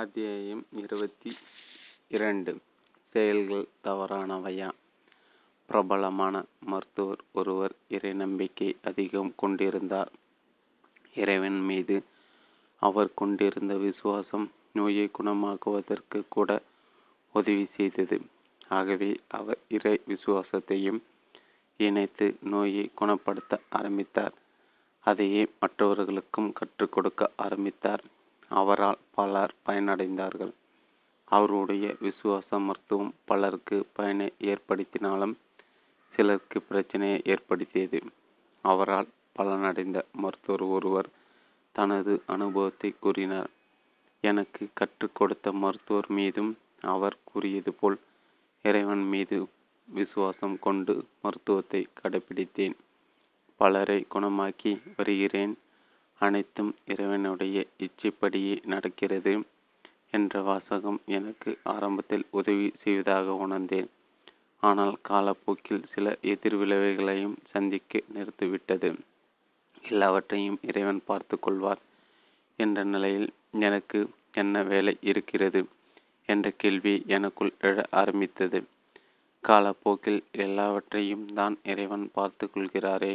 அத்தியாயம் 0.00 0.66
இருபத்தி 0.72 1.36
இரண்டு. 2.08 2.58
செயல்கள் 3.10 3.66
தவறானவையா? 3.84 4.70
பிரபலமான 5.66 6.44
மருத்துவர் 6.60 7.18
ஒருவர் 7.32 7.72
இறை 7.88 8.12
நம்பிக்கை 8.12 8.76
அதிகம் 8.84 9.32
கொண்டிருந்தார். 9.36 10.12
இறைவன் 11.14 11.60
மீது 11.60 12.04
அவர் 12.76 13.14
கொண்டிருந்த 13.14 13.76
விசுவாசம் 13.76 14.52
நோயை 14.72 15.10
குணமாக்குவதற்கு 15.18 16.24
கூட 16.28 16.62
உதவி 17.32 17.66
செய்தது. 17.76 18.20
ஆகவே 18.68 19.20
அவர் 19.28 19.58
இறை 19.68 20.00
விசுவாசத்தையும் 20.08 21.02
இணைத்து 21.76 22.36
நோயை 22.40 22.90
குணப்படுத்த 22.94 23.60
ஆரம்பித்தார். 23.68 24.32
அதையே 25.00 25.46
மற்றவர்களுக்கும் 25.60 26.52
கற்றுக் 26.52 26.92
கொடுக்க 26.92 27.30
ஆரம்பித்தார். 27.36 28.04
அவரால் 28.50 28.98
பலர் 29.14 29.54
பயனடைந்தார்கள். 29.66 30.52
அவருடைய 31.24 31.86
விசுவாச 32.00 32.58
மருத்துவம் 32.58 33.12
பலருக்கு 33.24 33.86
பயனை 33.92 34.32
ஏற்படுத்தினாலும் 34.40 35.34
சிலருக்கு 36.14 36.58
பிரச்சனையை 36.62 37.20
ஏற்படுத்தியது. 37.24 38.00
அவரால் 38.64 39.08
பலனடைந்த 39.38 39.98
மருத்துவர் 40.12 40.62
ஒருவர் 40.62 41.08
தனது 41.72 42.22
அனுபவத்தை 42.26 42.94
கூறினார். 43.00 43.50
எனக்கு 44.24 44.68
கற்றுக் 44.74 45.14
கொடுத்த 45.14 45.52
மருத்துவர் 45.52 46.08
மீதும் 46.08 46.52
அவர் 46.80 47.16
கூறியது 47.24 47.72
போல் 47.72 47.98
இறைவன் 48.62 49.04
மீது 49.04 49.36
விசுவாசம் 49.88 50.58
கொண்டு 50.58 50.94
மருத்துவத்தை 51.22 51.86
கடைபிடித்தேன் 52.00 52.76
பலரை 53.56 54.06
குணமாக்கி 54.14 54.72
வருகிறேன். 54.96 55.58
அனைத்தும் 56.20 56.72
இறைவனுடைய 56.84 57.58
இச்சைப்படியே 57.78 58.54
நடக்கிறது 58.64 59.32
என்ற 60.10 60.42
வாசகம் 60.42 61.00
எனக்கு 61.08 61.50
ஆரம்பத்தில் 61.62 62.24
உதவி 62.30 62.68
செய்வதாக 62.82 63.34
உணர்ந்தேன். 63.34 63.88
ஆனால் 64.62 64.94
காலப்போக்கில் 65.08 65.84
சில 65.94 66.16
எதிர்விளைவுகளையும் 66.22 67.36
சந்திக்க 67.50 68.02
நிறுத்திவிட்டது. 68.14 68.90
எல்லாவற்றையும் 69.84 70.58
இறைவன் 70.62 71.00
பார்த்து 71.04 71.36
கொள்வார் 71.38 71.82
என்ற 72.58 72.78
நிலையில் 72.84 73.30
எனக்கு 73.58 74.00
என்ன 74.32 74.62
வேலை 74.62 74.94
இருக்கிறது 75.02 75.60
என்ற 76.28 76.46
கேள்வி 76.56 76.94
எனக்குள் 77.06 77.52
எழ 77.60 77.84
ஆரம்பித்தது. 77.90 78.58
காலப்போக்கில் 79.44 80.20
எல்லாவற்றையும் 80.38 81.26
தான் 81.34 81.56
இறைவன் 81.62 82.06
பார்த்து 82.12 82.44
கொள்கிறாரே 82.46 83.14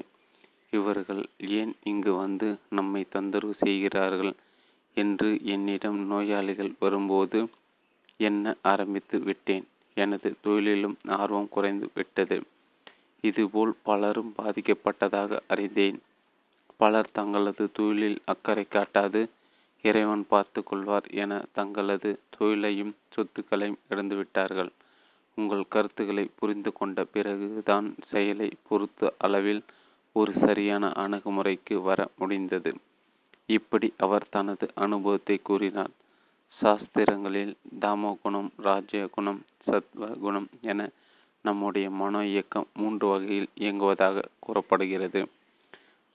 இவர்கள் 0.78 1.24
ஏன் 1.60 1.74
இங்கு 1.84 2.12
வந்து 2.16 2.48
நம்மை 2.70 3.02
தொந்தரவு 3.10 3.56
செய்கிறார்கள்? 3.64 4.34
என்று 4.98 5.30
என்னிடம் 5.46 6.00
நோயாளிகள் 6.06 6.74
வரும்போது 6.80 7.40
எண்ண 8.20 8.54
ஆரம்பித்து 8.64 9.18
விட்டேன்? 9.20 9.66
எனது 9.98 10.30
தொழிலிலும் 10.44 10.98
ஆர்வம் 11.18 11.50
குறைந்து 11.50 11.88
விட்டது. 11.94 12.38
இதுபோல் 13.24 13.74
பலரும் 13.84 14.34
பாதிக்கப்பட்டதாக 14.38 15.40
அறிந்தேன். 15.48 15.98
பலர் 16.80 17.10
தங்களது 17.14 17.66
தொழிலில் 17.72 18.20
அக்கறை 18.26 18.66
காட்டாது 18.70 19.22
இறைவன் 19.86 20.26
பார்த்து 20.30 20.60
கொள்வார் 20.64 21.08
என 21.16 21.34
தங்களது 21.54 22.10
தொழிலையும் 22.36 22.94
சொத்துக்களையும் 23.14 23.82
இழந்துவிட்டார்கள் 23.90 24.72
உங்கள் 25.38 25.64
கருத்துக்களை 25.70 26.26
புரிந்து 26.40 26.72
கொண்ட 26.74 27.00
பிறகுதான் 27.14 27.88
செயலை 28.12 28.50
பொறுத்த 28.68 29.12
அளவில் 29.18 29.62
ஒரு 30.16 30.32
சரியான 30.40 30.86
அணுகுமுறைக்கு 31.04 31.76
வர 31.82 32.00
முடிந்தது. 32.18 32.72
இப்படி 33.50 33.88
அவர் 33.98 34.26
தனது 34.30 34.66
அனுபவத்தை 34.76 35.38
கூறினார். 35.42 35.94
சாஸ்திரங்களில் 36.60 37.54
தாமோ 37.80 38.12
குணம் 38.24 38.52
ராஜ்ய 38.58 39.02
குணம் 39.08 39.42
சத்வ 39.66 40.08
குணம் 40.20 40.48
என 40.62 40.82
நம்முடைய 41.46 41.88
மனோ 41.92 42.22
இயக்கம் 42.26 42.68
மூன்று 42.74 43.06
வகையில் 43.08 43.50
இயங்குவதாக 43.56 44.24
கூறப்படுகிறது. 44.40 45.22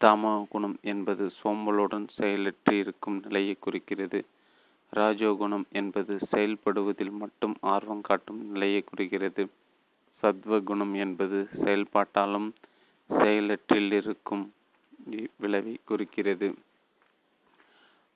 தாமோ 0.00 0.33
குணம் 0.49 0.77
என்பது 0.83 1.25
சோம்பலுடன் 1.41 2.06
செயலற்றி 2.19 2.75
இருக்கும் 2.75 3.19
நிலையை 3.21 3.55
குறிக்கிறது. 3.60 4.21
ராஜோகுணம் 4.93 5.66
என்பது 5.72 6.15
செயல்படுவதில் 6.31 7.12
மட்டும் 7.12 7.55
ஆர்வம் 7.75 8.00
காட்டும் 8.00 8.41
நிலையை 8.53 8.81
குறிக்கிறது. 8.83 9.44
சத்வகுணம் 10.22 10.94
என்பது 10.94 11.39
செயல்பாட்டாலும் 11.65 12.49
செயலற்றில் 13.19 13.93
இருக்கும் 13.93 14.53
விளைவை 15.37 15.81
குறிக்கிறது. 15.84 16.54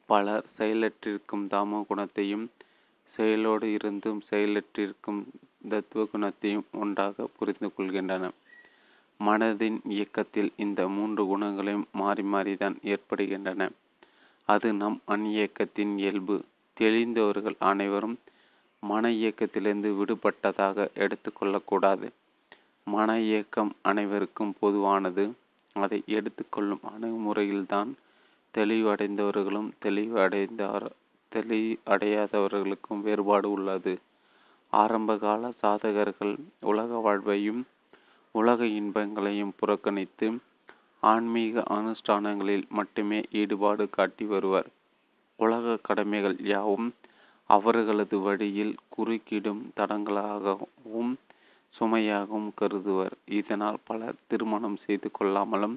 பலர் 0.07 0.45
செயலற்றிருக்கும் 0.59 1.47
தாம 1.47 1.85
குணத்தையும் 1.89 2.51
செயலோடு 3.17 3.73
இருந்தும் 3.73 4.23
செயலற்றிருக்கும் 4.31 5.25
தத்துவ 5.69 6.05
குணத்தையும் 6.05 6.65
ஒன்றாக 6.73 7.29
புரிந்து 7.39 7.71
கொள்கின்றன. 7.79 8.31
மனதின் 9.21 9.81
இயக்கத்தில் 9.89 10.53
இந்த 10.57 10.89
மூன்று 10.89 11.27
குணங்களையும் 11.27 11.87
மாறி 11.93 12.23
மாறிதான் 12.23 12.77
ஏற்படுகின்றன. 12.83 13.71
அது 14.45 14.73
நம் 14.73 15.01
அந்நியக்கத்தின் 15.09 15.99
இயல்பு. 15.99 16.45
தெளிந்தவர்கள் 16.81 17.55
அனைவரும் 17.59 18.19
மன 18.81 19.11
இயக்கத்திலிருந்து 19.11 19.91
விடுபட்டதாக 19.91 20.87
எடுத்துக்கொள்ளக்கூடாது. 20.95 22.09
மன 22.87 23.21
இயக்கம் 23.21 23.71
அனைவருக்கும் 23.83 24.55
பொதுவானது. 24.61 25.25
அதை 25.77 26.03
எடுத்துக்கொள்ளும் 26.09 26.81
அணுகுமுறையில்தான் 26.91 27.91
தெளிவடைந்தவர்களும் 28.55 29.71
தெளிவு 29.79 30.19
தெளிவு 31.33 31.79
அடையாதவர்களுக்கும் 31.87 33.01
வேறுபாடு 33.03 33.51
உள்ளது. 33.51 33.95
ஆரம்பகால 34.73 35.53
சாதகர்கள் 35.63 36.35
உலக 36.61 36.99
வாழ்வையும் 36.99 37.63
உலக 38.35 38.67
இன்பங்களையும் 38.73 39.55
புறக்கணித்து 39.57 40.29
ஆன்மீக 41.03 41.63
அனுஷ்டானங்களில் 41.71 42.69
மட்டுமே 42.69 43.21
ஈடுபாடு 43.33 43.91
காட்டி 43.91 44.25
வருவர். 44.25 44.69
உலக 45.39 45.79
கடமைகள் 45.83 46.37
யாவும் 46.45 46.89
அவர்களது 47.51 48.19
வழியில் 48.21 48.75
குறுக்கிடும் 48.97 49.63
தடங்களாகவும் 49.77 51.13
சுமையாகவும் 51.75 52.51
கருதுவர். 52.61 53.15
இதனால் 53.31 53.79
பலர் 53.85 54.23
திருமணம் 54.27 54.79
செய்து 54.87 55.09
கொள்ளாமலும் 55.11 55.77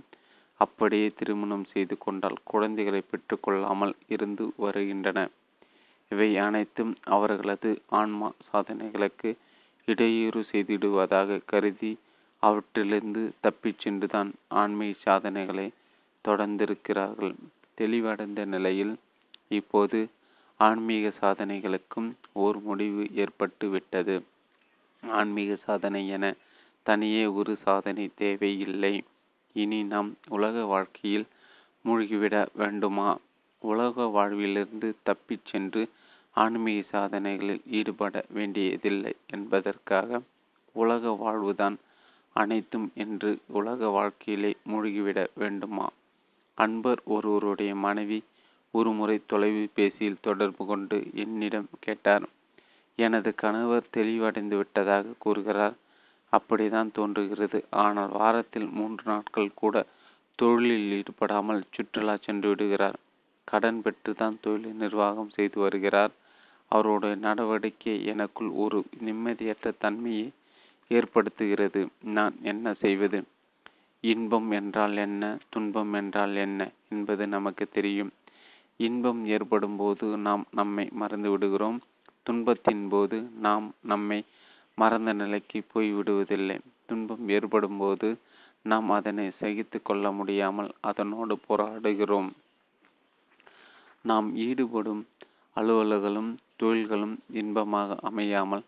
அப்படியே 0.62 1.08
திருமணம் 1.18 1.66
செய்து 1.66 1.96
கொண்டால் 1.98 2.38
குழந்தைகளை 2.44 3.02
பெற்றுக்கொள்ளாமல் 3.04 3.94
இருந்து 4.08 4.54
வருகின்றன. 4.58 5.20
இவை 6.12 6.30
அனைத்தும் 6.38 6.94
அவர்களது 7.08 7.70
ஆன்மா 8.00 8.30
சாதனைகளுக்கு 8.50 9.30
இடையூறு 9.88 10.42
செய்திடுவதாக 10.52 11.40
கருதி 11.46 11.92
அவற்றிலிருந்து 12.44 13.32
தப்பிச் 13.42 13.80
சென்றுதான் 13.80 14.30
ஆன்மீக 14.62 14.96
சாதனைகளை 15.06 15.68
தொடர்ந்திருக்கிறார்கள். 16.26 17.36
தெளிவடைந்த 17.78 18.42
நிலையில் 18.46 18.94
இப்போது 19.50 20.00
ஆன்மீக 20.60 21.12
சாதனைகளுக்கும் 21.22 22.10
ஓர் 22.44 22.58
முடிவு 22.62 23.04
ஏற்பட்டு 23.16 23.66
விட்டது 23.70 24.16
ஆன்மீக 25.04 25.56
சாதனை 25.56 26.08
என 26.08 26.36
தனியே 26.84 27.26
ஒரு 27.26 27.58
சாதனை 27.64 28.10
தேவையில்லை. 28.16 29.04
இனி 29.54 29.84
நாம் 29.84 30.16
உலக 30.28 30.66
வாழ்க்கையில் 30.66 31.26
மூழ்கிவிட 31.86 32.48
வேண்டுமா? 32.54 33.18
உலக 33.60 34.06
வாழ்விலிருந்து 34.06 34.96
தப்பிச் 35.04 35.46
சென்று 35.46 35.90
ஆன்மீக 36.32 36.88
சாதனைகளில் 36.92 37.62
ஈடுபட 37.66 38.26
வேண்டியதில்லை 38.30 39.14
என்பதற்காக 39.28 40.22
உலக 40.74 41.10
வாழ்வுதான் 41.10 41.78
அனைத்தும் 42.34 42.92
என்று 42.96 43.38
உலக 43.48 43.88
வாழ்க்கையிலே 43.88 44.56
மூழ்கிவிட 44.70 45.28
வேண்டுமா? 45.36 45.90
அன்பர் 46.56 47.02
ஒருவருடைய 47.06 47.76
மனைவி 47.76 48.24
ஒருமுறை 48.72 49.22
தொலைபேசியில் 49.28 50.22
தொடர்பு 50.22 50.66
கொண்டு 50.66 51.08
என்னிடம் 51.14 51.68
கேட்டார். 51.80 52.26
எனது 52.98 53.36
கணவர் 53.36 53.94
தெளிவடைந்து 53.98 54.56
விட்டதாக 54.56 55.14
கூறுகிறார். 55.18 55.76
அப்படிதான் 56.34 56.92
தோன்றுகிறது. 56.92 57.66
ஆனால் 57.70 58.12
வாரத்தில் 58.12 58.70
மூன்று 58.70 59.04
நாட்கள் 59.06 59.52
கூட 59.54 59.86
தொழிலில் 60.36 60.92
ஈடுபடாமல் 60.92 61.62
சுற்றுலா 61.72 62.18
சென்று 62.18 62.50
விடுகிறார். 62.50 62.98
கடன் 63.48 63.82
பெற்று 63.82 64.14
தான் 64.14 64.38
தொழிலை 64.42 64.72
நிர்வாகம் 64.72 65.30
செய்து 65.30 65.60
வருகிறார். 65.60 66.14
அவருடைய 66.72 67.16
நடவடிக்கை 67.16 68.06
எனக்குள் 68.06 68.50
ஒரு 68.50 68.86
நிம்மதியற்ற 69.06 69.74
தன்மையை 69.80 70.32
ஏற்படுத்துகிறது. 70.92 71.82
நான் 72.02 72.36
என்ன 72.42 72.74
செய்வது? 72.74 73.20
இன்பம் 74.04 74.52
என்றால் 74.52 74.98
என்ன? 74.98 75.38
துன்பம் 75.50 75.94
என்றால் 75.94 76.36
என்ன? 76.36 76.72
என்பது 76.90 77.28
நமக்கு 77.28 77.70
தெரியும். 77.70 78.12
இன்பம் 78.80 79.26
ஏற்படும் 79.26 79.76
போது 79.76 80.06
நாம் 80.18 80.46
நம்மை 80.52 80.90
மறந்து 80.92 81.30
விடுகிறோம். 81.30 81.80
துன்பத்தின் 82.30 82.86
போது 82.90 83.18
நாம் 83.46 83.68
நம்மை 83.82 84.20
மறந்த 84.78 85.12
நிலைக்கு 85.14 85.60
போய் 85.74 85.90
விடுவதில்லை 85.94 86.58
துன்பம் 86.86 87.30
ஏற்படும் 87.30 87.78
போது 87.78 88.10
நாம் 88.62 88.90
அதனை 88.90 89.26
சகித்து 89.40 89.78
கொள்ள 89.82 90.12
முடியாமல் 90.12 90.70
அதனோடு 90.82 91.36
போராடுகிறோம். 91.48 92.30
நாம் 94.02 94.28
ஈடுபடும் 94.48 95.02
அலுவல்களும் 95.56 96.32
தொழில்களும் 96.56 97.16
இன்பமாக 97.42 97.96
அமையாமல் 98.10 98.64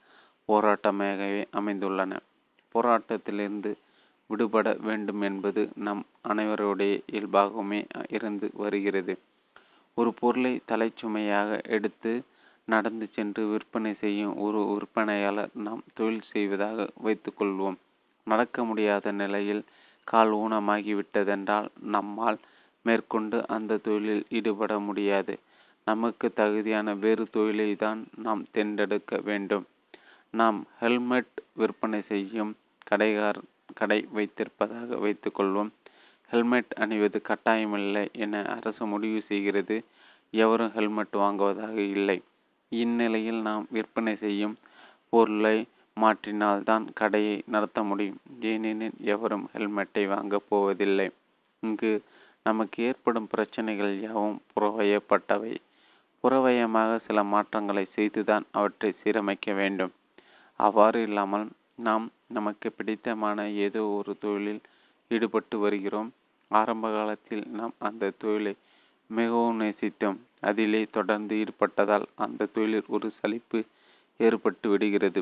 போராட்டமாகவே 0.50 1.42
அமைந்துள்ளன. 1.60 2.12
போராட்டத்திலிருந்து 2.76 3.72
விடுபட 4.30 4.68
வேண்டும் 4.88 5.22
என்பது 5.22 5.62
நம் 5.86 6.04
அனைவருடைய 6.28 6.94
இயல்பாகவுமே 7.12 7.80
இருந்து 8.10 8.48
வருகிறது. 8.54 9.14
ஒரு 9.98 10.12
பொருளை 10.14 10.54
தலைச்சுமையாக 10.72 11.60
எடுத்து 11.76 12.12
நடந்து 12.74 13.06
சென்று 13.16 13.44
விற்பனை 13.48 13.92
செய்யும் 13.94 14.36
ஒரு 14.38 14.60
விற்பனையாளர் 14.72 15.54
நாம் 15.68 15.84
தொழில் 15.94 16.30
செய்வதாக 16.32 16.88
வைத்துக்கொள்வோம். 17.04 17.78
நடக்க 18.28 18.64
முடியாத 18.64 19.12
நிலையில் 19.22 19.64
கால் 20.04 20.32
ஊனமாகிவிட்டதென்றால் 20.34 21.68
நம்மால் 21.96 22.40
மேற்கொண்டு 22.86 23.38
அந்த 23.48 23.78
தொழிலில் 23.78 24.26
ஈடுபட 24.30 24.74
முடியாது. 24.80 25.34
நமக்கு 25.86 26.28
தகுதியான 26.34 26.94
வேறு 26.94 27.24
தொழிலை 27.32 27.70
தான் 27.76 28.00
நாம் 28.18 28.42
தேர்ந்தெடுக்க 28.52 29.18
வேண்டும். 29.30 29.66
நாம் 30.34 30.60
ஹெல்மெட் 30.80 31.36
விற்பனை 31.54 32.02
செய்யும் 32.12 32.52
கடைகார் 32.84 33.40
கடை 33.76 34.00
வைத்திருப்பதாக 34.16 34.98
வைத்துக்கொள்வோம். 35.06 35.72
ஹெல்மெட் 36.32 36.74
அணிவது 36.76 37.20
கட்டாயமில்லை 37.30 38.06
என 38.24 38.44
அரசு 38.58 38.84
முடிவு 38.86 39.22
செய்கிறது. 39.22 39.78
எவரும் 40.34 40.74
ஹெல்மெட் 40.74 41.14
வாங்குவதாக 41.14 41.78
இல்லை. 41.90 42.18
இந்நிலையில் 42.72 43.42
நாம் 43.42 43.66
விற்பனை 43.70 44.16
செய்யும் 44.16 44.56
பொருளை 45.10 45.58
மாற்றினால்தான் 45.98 46.94
கடையை 46.94 47.44
நடத்த 47.46 47.84
முடியும். 47.84 48.20
ஏனெனில் 48.42 48.98
எவரும் 49.06 49.50
ஹெல்மெட்டை 49.54 50.06
வாங்கப் 50.08 50.48
போவதில்லை. 50.50 51.08
இங்கு 51.64 51.92
நமக்கு 52.46 52.84
ஏற்படும் 52.84 53.28
பிரச்சனைகள் 53.28 54.02
யாவும் 54.02 54.42
புறவயப்பட்டவை. 54.54 55.54
புறவயமாக 56.24 57.00
சில 57.08 57.24
மாற்றங்களை 57.24 57.86
செய்துதான் 57.96 58.46
அவற்றை 58.52 58.96
சீரமைக்க 59.02 59.54
வேண்டும். 59.54 59.94
அவ்வாறு 60.60 61.04
இல்லாமல் 61.04 61.46
நாம் 61.80 62.06
நமக்கு 62.28 62.72
பிடித்தமான 62.72 63.48
ஏதோ 63.58 63.84
ஒரு 63.90 64.18
தொழிலில் 64.18 64.62
ஈடுபட்டு 65.12 65.60
வருகிறோம். 65.60 66.10
ஆரம்ப 66.52 66.92
காலத்தில் 66.92 67.44
நாம் 67.50 67.74
அந்த 67.80 68.14
தொழிலை 68.18 68.54
மிகவும் 69.10 69.60
நேசித்தோம். 69.60 70.18
அதிலே 70.40 70.88
தொடர்ந்து 70.92 71.36
ஈடுபட்டதால் 71.36 72.06
அந்த 72.16 72.46
தொழிலில் 72.46 72.84
ஒரு 72.88 73.12
சலிப்பு 73.20 73.64
ஏற்பட்டு 74.18 74.70
விடுகிறது. 74.70 75.22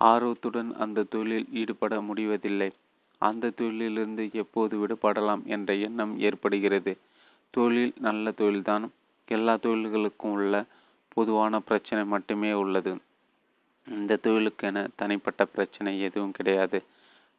ஆர்வத்துடன் 0.00 0.70
அந்த 0.78 1.02
தொழிலில் 1.02 1.46
ஈடுபட 1.52 2.00
முடிவதில்லை. 2.00 2.70
அந்த 3.18 3.52
தொழிலிலிருந்து 3.56 4.32
எப்போது 4.32 4.74
விடுபடலாம் 4.76 5.42
என்ற 5.44 5.74
எண்ணம் 5.74 6.18
ஏற்படுகிறது. 6.20 6.92
தொழில் 7.50 7.92
நல்ல 7.98 8.30
தொழில்தான். 8.30 8.84
எல்லா 9.26 9.54
தொழில்களுக்கும் 9.54 10.34
உள்ள 10.36 10.64
பொதுவான 11.08 11.60
பிரச்சனை 11.60 12.04
மட்டுமே 12.04 12.52
உள்ளது. 12.52 12.92
இந்த 13.86 14.18
தொழிலுக்கென 14.22 14.86
தனிப்பட்ட 14.96 15.44
பிரச்சனை 15.44 16.00
எதுவும் 16.00 16.32
கிடையாது. 16.32 16.82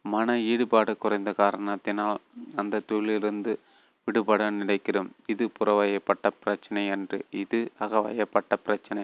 மன 0.01 0.39
ஈடுபாடு 0.41 0.97
குறைந்த 0.97 1.31
காரணத்தினால் 1.33 2.18
அந்த 2.56 2.81
தொழிலிருந்து 2.88 3.59
விடுபட 4.07 4.50
நினைக்கிறோம். 4.50 5.09
இது 5.25 5.45
புறவயப்பட்ட 5.57 6.27
பிரச்சனை 6.44 6.83
அன்று. 6.89 7.18
இது 7.42 7.59
அகவயப்பட்ட 7.80 8.54
பிரச்சனை. 8.63 9.04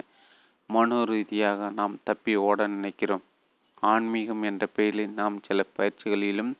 மனோ 0.69 0.99
ரீதியாக 1.03 1.69
நாம் 1.69 1.95
தப்பி 2.03 2.33
ஓட 2.47 2.67
நினைக்கிறோம். 2.67 3.23
ஆன்மீகம் 3.83 4.43
என்ற 4.43 4.63
பெயரில் 4.75 5.11
நாம் 5.13 5.37
சில 5.47 5.65
பயிற்சிகளிலும் 5.77 6.51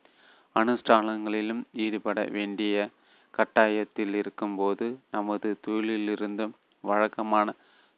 அனுஷ்டானங்களிலும் 0.56 1.62
ஈடுபட 1.84 2.19
வேண்டிய 2.31 2.90
கட்டாயத்தில் 3.34 4.13
இருக்கும்போது 4.13 4.88
நமது 5.12 5.50
தொழிலிலிருந்தும் 5.68 6.54
வழக்கமான 6.84 7.48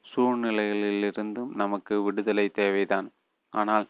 சூழ்நிலைகளிலிருந்தும் 0.06 1.52
நமக்கு 1.56 1.94
விடுதலை 2.04 2.48
தேவைதான். 2.60 3.08
ஆனால் 3.54 3.88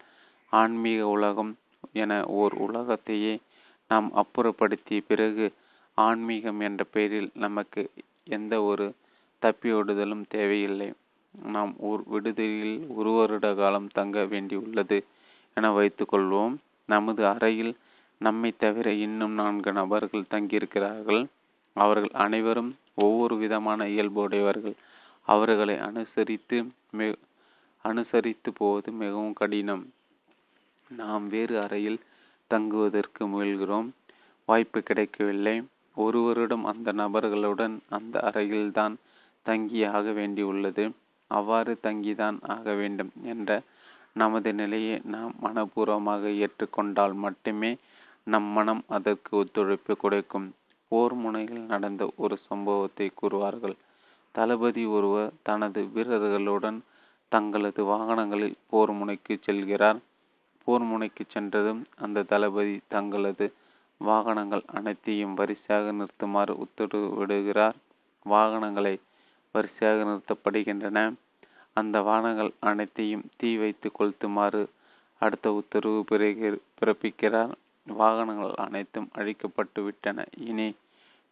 ஆன்மீக 0.54 1.02
உலகம் 1.08 1.52
என 1.94 2.12
ஓர் 2.40 2.54
உலகத்தையே 2.68 3.34
நாம் 3.92 4.10
அப்புறப்படுத்திய 4.22 5.00
பிறகு 5.08 5.46
ஆன்மீகம் 5.96 6.60
என்ற 6.60 6.84
பெயரில் 6.84 7.32
நமக்கு 7.34 7.92
எந்த 8.24 8.64
ஒரு 8.64 8.86
தப்பியோடுதலும் 9.42 10.24
தேவையில்லை. 10.30 10.94
நாம் 11.44 11.74
ஒரு 11.80 12.04
விடுதியில் 12.06 12.88
ஒரு 12.88 13.12
வருட 13.12 13.54
காலம் 13.54 13.88
தங்க 13.88 14.24
வேண்டியுள்ளது 14.24 14.98
என 15.54 15.72
வைத்துக்கொள்வோம் 15.78 16.56
நமது 16.86 17.28
அறையில் 17.28 17.78
நம்மை 18.18 18.54
தவிர 18.58 18.92
இன்னும் 18.92 19.32
நான்கு 19.32 19.72
நபர்கள் 19.72 20.32
தங்கியிருக்கிறார்கள். 20.32 21.26
அவர்கள் 21.76 22.10
அனைவரும் 22.14 22.78
ஒவ்வொரு 22.96 23.38
விதமான 23.38 23.86
இயல்புடையவர்கள். 23.86 24.76
அவர்களை 25.28 25.78
அனுசரித்து 25.78 26.58
மிக 26.92 27.16
அனுசரித்து 27.82 28.54
போவது 28.54 28.92
மிகவும் 28.92 29.34
கடினம். 29.34 29.84
நாம் 30.90 31.28
வேறு 31.28 31.62
அறையில் 31.62 32.00
தங்குவதற்கு 32.48 33.28
முயல்கிறோம். 33.28 33.90
வாய்ப்பு 34.46 34.82
கிடைக்கவில்லை. 34.82 35.56
ஒரு 35.96 36.20
வருடம் 36.22 36.66
அந்த 36.66 36.92
நபர்களுடன் 36.92 37.76
அந்த 37.90 38.32
அறையில்தான் 38.34 38.96
தங்கி 39.46 39.84
ஆக 39.86 40.12
வேண்டியுள்ளது. 40.12 40.84
அவ்வாறு 41.32 41.78
தங்கிதான் 41.84 42.38
ஆக 42.56 42.74
வேண்டும் 42.74 43.12
என்ற 43.24 43.62
நமது 44.14 44.54
நிலையை 44.54 45.02
நாம் 45.04 45.34
மனப்பூர்வமாக 45.42 46.32
ஏற்றுக்கொண்டால் 46.44 47.16
மட்டுமே 47.16 47.72
நம் 48.24 48.50
மனம் 48.58 48.84
அதற்கு 48.88 49.32
ஒத்துழைப்பு 49.38 49.94
கொடுக்கும். 49.98 50.48
போர் 50.92 51.14
முனையில் 51.14 51.64
நடந்த 51.64 52.04
ஒரு 52.16 52.36
சம்பவத்தை 52.38 53.12
கூறுவார்கள். 53.22 53.76
தளபதி 54.36 54.86
ஒருவர் 54.86 55.32
தனது 55.44 55.82
வீரர்களுடன் 55.94 56.80
தங்களது 57.32 57.84
வாகனங்களில் 57.84 58.56
போர் 58.70 58.92
முனைக்கு 58.92 59.34
செல்கிறார். 59.46 60.00
போர் 60.68 60.82
முனைக்கு 60.82 61.24
சென்றதும் 61.28 61.82
அந்த 61.96 62.24
தளபதி 62.24 62.76
தங்களது 62.88 63.48
வாகனங்கள் 63.98 64.64
அனைத்தையும் 64.74 65.34
வரிசையாக 65.34 65.92
நிறுத்துமாறு 65.92 66.54
உத்தரவிடுகிறார். 66.66 67.78
வாகனங்களை 68.24 69.00
வரிசையாக 69.52 70.04
நிறுத்தப்படுகின்றன. 70.10 71.14
அந்த 71.74 72.02
வாகனங்கள் 72.02 72.52
அனைத்தையும் 72.60 73.24
தீ 73.38 73.58
வைத்து 73.58 73.92
கொளுத்துமாறு 74.00 74.66
அடுத்த 75.22 75.54
உத்தரவு 75.54 76.06
பிறப்பிக்கிறார். 76.80 77.52
வாகனங்கள் 77.88 78.54
அனைத்தும் 78.56 79.10
அழிக்கப்பட்டு 79.16 79.84
விட்டன. 79.84 80.26
இனி 80.38 80.68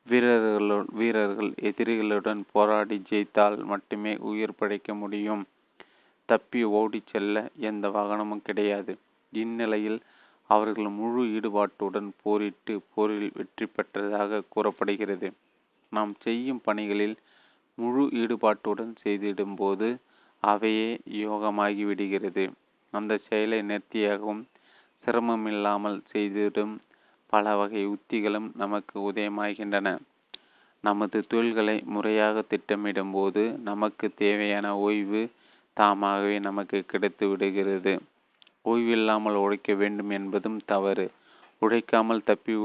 வீரர்களுடன் 0.07 0.89
வீரர்கள் 0.91 1.51
எதிரிகளுடன் 1.61 2.41
போராடி 2.51 3.01
ஜெயித்தால் 3.09 3.63
மட்டுமே 3.63 4.17
உயிர் 4.17 4.57
படைக்க 4.57 4.93
முடியும். 4.93 5.43
தப்பி 6.25 6.63
ஓடி 6.63 7.01
செல்ல 7.11 7.49
எந்த 7.57 7.89
வாகனமும் 7.89 8.41
கிடையாது. 8.41 8.97
இந்நிலையில் 9.33 9.99
அவர்கள் 10.49 10.89
முழு 10.91 11.21
ஈடுபாட்டுடன் 11.35 12.09
போரிட்டு 12.23 12.73
போரில் 12.93 13.35
வெற்றி 13.35 13.65
பெற்றதாக 13.67 14.41
கூறப்படுகிறது. 14.49 15.27
நாம் 15.91 16.13
செய்யும் 16.19 16.61
பணிகளில் 16.61 17.15
முழு 17.77 18.03
ஈடுபாட்டுடன் 18.21 18.93
செய்திடும்போது 19.03 19.87
அவையே 20.43 20.89
யோகமாகி 21.19 21.83
விடுகிறது 21.85 22.43
அந்த 22.93 23.13
செயலை 23.27 23.59
நேர்த்தியாகவும் 23.69 24.43
சிரமமில்லாமல் 25.03 25.99
செய்திடும் 26.11 26.73
பல 27.33 27.55
வகை 27.55 27.83
உத்திகளும் 27.85 28.49
நமக்கு 28.55 28.95
உதயமாகின்றன. 29.09 29.87
நமது 30.83 31.17
தொழில்களை 31.27 31.75
முறையாக 31.85 32.43
திட்டமிடும்போது 32.49 33.43
நமக்கு 33.61 34.07
தேவையான 34.15 34.67
ஓய்வு 34.79 35.21
தாமாகவே 35.77 36.35
நமக்கு 36.39 36.79
கிடைத்து 36.85 37.25
விடுகிறது 37.27 37.93
ஓய்வில்லாமல் 38.65 39.37
உழைக்க 39.43 39.73
வேண்டும் 39.73 40.09
என்பதும் 40.09 40.59
தவறு. 40.65 41.11
உழைக்காமல் 41.59 42.23
தப்பி 42.23 42.55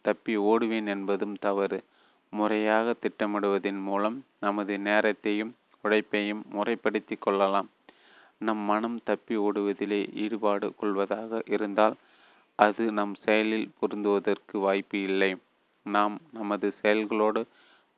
தப்பி 0.00 0.34
ஓடுவேன் 0.38 0.86
என்பதும் 0.86 1.36
தவறு. 1.40 1.78
முறையாக 2.32 2.94
திட்டமிடுவதன் 3.02 3.80
மூலம் 3.82 4.24
நமது 4.40 4.78
நேரத்தையும் 4.78 5.52
உழைப்பையும் 5.84 6.42
முறைப்படுத்தி 6.52 7.16
கொள்ளலாம். 7.18 7.68
நம் 8.38 8.62
மனம் 8.70 8.98
தப்பி 9.04 9.36
ஓடுவதிலே 9.36 10.00
ஈடுபாடு 10.14 10.74
கொள்வதாக 10.74 11.42
இருந்தால் 11.46 11.96
அது 12.54 12.84
நம் 12.92 13.14
செயலில் 13.14 13.68
பொருந்துவதற்கு 13.78 14.56
வாய்ப்பு 14.58 15.02
இல்லை. 15.02 15.36
நாம் 15.86 16.18
நமது 16.32 16.74
செயல்களோடு 16.82 17.42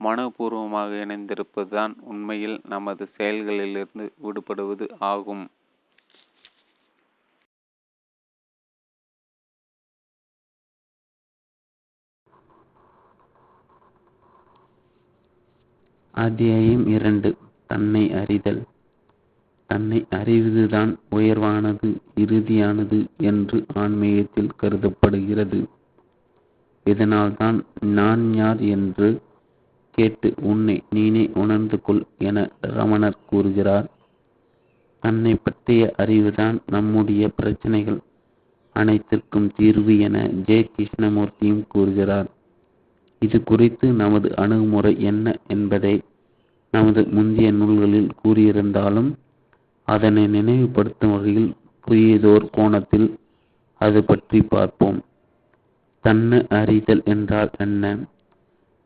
மனப்பூர்வமாக 0.00 0.92
இணைந்திருப்பதுதான் 1.04 1.94
உண்மையில் 2.00 2.60
நமது 2.68 3.08
செயல்களிலிருந்து 3.18 4.06
விடுபடுவது 4.22 4.86
ஆகும். 4.98 5.44
அத்தியாயம் 16.12 16.86
இரண்டு. 16.86 17.36
தன்னை 17.66 18.12
அறிதல். 18.12 18.62
தன்னை 19.66 20.06
அறிவதுதான் 20.10 20.96
உயர்வானது 21.10 21.96
இறுதியானது 22.14 23.06
என்று 23.16 23.66
ஆன்மீகத்தில் 23.74 24.50
கருதப்படுகிறது. 24.56 25.68
இதனால்தான் 26.84 27.64
நான் 27.80 28.34
யார் 28.34 28.60
என்று 28.60 29.20
கேட்டு 29.90 30.34
உன்னை 30.42 30.82
நீனே 30.94 31.38
உணர்ந்து 31.38 31.80
கொள் 31.80 32.04
என 32.18 32.50
ரமணர் 32.60 33.24
கூறுகிறார். 33.26 33.90
தன்னை 35.00 35.34
பற்றிய 35.34 35.94
அறிவுதான் 35.98 36.58
நம்முடைய 36.66 37.28
பிரச்சனைகள் 37.28 38.00
அனைத்திற்கும் 38.72 39.50
தீர்வு 39.56 39.98
என 39.98 40.28
ஜே 40.28 40.70
கிருஷ்ணமூர்த்தியும் 40.76 41.66
கூறுகிறார். 41.68 42.38
இது 43.22 43.42
குறித்து 43.42 43.92
நமது 43.92 44.36
அணுகுமுறை 44.36 45.00
என்ன 45.00 45.38
என்பதை 45.46 46.02
நமது 46.70 47.06
முந்தைய 47.06 47.50
நூல்களில் 47.52 48.10
கூறியிருந்தாலும் 48.24 49.14
அதனை 49.84 50.24
நினைவுபடுத்தும் 50.26 51.12
வகையில் 51.12 51.54
புதியதோர் 51.86 52.46
கோணத்தில் 52.52 53.18
அது 53.80 54.04
பற்றி 54.04 54.42
பார்ப்போம். 54.42 54.98
தன்ன 56.00 56.46
அறிதல் 56.48 57.02
என்றால் 57.04 57.50
என்ன? 57.58 57.98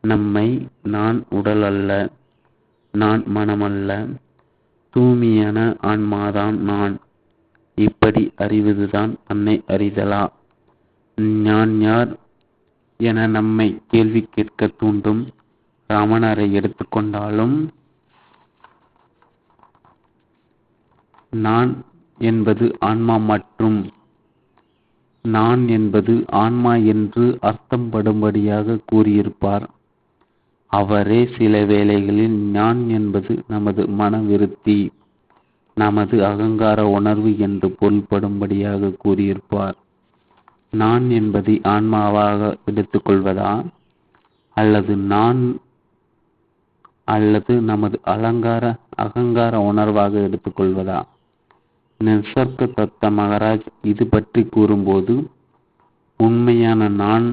நம்மை 0.01 0.67
நான் 0.83 1.25
உடல் 1.29 1.63
அல்ல 1.63 2.09
நான் 2.91 3.23
மனமல்ல 3.35 4.15
தூய்மையான 4.89 5.77
ஆன்மாதான் 5.83 6.57
நான். 6.57 6.99
இப்படி 7.77 8.31
அறிவதுதான் 8.37 9.15
தன்னை 9.27 9.63
அறிதலா? 9.67 10.27
நான் 11.17 11.81
யார் 11.81 12.11
என 12.99 13.27
நம்மை 13.27 13.67
கேள்வி 13.87 14.21
கேட்க 14.35 14.67
தூண்டும் 14.79 15.21
ராமணரை 15.89 16.45
எடுத்துக்கொண்டாலும் 16.53 17.57
நான் 21.33 21.71
என்பது 22.19 22.65
ஆன்மா 22.79 23.15
மற்றும் 23.31 23.79
நான் 25.25 25.67
என்பது 25.67 26.13
ஆன்மா 26.43 26.73
என்று 26.93 27.25
அர்த்தம் 27.41 27.87
படும்படியாக 27.91 28.81
கூறியிருப்பார். 28.91 29.65
அவரே 30.71 31.21
சில 31.37 31.63
வேளைகளில் 31.65 32.37
நான் 32.57 32.81
என்பது 32.89 33.33
நமது 33.47 33.83
மனவிருத்தி 33.99 34.77
நமது 35.77 36.15
அகங்கார 36.25 36.79
உணர்வு 36.89 37.31
என்று 37.37 37.67
பொருள்படும்படியாக 37.79 38.95
கூறியிருப்பார். 39.03 39.77
நான் 40.75 41.05
என்பதை 41.09 41.55
ஆன்மாவாக 41.73 42.41
எடுத்துக்கொள்வதா? 42.65 43.51
அல்லது 44.57 44.93
நான் 45.13 45.41
அல்லது 47.07 47.53
நமது 47.61 47.97
அலங்கார 48.13 48.65
அகங்கார 48.95 49.53
உணர்வாக 49.69 50.13
எடுத்துக்கொள்வதா? 50.27 50.99
நிசர்க 51.99 52.67
தத்த 52.77 53.09
மகராஜ் 53.11 53.67
இது 53.83 54.05
பற்றி 54.07 54.41
கூறும்போது 54.45 55.13
உண்மையான 56.19 56.87
நான் 57.01 57.27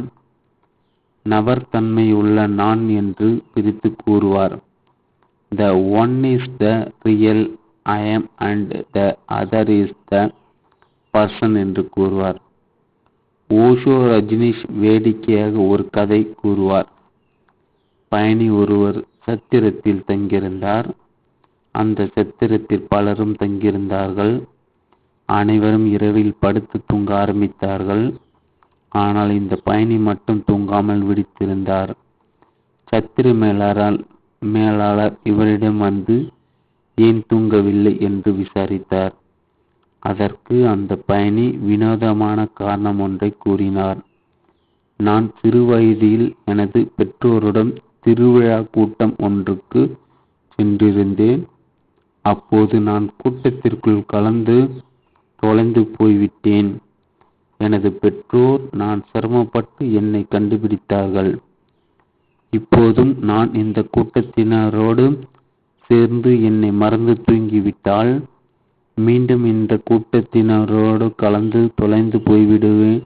நபர்தன்மையுள்ள 1.26 2.46
நான் 2.60 2.84
என்று 3.00 3.28
பிரித்து 3.52 3.88
கூறுவார். 4.04 4.54
The 5.52 5.64
one 6.02 6.16
is 6.24 6.50
the 6.58 6.66
real 7.02 7.44
I 7.96 8.00
and 8.48 8.72
the 8.90 9.00
other 9.40 9.72
is 9.80 9.98
the 10.04 10.22
person 11.14 11.56
என்று 11.56 11.82
கூறுவார். 11.88 12.38
ஓஷோ 13.52 13.94
ரஜினிஷ் 14.06 14.64
வேடிக்கையாக 14.80 15.58
ஒரு 15.58 15.88
கதை 15.90 16.34
கூறுவார். 16.36 16.88
பயணி 18.08 18.50
ஒருவர் 18.50 19.04
சத்திரத்தில் 19.26 20.04
தங்கியிருந்தார். 20.06 20.88
அந்த 21.74 22.08
சத்திரத்தில் 22.14 22.86
பலரும் 22.88 23.36
தங்கியிருந்தார்கள். 23.40 24.34
அனைவரும் 25.24 25.86
இரவில் 25.86 26.34
படுத்து 26.40 26.80
தூங்க 26.86 27.24
ஆரம்பித்தார்கள். 27.24 28.16
ஆனால் 28.88 29.30
இந்த 29.30 29.56
பயணி 29.64 29.98
மட்டும் 29.98 30.44
தூங்காமல் 30.52 31.02
விழித்திருந்தார். 31.02 31.90
சத்திர 32.92 33.34
மேலாளர் 33.34 34.04
மேலாளர் 34.38 35.18
இவரிடம் 35.22 35.78
வந்து 35.78 36.16
ஏன் 36.94 37.22
தூங்கவில்லை? 37.32 38.00
என்று 38.00 38.32
விசாரித்தார். 38.32 39.14
அதற்கு 40.02 40.56
அந்த 40.68 40.92
பயணி 41.10 41.46
வினோதமான 41.68 42.38
காரணம் 42.60 43.00
ஒன்றை 43.00 43.30
கூறினார். 43.38 44.00
நான் 45.00 45.26
சிறுவயதில் 45.40 46.26
எனது 46.44 46.80
பெற்றோருடன் 46.96 47.72
திருவிழா 48.00 48.58
கூட்டம் 48.70 49.14
ஒன்றுக்கு 49.18 49.82
சென்றிருந்தேன். 50.58 51.42
அப்போது 52.24 52.76
நான் 52.80 53.06
கூட்டத்திற்குள் 53.16 54.02
கலந்து 54.06 54.56
தொலைந்து 55.42 55.82
போய்விட்டேன். 55.96 56.70
எனது 57.60 57.88
பெற்றோர் 57.92 58.62
நான் 58.72 59.00
சிரமப்பட்டு 59.10 59.82
என்னை 59.92 60.22
கண்டுபிடித்தார்கள். 60.34 61.32
இப்போதும் 62.52 63.12
நான் 63.30 63.50
இந்த 63.54 63.80
கூட்டத்தினரோடு 63.96 65.04
சேர்ந்து 65.90 66.30
என்னை 66.42 66.70
மறந்து 66.82 67.14
தூங்கிவிட்டால் 67.28 68.12
மீண்டும் 68.96 69.44
இந்த 69.44 69.80
கூட்டத்தினரோடு 69.90 71.06
கலந்து 71.14 71.60
தொலைந்து 71.74 72.18
போய்விடுவேன் 72.18 73.00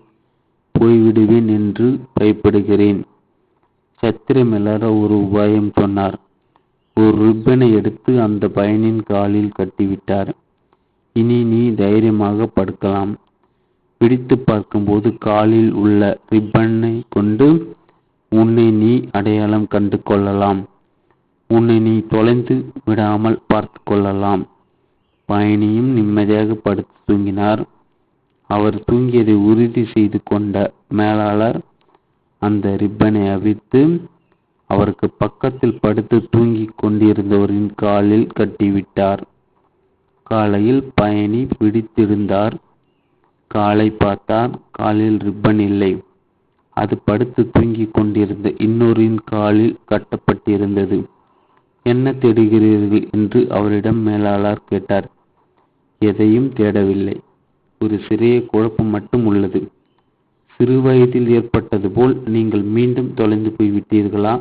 போய்விடுவேன் 0.75 1.49
என்று 1.49 1.87
பயப்படுகிறேன். 2.14 3.00
சத்திரமில்லற 4.02 4.83
ஒரு 5.02 5.14
உபாயம் 5.25 5.71
சொன்னார். 5.81 6.16
ஒரு 6.97 7.16
ரிப்பனை 7.26 7.69
எடுத்து 7.73 8.12
அந்த 8.21 8.49
பயனின் 8.49 9.00
காலில் 9.02 9.55
கட்டிவிட்டார். 9.59 10.31
இனி 11.12 11.38
நீ 11.45 11.62
தைரியமாக 11.75 12.49
படுக்கலாம். 12.57 13.12
பிடித்து 14.00 14.38
பார்க்கும்போது 14.38 15.09
காலில் 15.19 15.73
உள்ள 15.73 16.19
ரிப்பனை 16.33 16.95
கொண்டு 17.09 17.49
உன்னை 18.33 18.71
நீ 18.71 18.93
அடையாளம் 19.11 19.66
கண்டு 19.69 20.02
கொள்ளலாம். 20.02 20.61
உன்னை 21.50 21.81
நீ 21.81 21.95
தொலைந்து 22.09 22.55
விடாமல் 22.85 23.43
பார்த்து 23.47 23.81
கொள்ளலாம். 23.85 24.43
பயணியும் 25.26 25.92
நிம்மதியாக 25.92 26.54
படுத்து 26.54 27.14
தூங்கினார். 27.14 27.64
அவர் 28.50 28.85
தூங்கியதை 28.92 29.35
உறுதி 29.35 29.87
செய்து 29.95 30.21
கொண்ட 30.25 30.73
மேலாளர் 30.88 31.61
அந்த 32.38 32.76
ரிப்பனை 32.80 33.33
அவிழ்த்து 33.33 34.09
அவருக்கு 34.71 35.11
பக்கத்தில் 35.18 35.78
படுத்து 35.80 36.28
தூங்கிக் 36.30 36.75
கொண்டிருந்தவரின் 36.83 37.71
காலில் 37.75 38.28
கட்டிவிட்டார். 38.38 39.23
காலையில் 40.23 40.90
பயணி 40.95 41.47
பிடித்திருந்தார் 41.59 42.54
காலை 43.47 43.90
பார்த்தார் 43.90 44.50
காலில் 44.71 45.16
ரிப்பன் 45.16 45.59
இல்லை. 45.59 46.02
அது 46.71 46.99
படுத்து 47.04 47.50
தூங்கிக் 47.50 47.95
கொண்டிருந்த 47.95 48.52
இன்னொரின் 48.59 49.18
காலில் 49.25 49.78
கட்டப்பட்டிருந்தது. 49.90 51.04
என்ன 51.83 52.11
தேடுகிறீர்கள்? 52.11 53.11
என்று 53.11 53.50
அவரிடம் 53.50 53.99
மேலாளர் 53.99 54.62
கேட்டார். 54.64 55.11
எதையும் 55.99 56.53
தேடவில்லை. 56.53 57.17
ஒரு 57.81 57.97
சிறிய 58.09 58.45
குழப்பம் 58.47 58.87
மட்டும் 58.87 59.26
உள்ளது. 59.26 59.61
சிறு 60.61 60.81
வயதில் 60.81 61.29
ஏற்பட்டது 61.29 61.91
போல் 61.91 62.15
நீங்கள் 62.26 62.62
மீண்டும் 62.76 63.15
தொலைந்து 63.15 63.50
போய்விட்டீர்களா 63.59 64.35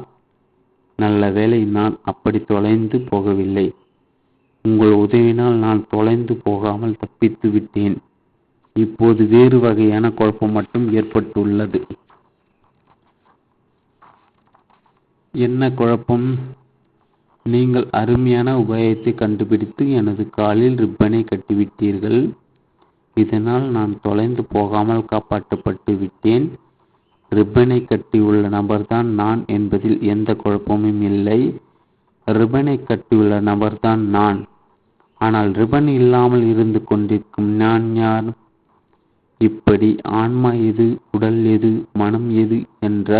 நல்ல 0.96 1.30
வேளை 1.30 1.66
நான் 1.78 1.96
அப்படி 2.04 2.40
தொலைந்து 2.40 2.98
போகவில்லை. 3.12 3.66
உங்கள் 4.62 4.94
உதவினால் 4.94 5.56
நான் 5.56 5.82
தொலைந்து 5.90 6.36
போகாமல் 6.36 7.00
தப்பித்து 7.00 7.50
விட்டேன். 7.50 7.98
இப்போது 8.76 9.28
வேறு 9.28 9.60
வகையான 9.60 10.12
குழப்பம் 10.12 10.52
மட்டும் 10.52 10.94
ஏற்பட்டுள்ளது. 10.94 11.82
என்ன 15.34 15.72
குழப்பம்? 15.72 16.28
நீங்கள் 17.46 17.88
அருமையான 17.92 18.50
உபாயத்தை 18.58 19.12
கண்டுபிடித்து 19.16 19.84
எனது 19.90 20.24
காலில் 20.30 20.78
ரிப்பனை 20.78 21.20
கட்டிவிட்டீர்கள். 21.24 22.22
இதனால் 23.18 23.66
நான் 23.70 23.94
தொலைந்து 24.02 24.44
போகாமல் 24.46 25.04
காப்பாற்றப்பட்டு 25.06 25.94
விட்டேன். 25.98 26.48
ரிப்பனை 27.32 27.78
கட்டியுள்ள 27.82 28.50
நபர்தான் 28.50 29.10
நான் 29.14 29.42
என்பதில் 29.48 30.00
எந்த 30.14 30.30
குழப்பமும் 30.36 31.02
இல்லை. 31.02 31.40
ரிப்பனை 32.28 32.75
கட்டியுள்ள 32.80 33.40
நபர்தான் 33.42 34.04
நான். 34.10 34.40
ஆனால் 35.22 35.52
ரிப்பன் 35.52 35.90
இல்லாமல் 36.00 36.46
இருந்து 36.48 36.84
கொண்டிருக்கும் 36.84 37.52
நான் 37.56 37.88
யார்? 37.96 38.30
இப்படி 39.42 39.90
ஆன்மா 40.22 40.52
எது 40.70 40.88
உடல் 41.12 41.40
எது 41.46 41.72
மனம் 41.94 42.28
எது 42.44 42.60
என்ற 42.80 43.12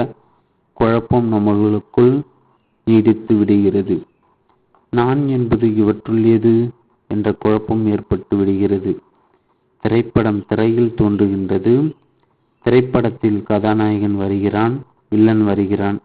குழப்பம் 0.78 1.28
நம்மளுக்குள் 1.34 2.14
நீடித்து 2.88 3.34
விடுகிறது. 3.36 3.96
நான் 4.96 5.22
என்பது 5.28 5.76
இவற்றுள் 5.76 6.24
எது 6.36 6.54
என்ற 7.08 7.34
குழப்பம் 7.34 7.84
ஏற்பட்டு 7.88 8.38
விடுகிறது. 8.38 8.92
திரைப்படம் 9.82 10.46
திரையில் 10.48 10.94
தோன்றுகின்றது. 10.98 11.74
திரைப்படத்தில் 12.66 13.44
கதாநாயகன் 13.44 14.16
வருகிறான் 14.16 14.76
வில்லன் 15.10 15.44
வருகிறான். 15.44 15.98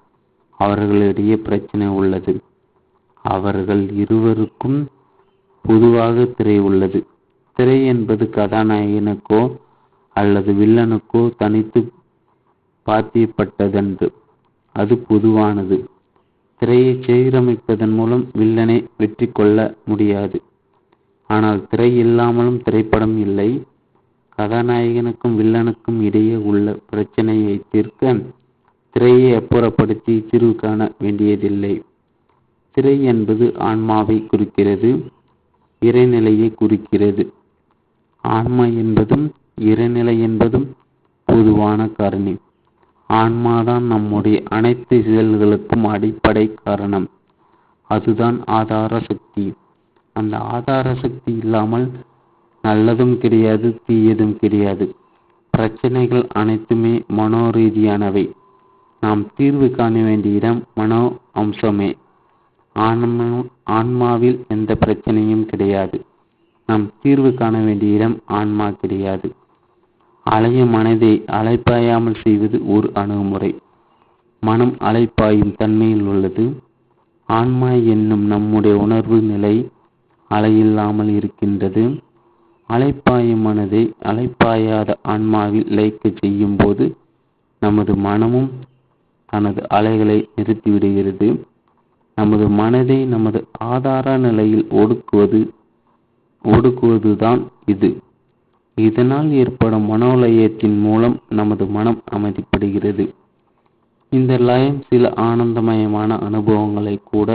அவர்களிடையே 0.59 1.37
பிரச்சனை 1.37 1.87
உள்ளது. 1.99 2.35
அவர்கள் 3.23 3.85
இருவருக்கும் 3.95 4.79
பொதுவாக 5.63 6.25
திரை 6.25 6.59
உள்ளது. 6.59 7.01
திரை 7.57 7.79
என்பது 7.87 8.25
கதாநாயகனுக்கோ 8.33 9.43
அல்லது 10.17 10.53
வில்லனுக்கோ 10.53 11.23
தனித்து 11.37 11.81
பாத்தியப்பட்டதன்று. 12.87 14.09
அது 14.77 14.95
பொதுவானது. 14.99 15.79
திரையை 16.61 16.93
சீரமைப்பதன் 17.05 17.93
மூலம் 17.99 18.25
வில்லனை 18.39 18.77
வெற்றி 18.97 19.27
கொள்ள 19.29 19.59
முடியாது. 19.85 20.39
ஆனால் 21.31 21.61
திரை 21.67 21.91
இல்லாமலும் 21.97 22.63
திரைப்படம் 22.63 23.17
இல்லை. 23.19 23.51
கதாநாயகனுக்கும் 24.39 25.37
வில்லனுக்கும் 25.41 25.99
இடையே 26.01 26.37
உள்ள 26.51 26.77
பிரச்சனையை 26.91 27.57
தீர்க்க 27.71 28.13
திரையை 28.97 29.31
அப்புறப்படுத்தி 29.33 30.15
தீர்வு 30.31 30.55
காண 30.55 30.91
வேண்டியதில்லை. 30.99 31.75
திரை 32.77 32.95
என்பது 33.05 33.47
ஆன்மாவை 33.69 34.17
குறிக்கிறது 34.27 34.91
இறைநிலையை 35.83 36.49
குறிக்கிறது. 36.55 37.25
ஆன்மா 38.25 38.65
என்பதும் 38.83 39.27
இறைநிலை 39.61 40.17
என்பதும் 40.21 40.67
பொதுவான 41.29 41.87
காரணி. 41.99 42.35
ஆன்மாதான் 43.11 43.83
நம்முடைய 43.83 44.43
அனைத்து 44.49 45.05
செயல்களுக்கும் 45.07 45.85
அடிப்படை 45.85 46.55
காரணம். 46.65 47.09
அதுதான் 47.91 48.45
ஆதார 48.47 49.01
சக்தி. 49.01 49.53
அந்த 50.13 50.39
ஆதார 50.39 50.95
சக்தி 50.95 51.33
இல்லாமல் 51.37 51.91
நல்லதும் 52.65 53.19
கிடையாது 53.19 53.81
தீயதும் 53.87 54.37
கிடையாது. 54.37 54.95
பிரச்சனைகள் 55.51 56.27
அனைத்துமே 56.29 57.03
மனோரீதியானவை. 57.17 58.31
நாம் 59.01 59.27
தீர்வு 59.35 59.71
காண 59.71 60.03
வேண்டிய 60.03 60.35
இடம் 60.35 60.65
மனோ 60.75 61.17
அம்சமே. 61.35 61.95
ஆன்மா 62.73 63.43
ஆன்மாவில் 63.71 64.47
எந்த 64.49 64.77
பிரச்சனையும் 64.87 65.45
கிடையாது. 65.45 66.05
நாம் 66.67 66.91
தீர்வு 67.03 67.35
காண 67.35 67.59
வேண்டிய 67.59 67.95
இடம் 67.95 68.21
ஆன்மா 68.27 68.71
கிடையாது. 68.71 69.35
அலையும் 70.27 70.69
மனதை 70.69 71.25
அலைப்பாயாமல் 71.33 72.21
செய்வது 72.23 72.57
ஒரு 72.67 72.91
அணுகுமுறை. 72.95 73.51
மனம் 74.43 74.75
அலைப்பாயும் 74.81 75.55
தன்மையில் 75.57 76.03
உள்ளது. 76.03 76.45
ஆன்மா 77.29 77.69
என்னும் 77.69 78.25
நம்முடைய 78.25 78.77
உணர்வு 78.77 79.21
நிலை 79.21 79.55
அலையில்லாமல் 80.31 81.11
இருக்கின்றது. 81.15 81.85
அலைப்பாயும் 82.71 83.41
மனதை 83.41 83.95
அலைப்பாயாத 84.05 84.95
ஆன்மாவில் 85.09 85.69
லயிக்க 85.71 86.13
செய்யும் 86.19 86.57
போது 86.57 86.97
நமது 87.63 87.95
மனமும் 87.97 88.51
தனது 89.27 89.63
அலைகளை 89.69 90.29
நிறுத்திவிடுகிறது. 90.37 91.29
நமது 92.15 92.49
மனதை 92.49 93.05
நமது 93.05 93.41
ஆதார 93.59 94.17
நிலையில் 94.17 94.67
ஒடுக்குவது 94.71 95.41
ஒடுக்குவதுதான் 96.45 97.43
இது. 97.67 97.91
இதனால் 98.89 99.29
ஏற்படும் 99.41 99.87
மனோலயத்தின் 99.93 100.77
மூலம் 100.81 101.17
நமது 101.39 101.65
மனம் 101.77 102.01
அமைதிப்படுகிறது. 102.17 103.05
இந்த 104.13 104.33
லயம் 104.49 104.79
சில 104.89 105.13
ஆனந்தமயமான 105.29 106.19
அனுபவங்களை 106.29 106.95
கூட 107.13 107.31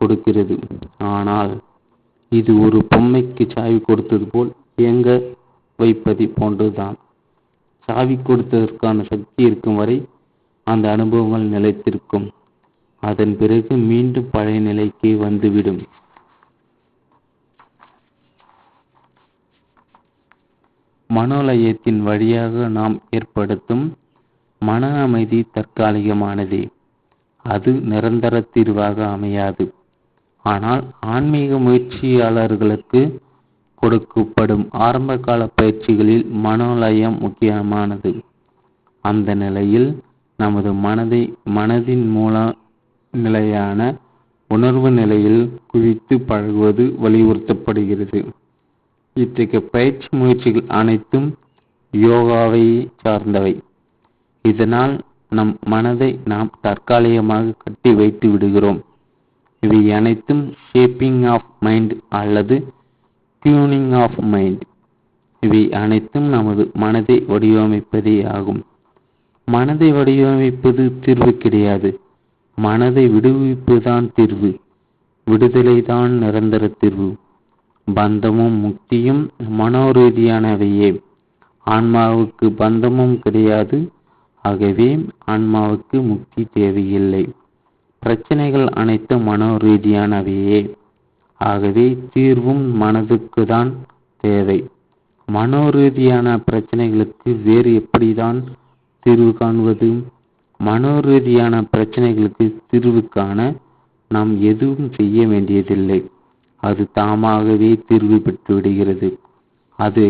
கொடுக்கிறது. 0.00 0.56
ஆனால் 1.14 1.52
இது 2.32 2.52
ஒரு 2.64 2.78
பொம்மைக்கு 2.92 3.44
சாவி 3.54 3.78
கொடுத்தது 3.80 4.26
போல் 4.26 4.50
இயங்க 4.76 5.08
வைப்பதை 5.78 6.26
போன்றுதான். 6.38 6.96
சாவி 7.88 8.16
கொடுத்ததற்கான 8.28 9.04
சக்தி 9.10 9.42
இருக்கும் 9.48 9.78
வரை 9.80 9.96
அந்த 10.66 10.86
அனுபவங்கள் 10.96 11.46
நிலைத்திருக்கும். 11.54 12.26
அதன் 13.02 13.34
பிறகு 13.36 13.72
மீண்டும் 13.90 14.30
பழைய 14.32 14.60
நிலைக்கு 14.60 15.10
வந்துவிடும். 15.26 15.80
மனோலயத்தின் 21.14 21.98
வழியாக 21.98 22.68
நாம் 22.68 23.00
ஏற்படுத்தும் 23.10 23.84
மன 24.62 25.02
அமைதி 25.02 25.38
தற்காலிகமானதே. 25.54 26.62
அது 27.44 27.72
நிரந்தர 27.72 28.40
தீர்வாக 28.40 29.06
அமையாது. 29.08 29.74
ஆனால் 30.44 30.82
ஆன்மீக 31.00 31.58
முயற்சியாளர்களுக்கு 31.58 33.00
கொடுக்கப்படும் 33.82 34.64
ஆரம்பகால 34.70 35.48
பயிற்சிகளில் 35.62 36.26
மனோலயம் 36.28 37.18
முக்கியமானது. 37.20 38.12
அந்த 39.04 39.34
நிலையில் 39.34 39.88
நமது 40.36 40.72
மனதை 40.72 41.22
மனதின் 41.54 42.04
மூல 42.10 42.54
நிலையான 43.10 43.96
உணர்வு 44.48 44.90
நிலையில் 44.90 45.42
குவித்து 45.66 46.20
பழகுவது 46.20 46.84
வலியுறுத்தப்படுகிறது. 47.02 48.20
இத்தகைய 49.16 49.68
பயிற்சி 49.70 50.08
முயற்சிகள் 50.10 50.64
அனைத்தும் 50.68 51.28
யோகாவை 51.92 52.64
சார்ந்தவை. 53.02 53.54
இதனால் 54.42 54.94
நம் 55.28 55.58
மனதை 55.64 56.18
நாம் 56.24 56.50
தற்காலிகமாக 56.60 57.54
கட்டி 57.58 57.94
வைத்து 57.94 58.28
விடுகிறோம். 58.28 58.80
இவை 59.62 59.92
அனைத்தும் 59.92 60.42
ஷேப்பிங் 60.68 61.28
ஆஃப் 61.28 61.48
மைண்ட் 61.60 61.92
அல்லது 62.08 62.56
டியூனிங் 63.42 63.94
ஆஃப் 64.00 64.18
மைண்ட் 64.32 64.62
இவை 65.42 65.72
அனைத்தும் 65.72 66.28
நமது 66.28 66.70
மனதை 66.74 67.16
வடிவமைப்பதே 67.28 68.16
ஆகும். 68.32 68.62
மனதை 69.48 69.92
வடிவமைப்பது 69.92 70.92
தீர்வு 71.00 71.36
கிடையாது. 71.36 72.00
மனதை 72.58 73.08
விடுவிப்பதுதான் 73.08 74.12
தீர்வு. 74.14 74.50
விடுதலை 75.24 75.82
தான் 75.82 76.10
நிரந்தர 76.10 76.68
தீர்வு. 76.68 77.16
பந்தமும் 77.94 78.56
முக்தியும் 78.64 79.28
மனோரீதியானவையே. 79.58 81.00
ஆன்மாவுக்கு 81.66 82.46
பந்தமும் 82.56 83.18
கிடையாது. 83.18 83.92
ஆகவே 84.44 85.06
ஆன்மாவுக்கு 85.26 86.06
முக்தி 86.06 86.46
தேவையில்லை. 86.52 87.28
பிரச்சனைகள் 87.98 88.66
அனைத்தும் 88.68 89.26
மனோரீதியானவையே. 89.28 90.74
ஆகவே 91.36 91.98
தீர்வும் 92.12 92.76
மனதுக்கு 92.76 93.46
தான் 93.46 93.70
தேவை. 94.20 94.68
மனோரீதியான 95.32 96.38
பிரச்சனைகளுக்கு 96.50 97.42
வேறு 97.44 97.72
எப்படிதான் 97.80 98.42
தீர்வு 99.00 99.34
காண்பது? 99.34 100.04
மனோரீதியான 100.64 101.66
பிரச்சனைகளுக்கு 101.76 102.56
தீர்வு 102.70 103.08
காண 103.08 103.54
நாம் 104.08 104.40
எதுவும் 104.40 104.92
செய்ய 104.92 105.26
வேண்டியதில்லை. 105.26 106.10
அது 106.62 106.82
தாமாகவே 106.92 107.70
தீர்வு 107.88 108.20
பெற்று 108.20 108.54
விடுகிறது. 108.54 109.08
அது 109.78 110.04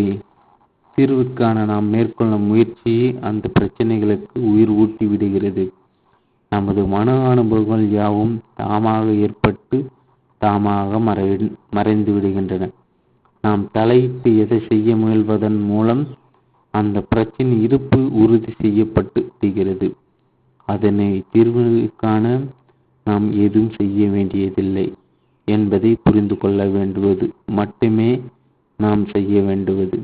தீர்வுக்கான 0.99 1.65
நாம் 1.65 1.89
மேற்கொள்ளும் 1.89 2.47
முயற்சியை 2.47 3.19
அந்த 3.21 3.45
பிரச்சனைகளுக்கு 3.59 4.39
உயிர் 4.53 4.73
ஊட்டி 4.83 5.07
விடுகிறது. 5.07 5.65
நமது 6.53 6.83
மன 6.87 7.11
அனுபவங்கள் 7.29 7.85
யாவும் 7.91 8.35
தாமாக 8.61 9.07
ஏற்பட்டு 9.27 9.79
தாமாக 10.41 10.99
மறை 10.99 11.27
மறைந்து 11.71 12.11
விடுகின்றன. 12.13 12.65
நாம் 13.45 13.63
தலையிட்டு 13.73 14.31
எதை 14.37 14.59
செய்ய 14.69 14.97
முயல்வதன் 14.97 15.59
மூலம் 15.65 16.03
அந்த 16.75 16.97
பிரச்சினை 17.01 17.55
இருப்பு 17.63 18.01
உறுதி 18.23 18.53
செய்யப்பட்டு 18.63 19.21
விடுகிறது. 19.27 19.89
அதனை 20.69 21.25
தீர்வுக்கான 21.33 22.25
நாம் 23.07 23.27
எதுவும் 23.45 23.73
செய்ய 23.79 24.09
வேண்டியதில்லை. 24.11 24.87
என்பதை 25.51 25.91
புரிந்து 26.05 26.37
கொள்ள 26.37 26.65
வேண்டுவது 26.67 27.27
மட்டுமே 27.51 28.11
நாம் 28.79 29.03
செய்ய 29.07 29.41
வேண்டுவது. 29.41 29.99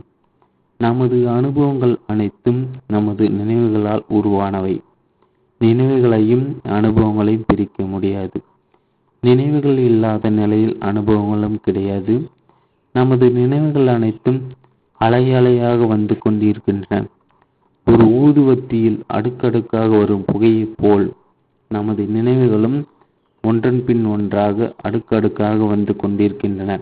நமது 0.81 1.19
அனுபவங்கள் 1.29 1.95
அனைத்தும் 2.07 2.61
நமது 2.87 3.25
நினைவுகளால் 3.31 4.05
உருவானவை. 4.11 4.75
நினைவுகளையும் 5.61 6.47
அனுபவங்களையும் 6.69 7.47
பிரிக்க 7.47 7.85
முடியாது. 7.85 8.39
நினைவுகள் 9.23 9.79
இல்லாத 9.79 10.31
நிலையில் 10.31 10.77
அனுபவங்களும் 10.81 11.59
கிடையாது. 11.63 12.15
நமது 12.95 13.27
நினைவுகள் 13.31 13.89
அனைத்தும் 13.89 14.41
அலை 15.01 15.25
அலையாக 15.31 15.87
வந்து 15.87 16.15
கொண்டிருக்கின்றன. 16.19 17.01
ஒரு 17.87 18.05
ஊதுவத்தியில் 18.21 18.99
அடுக்கடுக்காக 19.07 19.89
வரும் 19.97 20.25
புகையைப் 20.33 20.77
போல் 20.77 21.07
நமது 21.71 22.03
நினைவுகளும் 22.07 22.79
ஒன்றன் 23.47 23.81
பின் 23.85 24.05
ஒன்றாக 24.05 24.75
அடுக்கடுக்காக 24.83 25.59
வந்து 25.65 25.93
கொண்டிருக்கின்றன. 25.97 26.79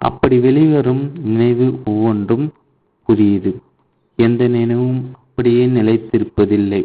அப்படி 0.00 0.36
வெளிவரும் 0.38 1.04
நினைவு 1.24 1.66
ஒவ்வொன்றும் 1.84 2.46
புதியது. 3.08 3.52
எந்த 4.18 4.42
நினைவும் 4.48 5.00
அப்படியே 5.14 5.64
நிலைத்திருப்பதில்லை. 5.66 6.82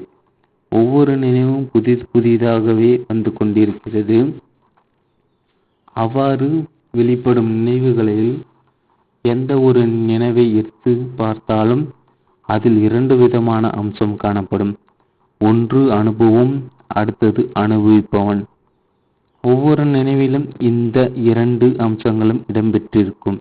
ஒவ்வொரு 0.72 1.14
நினைவும் 1.18 1.68
புதிது 1.74 2.06
புதிதாகவே 2.12 2.92
வந்து 3.08 3.32
கொண்டிருக்கிறது. 3.34 4.18
அவ்வாறு 5.96 6.48
வெளிப்படும் 6.92 7.52
நினைவுகளில் 7.52 8.34
எந்த 9.26 9.52
ஒரு 9.60 9.82
நினைவை 10.10 10.46
எடுத்து 10.56 10.92
பார்த்தாலும் 11.16 11.84
அதில் 12.50 12.80
இரண்டு 12.82 13.16
விதமான 13.18 13.70
அம்சம் 13.70 14.16
காணப்படும். 14.16 14.74
ஒன்று 15.42 15.82
அனுபவம் 15.94 16.54
அடுத்தது 16.88 17.42
அனுபவிப்பவன். 17.60 18.42
ஒவ்வொரு 19.44 19.84
நினைவிலும் 19.86 20.46
இந்த 20.70 20.98
இரண்டு 21.30 21.68
அம்சங்களும் 21.86 22.42
இடம்பெற்றிருக்கும். 22.50 23.40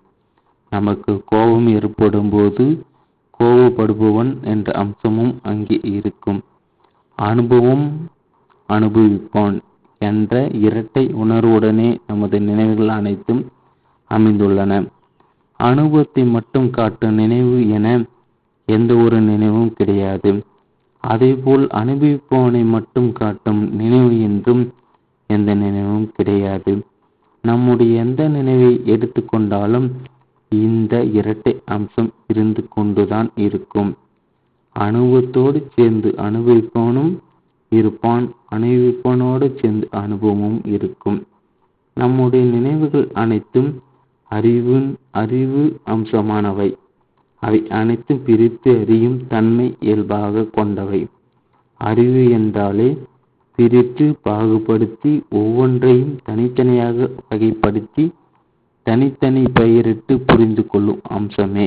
நமக்கு 0.73 1.13
கோபம் 1.25 1.69
ஏற்படும் 1.77 2.31
போது 2.31 2.65
கோபப்படுபவன் 3.41 4.33
என்ற 4.45 4.69
அம்சமும் 4.83 5.35
அங்கே 5.43 5.77
இருக்கும். 5.97 6.41
அனுபவம் 7.19 7.87
அனுபவிப்பான் 8.69 9.57
என்ற 10.01 10.35
இரட்டை 10.67 11.05
உணர்வுடனே 11.23 11.89
நமது 12.07 12.37
நினைவுகள் 12.41 12.93
அனைத்தும் 12.99 13.43
அமைந்துள்ளன. 14.11 14.73
அனுபவத்தை 15.61 16.23
மட்டும் 16.37 16.69
காட்டும் 16.71 17.19
நினைவு 17.21 17.59
என 17.77 17.87
எந்த 18.69 18.93
ஒரு 19.05 19.19
நினைவும் 19.31 19.73
கிடையாது. 19.79 20.31
அதேபோல் 21.05 21.65
அனுபவிப்பவனை 21.81 22.63
மட்டும் 22.75 23.11
காட்டும் 23.13 23.63
நினைவு 23.81 24.13
என்றும் 24.29 24.63
எந்த 25.33 25.55
நினைவும் 25.55 26.13
கிடையாது. 26.13 26.73
நம்முடைய 27.45 28.01
எந்த 28.01 28.29
நினைவை 28.29 28.81
எடுத்துக்கொண்டாலும் 28.87 29.89
இந்த 30.49 31.05
இரட்டை 31.05 31.53
அம்சம் 31.65 32.11
இருந்து 32.27 32.63
கொண்டுதான் 32.69 33.31
இருக்கும். 33.37 33.91
அனுபவத்தோடு 34.77 35.61
சேர்ந்து 35.75 36.15
அனுபவிப்பவனும் 36.17 37.13
இருப்பான். 37.69 38.27
அனுபவிப்பவனோடு 38.55 39.47
சேர்ந்து 39.61 39.89
அனுபவமும் 39.91 40.61
இருக்கும். 40.65 41.19
நம்முடைய 41.97 42.45
நினைவுகள் 42.47 43.09
அனைத்தும் 43.13 43.71
அறிவின் 44.31 44.89
அறிவு 45.11 45.63
அம்சமானவை. 45.87 46.69
அவை 47.43 47.61
அனைத்தும் 47.71 48.23
பிரித்து 48.23 48.71
அறியும் 48.81 49.27
தன்மை 49.27 49.67
இயல்பாக 49.81 50.45
கொண்டவை. 50.45 51.07
அறிவு 51.81 52.23
என்றாலே 52.31 52.89
பிரித்து 53.63 54.05
பாகுபடுத்தி 54.25 55.11
ஒவ்வொன்றையும் 55.31 56.15
தனித்தனியாக 56.25 57.09
வகைப்படுத்தி 57.31 58.05
தனித்தனி 58.87 59.43
பெயரிட்டு 59.55 60.21
புரிந்து 60.21 60.67
கொள்ளும் 60.67 61.01
அம்சமே. 61.09 61.67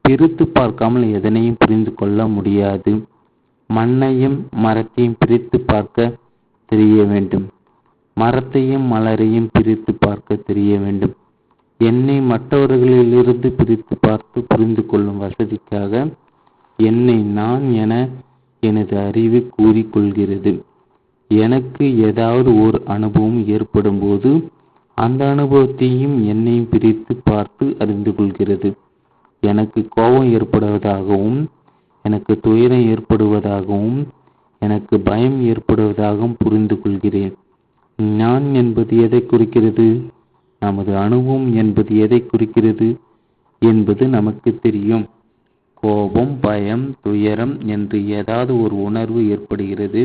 பிரித்து 0.00 0.44
பார்க்காமல் 0.48 1.04
எதனையும் 1.04 1.58
புரிந்து 1.58 1.94
கொள்ள 1.94 2.26
முடியாது. 2.26 2.92
மண்ணையும் 3.70 4.38
மரத்தையும் 4.56 5.18
பிரித்து 5.18 5.60
பார்க்க 5.60 6.16
தெரிய 6.72 7.04
வேண்டும். 7.04 7.46
மரத்தையும் 8.16 8.92
மலரையும் 8.92 9.48
பிரித்து 9.52 9.94
பார்க்க 9.94 10.34
தெரிய 10.34 10.78
வேண்டும். 10.78 11.14
என்னை 11.80 12.20
மற்றவர்களிலிருந்து 12.20 13.50
பிரித்து 13.50 13.96
பார்த்து 14.00 14.40
புரிந்து 14.42 14.86
கொள்ளும் 14.86 15.22
வசதிக்காக 15.22 16.12
என்னை 16.76 17.22
நான் 17.22 17.72
என 17.72 18.08
எனது 18.60 18.98
அறிவு 18.98 19.50
கூறிக்கொள்கிறது. 19.56 20.64
எனக்கு 21.34 21.84
ஏதாவது 22.08 22.50
ஒரு 22.62 22.78
அனுபவம் 22.86 23.38
ஏற்படும் 23.48 24.00
போது 24.00 24.30
அந்த 24.98 25.22
அனுபவத்தையும் 25.30 26.16
என்னையும் 26.26 26.68
பிரித்து 26.68 27.14
பார்த்து 27.24 27.66
அறிந்து 27.78 28.14
கொள்கிறது. 28.14 28.68
எனக்கு 29.42 29.80
கோபம் 29.88 30.28
ஏற்படுவதாகவும் 30.34 31.40
எனக்கு 32.04 32.34
துயரம் 32.40 32.84
ஏற்படுவதாகவும் 32.94 33.98
எனக்கு 34.62 35.00
பயம் 35.00 35.38
ஏற்படுவதாகவும் 35.44 36.36
புரிந்து 36.38 36.76
கொள்கிறேன். 36.80 37.34
நான் 37.98 38.46
என்பது 38.54 38.94
எதை 39.00 39.20
குறிக்கிறது? 39.26 39.86
நமது 40.62 40.92
அனுபவம் 40.96 41.48
என்பது 41.54 41.92
எதை 41.98 42.20
குறிக்கிறது 42.26 42.88
என்பது 43.62 44.04
நமக்கு 44.08 44.50
தெரியும். 44.62 45.04
கோபம் 45.82 46.32
பயம் 46.40 46.84
துயரம் 47.02 47.54
என்று 47.66 47.98
ஏதாவது 48.18 48.52
ஒரு 48.62 48.76
உணர்வு 48.82 49.20
ஏற்படுகிறது. 49.28 50.02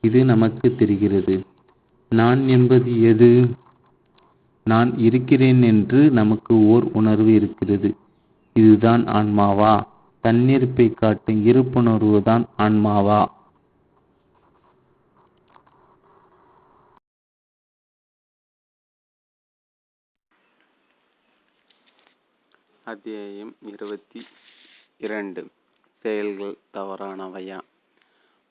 இது 0.00 0.24
நமக்கு 0.24 0.74
தெரிகிறது. 0.74 1.46
நான் 2.08 2.48
என்பது 2.48 3.02
எது? 3.02 3.48
நான் 4.64 4.98
இருக்கிறேன் 4.98 5.62
என்று 5.62 6.10
நமக்கு 6.10 6.66
ஓர் 6.66 6.84
உணர்வு 6.92 7.34
இருக்கிறது. 7.34 7.96
இதுதான் 8.54 9.04
ஆன்மாவா? 9.04 9.86
தன்னிருப்பை 10.22 10.94
காட்டும் 10.94 11.46
இருப்புணர்வு 11.46 12.22
தான் 12.22 12.46
ஆன்மாவா? 12.58 13.26
அத்தியாயம் 22.84 23.56
இருபத்தி 23.60 24.26
இரண்டு. 24.98 25.46
செயல்கள் 25.98 26.56
தவறானவையா? 26.72 27.60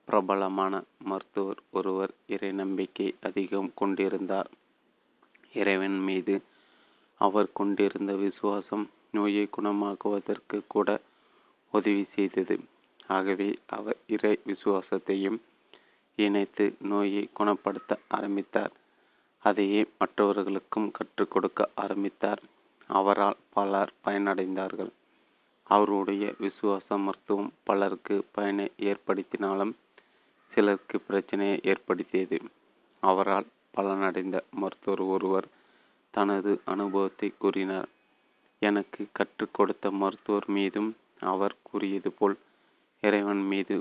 பிரபலமான 0.08 0.84
மருத்துவர் 1.04 1.62
ஒருவர் 1.72 2.12
இறை 2.28 2.52
நம்பிக்கை 2.52 3.16
அதிகம் 3.22 3.72
கொண்டிருந்தார். 3.76 4.50
இறைவன் 5.54 6.00
மீது 6.00 6.36
அவர் 7.22 7.50
கொண்டிருந்த 7.54 8.14
விசுவாசம் 8.16 8.90
நோயை 9.12 9.50
குணமாக்குவதற்கு 9.50 10.58
கூட 10.68 11.02
உதவி 11.72 12.06
செய்தது. 12.16 12.56
ஆகவே 13.08 13.60
அவர் 13.68 13.98
இறை 14.08 14.40
விசுவாசத்தையும் 14.46 15.40
இணைத்து 16.18 16.76
நோயை 16.82 17.30
குணப்படுத்த 17.34 18.00
ஆரம்பித்தார். 18.08 18.72
அதையே 19.44 19.86
மற்றவர்களுக்கும் 20.00 20.92
கற்றுக் 20.92 21.32
கொடுக்க 21.32 21.70
ஆரம்பித்தார். 21.76 22.42
அவரால் 22.88 23.42
பலர் 23.50 23.92
பயனடைந்தார்கள். 24.06 24.92
அவருடைய 25.64 26.34
விசுவாச 26.40 26.98
மருத்துவம் 26.98 27.52
பலருக்கு 27.64 28.26
பயனை 28.32 28.72
ஏற்படுத்தினாலும் 28.82 29.74
சிலருக்கு 30.58 31.00
பிரச்சனையை 31.00 31.60
ஏற்படுத்தியது. 31.64 32.38
அவரால் 33.04 33.48
பலனடைந்த 33.78 34.38
மருத்துவர் 34.52 35.00
ஒருவர் 35.00 35.48
தனது 36.14 36.52
அனுபவத்தை 36.66 37.34
கூறினார். 37.38 37.90
எனக்கு 38.62 39.02
கற்றுக் 39.12 39.54
கொடுத்த 39.54 39.92
மருத்துவர் 39.92 40.48
மீதும் 40.48 40.90
அவர் 41.20 41.56
கூறியது 41.62 42.12
போல் 42.12 42.38
இறைவன் 43.04 43.44
மீது 43.44 43.76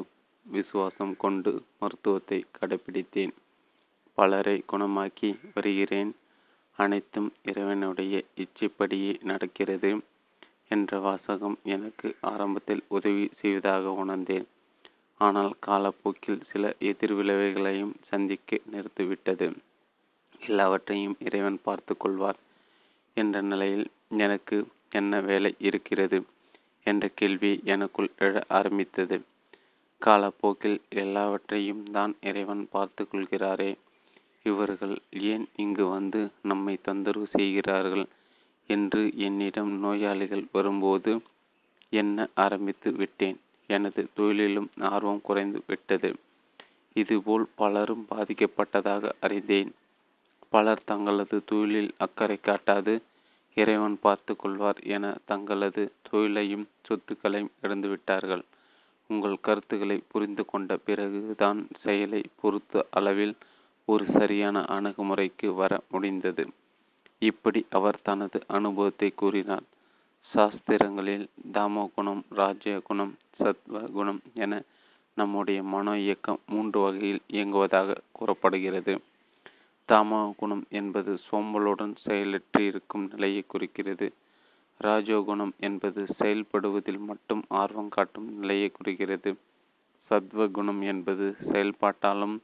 விசுவாசம் 0.47 1.15
கொண்டு 1.17 1.53
மருத்துவத்தை 1.81 2.45
கடைபிடித்தேன் 2.59 3.33
பலரை 4.15 4.65
குணமாக்கி 4.73 5.31
வருகிறேன். 5.55 6.12
அனைத்தும் 6.79 7.33
இறைவனுடைய 7.43 8.25
இச்சைப்படியே 8.37 9.23
நடக்கிறது 9.23 9.93
என்ற 10.69 10.99
வாசகம் 10.99 11.59
எனக்கு 11.62 12.17
ஆரம்பத்தில் 12.21 12.85
உதவி 12.89 13.31
செய்வதாக 13.41 13.93
உணர்ந்தேன். 14.03 14.47
ஆனால் 15.20 15.52
காலப்போக்கில் 15.59 16.40
சில 16.50 16.72
எதிர்விளைவுகளையும் 16.81 17.94
சந்திக்க 18.09 18.59
நிறுத்திவிட்டது. 18.72 19.46
எல்லாவற்றையும் 20.40 21.16
இறைவன் 21.18 21.59
பார்த்து 21.62 21.96
கொள்வார் 21.96 22.40
என்ற 23.16 23.37
நிலையில் 23.42 23.87
எனக்கு 24.16 24.57
என்ன 24.90 25.20
வேலை 25.20 25.52
இருக்கிறது 25.59 26.18
என்ற 26.87 27.05
கேள்வி 27.14 27.52
எனக்குள் 27.64 28.11
எழ 28.18 28.42
ஆரம்பித்தது. 28.48 29.16
காலப்போக்கில் 30.02 30.79
எல்லாவற்றையும் 30.94 31.83
தான் 31.90 32.12
இறைவன் 32.20 32.64
பார்த்து 32.70 33.02
கொள்கிறாரே. 33.05 33.70
இவர்கள் 34.46 34.96
ஏன் 35.31 35.46
இங்கு 35.57 35.85
வந்து 35.87 36.20
நம்மை 36.42 36.74
தொந்தரவு 36.83 37.26
செய்கிறார்கள் 37.37 38.07
என்று 38.70 39.02
என்னிடம் 39.18 39.72
நோயாளிகள் 39.79 40.44
வரும்போது 40.52 41.12
எண்ண 41.92 42.29
ஆரம்பித்து 42.35 42.90
விட்டேன்? 42.92 43.38
எனது 43.66 44.09
தொழிலிலும் 44.16 44.68
ஆர்வம் 44.81 45.20
குறைந்து 45.20 45.62
விட்டது. 45.66 46.11
இதுபோல் 46.96 47.46
பலரும் 47.55 48.07
பாதிக்கப்பட்டதாக 48.11 49.11
அறிந்தேன். 49.20 49.74
பலர் 50.48 50.83
தங்களது 50.85 51.44
தொழிலில் 51.44 51.94
அக்கறை 51.96 52.38
காட்டாது 52.42 52.94
இறைவன் 53.57 53.96
பார்த்து 54.00 54.37
கொள்வார் 54.37 54.81
என 54.87 55.16
தங்களது 55.24 55.92
தொழிலையும் 56.11 56.68
சொத்துக்களையும் 56.87 57.52
இழந்துவிட்டார்கள் 57.62 58.44
உங்கள் 59.11 59.37
கருத்துக்களை 59.40 60.02
புரிந்து 60.09 60.44
கொண்ட 60.44 60.76
பிறகுதான் 60.76 61.68
செயலை 61.81 62.22
பொறுத்த 62.40 62.85
அளவில் 62.90 63.35
ஒரு 63.88 64.05
சரியான 64.18 64.61
அணுகுமுறைக்கு 64.61 65.55
வர 65.55 65.81
முடிந்தது. 65.90 66.44
இப்படி 67.18 67.66
அவர் 67.70 67.98
தனது 68.02 68.38
அனுபவத்தை 68.46 69.12
கூறினார். 69.14 69.66
சாஸ்திரங்களில் 70.37 71.29
தாமோ 71.53 71.90
குணம் 71.94 72.25
ராஜ்ய 72.31 72.81
குணம் 72.81 73.12
சத்வ 73.38 73.81
குணம் 73.90 74.20
என 74.35 74.62
நம்முடைய 75.14 75.62
மனோ 75.62 75.99
இயக்கம் 75.99 76.40
மூன்று 76.46 76.81
வகையில் 76.81 77.20
இயங்குவதாக 77.29 77.96
கூறப்படுகிறது. 78.12 78.94
தாமோ 79.88 80.35
குணம் 80.37 80.64
என்பது 80.70 81.12
சோம்பலுடன் 81.27 81.94
செயலற்று 82.05 82.66
இருக்கும் 82.66 83.05
நிலையை 83.12 83.44
குறிக்கிறது. 83.46 84.09
ராஜோகுணம் 84.81 85.55
என்பது 85.59 86.07
செயல்படுவதில் 86.18 87.01
மட்டும் 87.01 87.42
ஆர்வம் 87.49 87.88
காட்டும் 87.88 88.29
நிலையை 88.38 88.68
குறிக்கிறது. 88.70 89.33
சத்வகுணம் 90.11 90.83
என்பது 90.83 91.37
செயல்பாட்டாலும் 91.53 92.37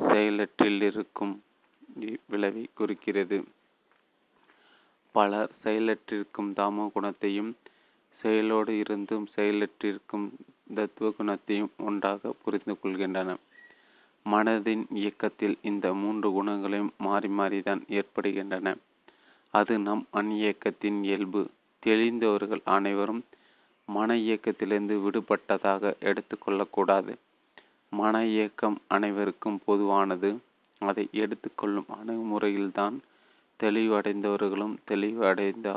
செயலற்றில் 0.00 0.82
இருக்கும் 0.82 1.34
விளைவை 2.26 2.66
குறிக்கிறது. 2.74 3.38
பலர் 5.18 5.52
செயலற்றிருக்கும் 5.64 6.50
தாமோ 6.52 6.84
குணத்தையும் 6.94 7.50
செயலோடு 8.20 8.72
இருந்தும் 8.78 9.26
செயலற்றிருக்கும் 9.36 10.26
தத்துவ 10.74 11.08
குணத்தையும் 11.10 11.70
ஒன்றாக 11.78 12.32
புரிந்து 12.42 12.74
கொள்கின்றன. 12.74 13.30
மனதின் 14.26 14.82
இயக்கத்தில் 14.94 15.56
இந்த 15.62 15.86
மூன்று 15.94 16.28
குணங்களையும் 16.30 16.92
மாறி 16.98 17.28
மாறிதான் 17.38 17.82
ஏற்படுகின்றன. 17.90 18.74
அது 19.54 19.74
நம் 19.78 20.04
அந்நியக்கத்தின் 20.12 20.98
இயல்பு. 21.02 21.42
தெளிந்தவர்கள் 21.82 22.62
அனைவரும் 22.76 23.22
மன 23.88 24.16
இயக்கத்திலிருந்து 24.24 24.96
விடுபட்டதாக 25.04 25.92
எடுத்துக்கொள்ளக்கூடாது 26.08 27.12
மன 27.92 28.14
இயக்கம் 28.32 28.76
அனைவருக்கும் 28.88 29.60
பொதுவானது. 29.64 30.30
அதை 30.82 31.04
எடுத்துக்கொள்ளும் 31.22 31.88
அணுகுமுறையில்தான் 31.96 32.96
தெளிவடைந்தவர்களும் 33.60 34.74
தெளிவு 34.84 35.26
அடைந்த 35.26 35.68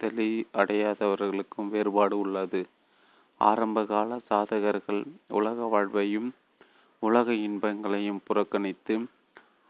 தெளிவு 0.00 0.46
அடையாதவர்களுக்கும் 0.52 1.68
வேறுபாடு 1.68 2.18
உள்ளது. 2.18 2.60
ஆரம்பகால 3.40 4.20
சாதகர்கள் 4.30 5.02
உலக 5.28 5.66
வாழ்வையும் 5.66 6.28
உலக 7.02 7.32
இன்பங்களையும் 7.46 8.20
புறக்கணித்து 8.24 8.94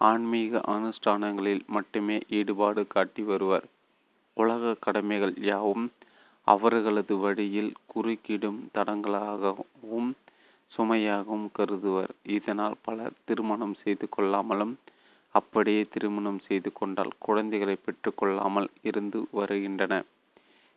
ஆன்மீக 0.00 0.60
அனுஷ்டானங்களில் 0.66 1.64
மட்டுமே 1.66 2.16
ஈடுபாடு 2.28 2.86
காட்டி 2.86 3.22
வருவர். 3.22 3.66
உலக 4.36 4.74
கடமைகள் 4.80 5.34
யாவும் 5.42 5.86
அவர்களது 6.46 7.14
வழியில் 7.16 7.72
குறுக்கிடும் 7.92 8.60
தடங்களாகவும் 8.74 10.10
சுமையாகவும் 10.72 11.48
கருதுவர். 11.58 12.12
இதனால் 12.36 12.76
பலர் 12.82 13.18
திருமணம் 13.24 13.76
செய்து 13.82 14.06
கொள்ளாமலும் 14.08 14.74
அப்படியே 15.34 15.82
திருமணம் 15.90 16.38
செய்து 16.38 16.72
கொண்டால் 16.72 17.12
குழந்தைகளை 17.18 17.76
பெற்றுக்கொள்ளாமல் 17.84 18.68
இருந்து 18.82 19.28
வருகின்றன. 19.30 19.94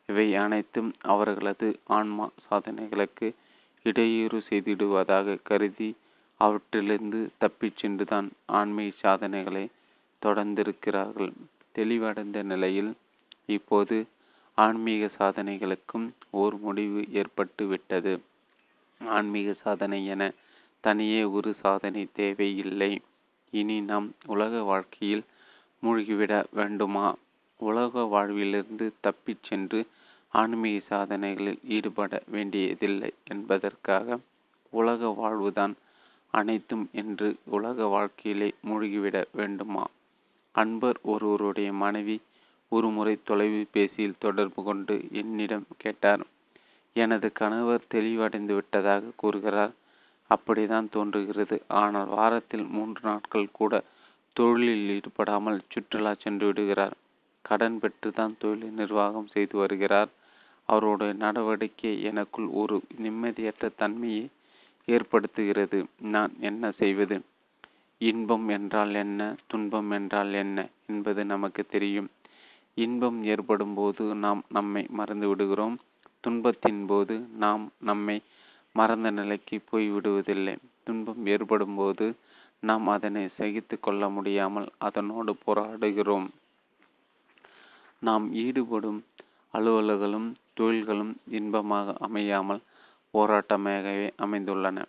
இவை 0.09 0.35
அனைத்தும் 0.35 0.93
அவர்களது 1.01 1.67
ஆன்மா 1.87 2.29
சாதனைகளுக்கு 2.49 3.27
இடையூறு 3.85 4.43
செய்திடுவதாக 4.49 5.37
கருதி 5.43 5.89
அவற்றிலிருந்து 6.39 7.29
தப்பிச் 7.37 7.77
சென்றுதான் 7.77 8.31
ஆன்மீக 8.45 8.93
சாதனைகளை 8.99 9.65
தொடர்ந்திருக்கிறார்கள். 10.21 11.31
தெளிவடைந்த 11.75 12.43
நிலையில் 12.43 12.91
இப்போது 13.45 13.97
ஆன்மீக 14.57 15.09
சாதனைகளுக்கும் 15.19 16.07
ஓர் 16.31 16.57
முடிவு 16.57 17.01
ஏற்பட்டு 17.11 17.67
விட்டது. 17.67 18.13
ஆன்மீக 19.01 19.55
சாதனை 19.63 20.05
என 20.05 20.31
தனியே 20.83 21.23
ஒரு 21.23 21.55
சாதனை 21.61 22.07
தேவையில்லை. 22.13 22.91
இனி 23.53 23.81
நாம் 23.81 24.07
உலக 24.25 24.61
வாழ்க்கையில் 24.61 25.23
மூழ்கிவிட 25.83 26.33
வேண்டுமா? 26.51 27.07
உலக 27.59 28.03
வாழ்விலிருந்து 28.03 28.85
தப்பிச் 29.01 29.43
சென்று 29.43 29.79
ஆன்மீக 30.33 30.85
சாதனைகளில் 30.89 31.59
ஈடுபட 31.67 32.21
வேண்டியதில்லை 32.27 33.11
என்பதற்காக 33.27 34.17
உலக 34.73 35.09
வாழ்வுதான் 35.21 35.73
அனைத்தும் 36.33 36.85
என்று 36.91 37.27
உலக 37.45 37.85
வாழ்க்கையிலே 37.85 38.49
மூழ்கிவிட 38.67 39.17
வேண்டுமா? 39.31 39.85
அன்பர் 40.55 40.99
ஒருவருடைய 41.03 41.73
மனைவி 41.73 42.17
ஒருமுறை 42.71 43.19
தொலைபேசியில் 43.23 44.19
தொடர்பு 44.19 44.63
கொண்டு 44.63 44.95
என்னிடம் 45.11 45.65
கேட்டார். 45.77 46.23
எனது 46.95 47.31
கணவர் 47.31 47.89
தெளிவடைந்து 47.93 48.53
விட்டதாக 48.53 49.13
கூறுகிறார். 49.15 49.73
அப்படிதான் 50.35 50.89
தோன்றுகிறது. 50.89 51.61
ஆனால் 51.67 52.07
வாரத்தில் 52.07 52.65
மூன்று 52.65 53.01
நாட்கள் 53.03 53.47
கூட 53.51 53.83
தொழிலில் 54.35 54.89
ஈடுபடாமல் 54.89 55.59
சுற்றுலா 55.69 56.13
சென்று 56.13 56.45
விடுகிறார். 56.45 56.95
கடன் 57.41 57.79
பெற்றுதான் 57.79 58.37
தொழிலை 58.37 58.69
நிர்வாகம் 58.69 59.27
செய்து 59.27 59.57
வருகிறார். 59.57 60.11
அவருடைய 60.69 61.13
நடவடிக்கை 61.13 62.03
எனக்குள் 62.03 62.47
ஒரு 62.51 62.75
நிம்மதியற்ற 63.01 63.69
தன்மையை 63.75 64.23
ஏற்படுத்துகிறது. 64.87 65.79
நான் 65.99 66.33
என்ன 66.39 66.71
செய்வது? 66.71 67.17
இன்பம் 68.01 68.47
என்றால் 68.47 68.93
என்ன? 68.93 69.35
துன்பம் 69.47 69.91
என்றால் 69.91 70.33
என்ன? 70.33 70.67
என்பது 70.87 71.25
நமக்கு 71.25 71.63
தெரியும். 71.65 72.09
இன்பம் 72.77 73.23
ஏற்படும் 73.23 73.73
போது 73.73 74.03
நாம் 74.03 74.43
நம்மை 74.49 74.85
மறந்து 74.89 75.27
விடுகிறோம். 75.27 75.75
துன்பத்தின் 76.23 76.85
போது 76.85 77.15
நாம் 77.35 77.71
நம்மை 77.79 78.17
மறந்த 78.75 79.07
நிலைக்கு 79.11 79.61
போய் 79.69 79.87
விடுவதில்லை. 79.91 80.55
துன்பம் 80.83 81.25
ஏற்படும் 81.25 81.75
போது 81.75 82.05
நாம் 82.59 82.87
அதனை 82.87 83.23
சகித்து 83.37 83.75
கொள்ள 83.79 84.09
முடியாமல் 84.09 84.67
அதனோடு 84.77 85.35
போராடுகிறோம். 85.45 86.27
நாம் 87.99 88.25
ஈடுபடும் 88.33 88.99
அலுவல்களும் 89.53 90.29
தொழில்களும் 90.53 91.13
இன்பமாக 91.29 91.95
அமையாமல் 91.99 92.61
போராட்டமாகவே 93.13 94.07
அமைந்துள்ளன. 94.17 94.79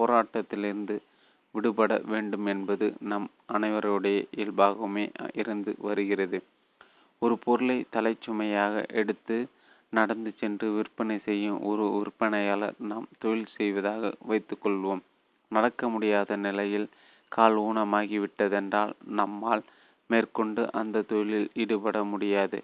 போராட்டத்திலிருந்து 0.00 0.94
விடுபட 1.54 1.92
வேண்டும் 2.04 2.46
என்பது 2.46 2.86
நம் 3.00 3.26
அனைவருடைய 3.52 4.18
இயல்பாகவுமே 4.36 5.04
இருந்து 5.32 5.72
வருகிறது. 5.78 6.38
ஒரு 7.22 7.34
பொருளை 7.38 7.76
தலைச்சுமையாக 7.92 8.84
எடுத்து 9.00 9.36
நடந்து 9.92 10.30
சென்று 10.32 10.66
விற்பனை 10.72 11.18
செய்யும் 11.18 11.58
ஒரு 11.62 11.84
விற்பனையாளர் 11.96 12.74
நாம் 12.90 13.06
தொழில் 13.18 13.54
செய்வதாக 13.56 14.12
வைத்துக்கொள்வோம். 14.28 15.02
நடக்க 15.48 15.88
முடியாத 15.88 16.36
நிலையில் 16.36 16.86
கால் 17.28 17.56
ஊனமாகிவிட்டதென்றால் 17.58 18.92
நம்மால் 19.20 19.62
மேற்கொண்டு 20.10 20.62
அந்த 20.72 21.02
தொழிலில் 21.02 21.50
ஈடுபட 21.54 22.04
முடியாது. 22.04 22.58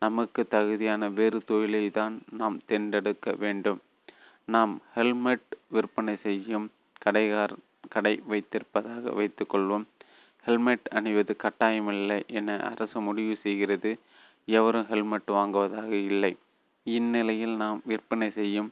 நமக்கு 0.00 0.46
தகுதியான 0.46 1.08
வேறு 1.08 1.38
தொழிலை 1.44 1.90
தான் 1.90 2.14
நாம் 2.30 2.60
தேர்ந்தெடுக்க 2.66 3.34
வேண்டும். 3.38 3.80
நாம் 4.48 4.74
ஹெல்மெட் 4.94 5.50
விற்பனை 5.68 6.16
செய்யும் 6.16 6.66
கடைகார் 6.98 7.54
கடை 7.88 8.14
வைத்திருப்பதாக 8.30 9.04
வைத்துக்கொள்வோம். 9.18 9.84
ஹெல்மெட் 10.44 10.86
அணிவது 10.90 11.36
கட்டாயமில்லை 11.42 12.20
என 12.26 12.56
அரசு 12.70 13.00
முடிவு 13.00 13.36
செய்கிறது. 13.36 13.90
எவரும் 14.48 14.86
ஹெல்மெட் 14.86 15.28
வாங்குவதாக 15.28 15.90
இல்லை. 16.10 16.32
இந்நிலையில் 16.86 17.54
நாம் 17.54 17.80
விற்பனை 17.84 18.30
செய்யும் 18.30 18.70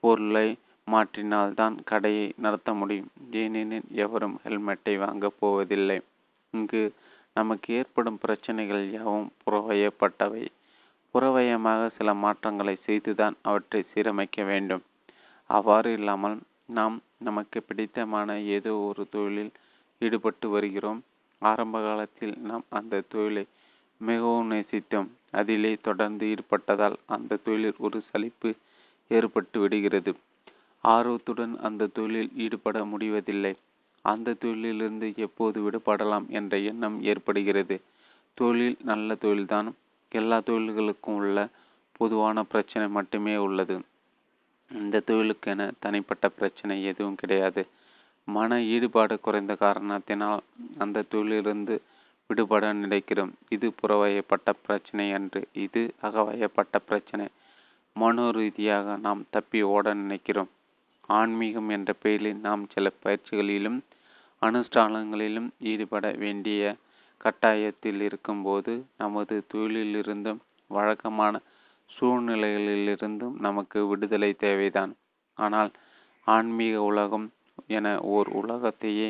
பொருளை 0.00 0.48
மாற்றினால்தான் 0.86 1.74
கடையை 1.84 2.32
நடத்த 2.36 2.74
முடியும். 2.74 3.10
ஏனெனில் 3.30 3.88
எவரும் 3.94 4.36
ஹெல்மெட்டை 4.42 4.96
வாங்கப் 4.96 5.38
போவதில்லை. 5.38 5.98
இங்கு 6.54 6.82
நமக்கு 7.34 7.74
ஏற்படும் 7.74 8.18
பிரச்சனைகள் 8.18 8.90
யாவும் 8.90 9.32
புறவயப்பட்டவை. 9.42 10.44
புறவயமாக 11.14 11.90
சில 11.98 12.14
மாற்றங்களை 12.14 12.76
செய்துதான் 12.84 13.36
அவற்றை 13.42 13.84
சீரமைக்க 13.92 14.44
வேண்டும். 14.44 14.82
அவ்வாறு 15.50 15.92
இல்லாமல் 15.92 16.36
நாம் 16.68 16.96
நமக்கு 17.18 17.62
பிடித்தமான 17.62 18.38
ஏதோ 18.48 18.76
ஒரு 18.88 19.08
தொழிலில் 19.08 19.52
ஈடுபட்டு 20.00 20.48
வருகிறோம். 20.48 21.00
ஆரம்ப 21.42 21.80
காலத்தில் 21.80 22.34
நாம் 22.40 22.64
அந்த 22.68 23.04
தொழிலை 23.08 23.44
மிகவும் 23.98 24.50
நேசித்தோம். 24.50 25.08
அதிலே 25.30 25.78
தொடர்ந்து 25.82 26.26
ஈடுபட்டதால் 26.26 26.96
அந்த 27.06 27.36
தொழிலில் 27.36 27.74
ஒரு 27.78 28.02
சலிப்பு 28.10 28.54
ஏற்பட்டு 29.08 29.60
விடுகிறது. 29.60 30.14
ஆர்வத்துடன் 30.80 31.58
அந்த 31.62 31.86
தொழிலில் 31.86 32.30
ஈடுபட 32.36 32.84
முடிவதில்லை. 32.84 33.54
அந்த 34.02 34.36
தொழிலிலிருந்து 34.40 35.16
எப்போது 35.16 35.60
விடுபடலாம் 35.60 36.28
என்ற 36.28 36.58
எண்ணம் 36.58 37.02
ஏற்படுகிறது. 37.02 37.80
தொழில் 38.34 38.76
நல்ல 38.82 39.14
தொழில்தான். 39.14 39.72
எல்லா 40.10 40.38
தொழில்களுக்கும் 40.38 41.16
உள்ள 41.16 41.48
பொதுவான 41.92 42.42
பிரச்சனை 42.42 42.88
மட்டுமே 42.88 43.36
உள்ளது. 43.36 43.80
இந்த 44.70 45.02
தொழிலுக்கென 45.06 45.70
தனிப்பட்ட 45.78 46.28
பிரச்சனை 46.28 46.84
எதுவும் 46.84 47.14
கிடையாது. 47.14 47.66
மன 48.24 48.62
ஈடுபாடு 48.62 49.20
குறைந்த 49.20 49.54
காரணத்தினால் 49.54 50.40
அந்த 50.78 51.04
தொழிலிருந்து 51.10 51.82
விடுபட 52.30 52.72
நினைக்கிறோம். 52.72 53.32
இது 53.48 53.66
புறவயப்பட்ட 53.80 54.48
பிரச்சனை 54.64 55.06
அன்று. 55.12 55.40
இது 55.56 55.82
அகவயப்பட்ட 56.02 56.76
பிரச்சனை. 56.88 57.26
மனோ 57.96 58.26
ரீதியாக 58.30 58.96
நாம் 58.96 59.22
தப்பி 59.30 59.60
ஓட 59.74 59.94
நினைக்கிறோம். 59.94 60.50
ஆன்மீகம் 61.08 61.70
என்ற 61.76 61.90
பெயரில் 62.02 62.42
நாம் 62.46 62.64
சில 62.74 62.90
பயிற்சிகளிலும் 63.04 63.78
அனுஷ்டானங்களிலும் 64.42 65.48
ஈடுபட 65.70 66.06
வேண்டிய 66.24 66.62
கட்டாயத்தில் 67.20 68.00
இருக்கும்போது 68.00 68.72
நமது 68.98 69.36
தொழிலிலிருந்தும் 69.54 70.40
வழக்கமான 70.70 71.34
சூழ்நிலைகளிலிருந்தும் 71.90 73.36
நமக்கு 73.46 73.78
விடுதலை 73.86 74.32
தேவைதான். 74.44 74.92
ஆனால் 75.38 75.70
ஆன்மீக 76.26 76.76
உலகம் 76.82 77.26
என 77.76 77.86
ஓர் 78.14 78.28
உலகத்தையே 78.40 79.08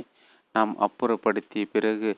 நாம் 0.54 0.72
அப்புறப்படுத்திய 0.86 1.64
பிறகு 1.72 2.10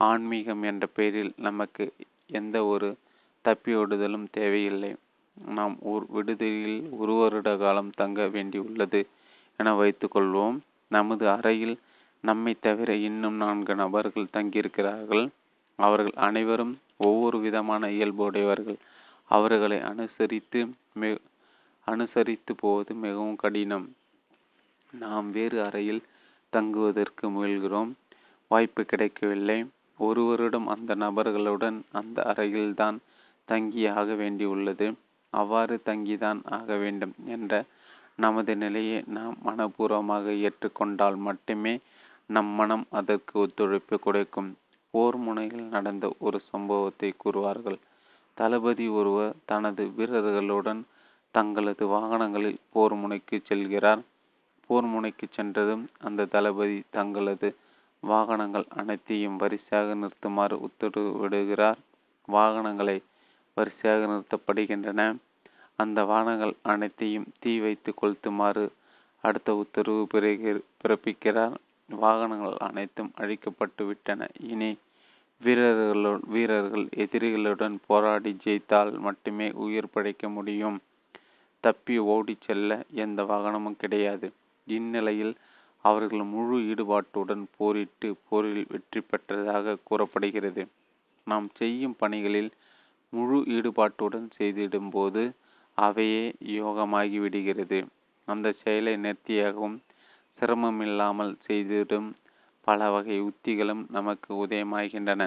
ஆன்மீகம் 0.00 0.62
என்ற 0.62 0.86
பெயரில் 0.86 1.32
நமக்கு 1.36 1.92
எந்த 2.26 2.64
ஒரு 2.64 2.96
தப்பியோடுதலும் 3.44 4.26
தேவையில்லை. 4.30 4.96
நாம் 5.46 5.76
ஒரு 5.80 6.06
விடுதலையில் 6.08 6.90
ஒரு 6.90 7.12
வருட 7.12 7.56
காலம் 7.56 7.90
தங்க 7.90 8.26
வேண்டியுள்ளது 8.26 9.00
என 9.56 9.72
வைத்துக்கொள்வோம் 9.74 10.58
நமது 10.88 11.28
அறையில் 11.30 11.78
நம்மை 12.20 12.56
தவிர 12.60 12.94
இன்னும் 12.94 13.34
நான்கு 13.34 13.74
நபர்கள் 13.74 14.32
தங்கியிருக்கிறார்கள். 14.32 15.28
அவர்கள் 15.78 16.12
அனைவரும் 16.16 16.78
ஒவ்வொரு 16.96 17.38
விதமான 17.38 17.88
இயல்புடையவர்கள். 17.88 18.78
அவர்களை 19.30 19.80
அனுசரித்து 19.80 20.60
மி 20.92 21.10
அனுசரித்து 21.86 22.54
போவது 22.54 22.94
மிகவும் 22.94 23.36
கடினம். 23.36 23.86
நாம் 24.90 25.30
வேறு 25.30 25.62
அறையில் 25.62 26.02
தங்குவதற்கு 26.52 27.30
முயல்கிறோம். 27.30 27.92
வாய்ப்பு 28.48 28.84
கிடைக்கவில்லை. 28.84 29.58
ஒருவரிடம் 29.98 30.66
அந்த 30.66 30.94
நபர்களுடன் 30.94 31.78
அந்த 31.92 32.34
அறையில்தான் 32.34 32.96
தங்கியாக 33.48 34.14
வேண்டியுள்ளது. 34.16 34.86
அவ்வாறு 35.32 35.80
தங்கிதான் 35.84 36.40
ஆக 36.58 36.76
வேண்டும் 36.76 37.14
என்ற 37.26 37.52
நமது 38.16 38.56
நிலையை 38.56 38.98
நாம் 39.06 39.36
மனப்பூர்வமாக 39.44 40.34
ஏற்றுக்கொண்டால் 40.46 41.16
மட்டுமே 41.16 41.74
நம் 42.26 42.52
மனம் 42.58 42.84
அதற்கு 42.90 43.34
ஒத்துழைப்பு 43.38 43.96
கொடுக்கும். 43.98 44.50
போர் 44.90 45.16
முனையில் 45.16 45.64
நடந்த 45.64 46.06
ஒரு 46.18 46.38
சம்பவத்தை 46.40 47.14
கூறுவார்கள். 47.24 47.78
தளபதி 48.34 48.88
ஒருவர் 48.88 49.34
தனது 49.44 49.82
வீரர்களுடன் 49.96 50.80
தங்களது 51.30 51.84
வாகனங்களில் 51.86 52.58
போர் 52.72 52.94
முனைக்கு 52.94 53.36
செல்கிறார். 53.48 54.02
போர் 54.66 54.84
முனைக்கு 54.84 55.26
சென்றதும் 55.30 55.84
அந்த 56.00 56.24
தளபதி 56.24 56.78
தங்களது 56.90 57.48
வாகனங்கள் 58.10 58.66
அனைத்தையும் 58.80 59.36
வரிசையாக 59.36 59.94
நிறுத்துமாறு 59.94 60.56
உத்தரவிடுகிறார். 60.68 61.78
வாகனங்களை 62.26 62.96
வரிசையாக 63.56 64.02
நிறுத்தப்படுகின்றன. 64.12 65.00
அந்த 65.76 65.98
வாகனங்கள் 66.04 66.54
அனைத்தையும் 66.72 67.28
தீ 67.40 67.52
வைத்து 67.58 67.90
கொளுத்துமாறு 68.02 68.64
அடுத்த 69.24 69.54
உத்தரவு 69.54 70.02
பிறப்பிக்கிறார். 70.80 71.54
வாகனங்கள் 71.88 72.56
அனைத்தும் 72.68 73.12
அழிக்கப்பட்டு 73.20 73.82
விட்டன. 73.86 74.28
இனி 74.50 74.70
வீரர்களுடன் 75.42 76.22
வீரர்கள் 76.26 76.86
எதிரிகளுடன் 76.96 77.74
போராடி 77.86 78.30
ஜெயித்தால் 78.44 78.92
மட்டுமே 78.98 79.48
உயிர் 79.64 79.92
படைக்க 79.92 80.28
முடியும். 80.28 80.78
தப்பி 81.64 81.96
ஓடி 82.14 82.34
செல்ல 82.46 82.70
எந்த 83.04 83.20
வாகனமும் 83.24 83.76
கிடையாது. 83.76 84.28
இந்நிலையில் 84.66 85.34
அவர்கள் 85.86 86.24
முழு 86.32 86.56
ஈடுபாட்டுடன் 86.70 87.44
போரிட்டு 87.56 88.08
போரில் 88.28 88.68
வெற்றி 88.70 89.00
பெற்றதாக 89.02 89.76
கூறப்படுகிறது. 89.88 90.62
நாம் 91.26 91.48
செய்யும் 91.58 91.96
பணிகளில் 91.98 92.50
முழு 93.12 93.38
ஈடுபாட்டுடன் 93.56 94.28
செய்திடும்போது 94.38 95.22
அவையே 95.78 96.24
யோகமாகி 96.58 97.18
விடுகிறது 97.20 97.78
அந்த 98.28 98.46
செயலை 98.62 98.94
நேர்த்தியாகவும் 98.96 99.76
சிரமமில்லாமல் 100.38 101.34
செய்திடும் 101.46 102.08
பல 102.66 102.88
வகை 102.90 103.18
உத்திகளும் 103.20 103.82
நமக்கு 103.88 104.30
உதயமாகின்றன. 104.44 105.22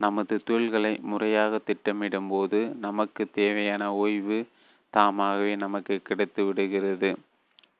நமது 0.00 0.34
தொழில்களை 0.44 0.92
முறையாக 1.10 1.60
திட்டமிடும்போது 1.66 2.58
நமக்கு 2.78 3.22
தேவையான 3.38 3.84
ஓய்வு 3.94 4.38
தாமாகவே 4.94 5.52
நமக்கு 5.56 5.94
கிடைத்து 6.02 6.42
விடுகிறது 6.44 7.10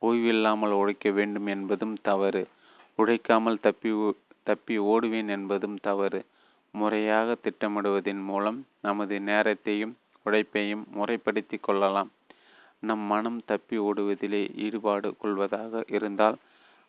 ஓய்வில்லாமல் 0.03 0.75
உழைக்க 0.81 1.11
வேண்டும் 1.11 1.47
என்பதும் 1.47 1.97
தவறு. 2.03 2.43
உழைக்காமல் 2.97 3.61
தப்பி 3.61 3.91
தப்பி 4.43 4.79
ஓடுவேன் 4.79 5.29
என்பதும் 5.29 5.79
தவறு. 5.83 6.21
முறையாக 6.75 7.37
திட்டமிடுவதன் 7.43 8.23
மூலம் 8.23 8.67
நமது 8.81 9.21
நேரத்தையும் 9.21 9.97
உழைப்பையும் 10.27 10.85
முறைப்படுத்தி 10.95 11.59
கொள்ளலாம். 11.61 12.11
நம் 12.81 13.05
மனம் 13.13 13.41
தப்பி 13.45 13.79
ஓடுவதிலே 13.79 14.55
ஈடுபாடு 14.57 15.17
கொள்வதாக 15.17 15.85
இருந்தால் 15.89 16.37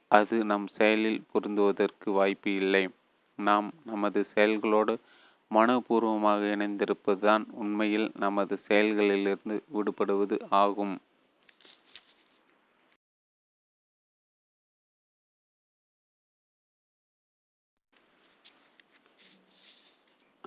அது 0.07 0.43
நம் 0.43 0.67
செயலில் 0.67 1.21
பொருந்துவதற்கு 1.31 2.11
வாய்ப்பு 2.11 2.51
இல்லை. 2.55 2.83
நாம் 3.39 3.67
நமது 3.83 4.27
செயல்களோடு 4.35 4.93
மனப்பூர்வமாக 5.51 6.41
இணைந்திருப்பதுதான் 6.55 7.43
உண்மையில் 7.51 8.11
நமது 8.19 8.59
செயல்களிலிருந்து 8.67 9.55
விடுபடுவது 9.73 10.37
ஆகும். 10.49 10.95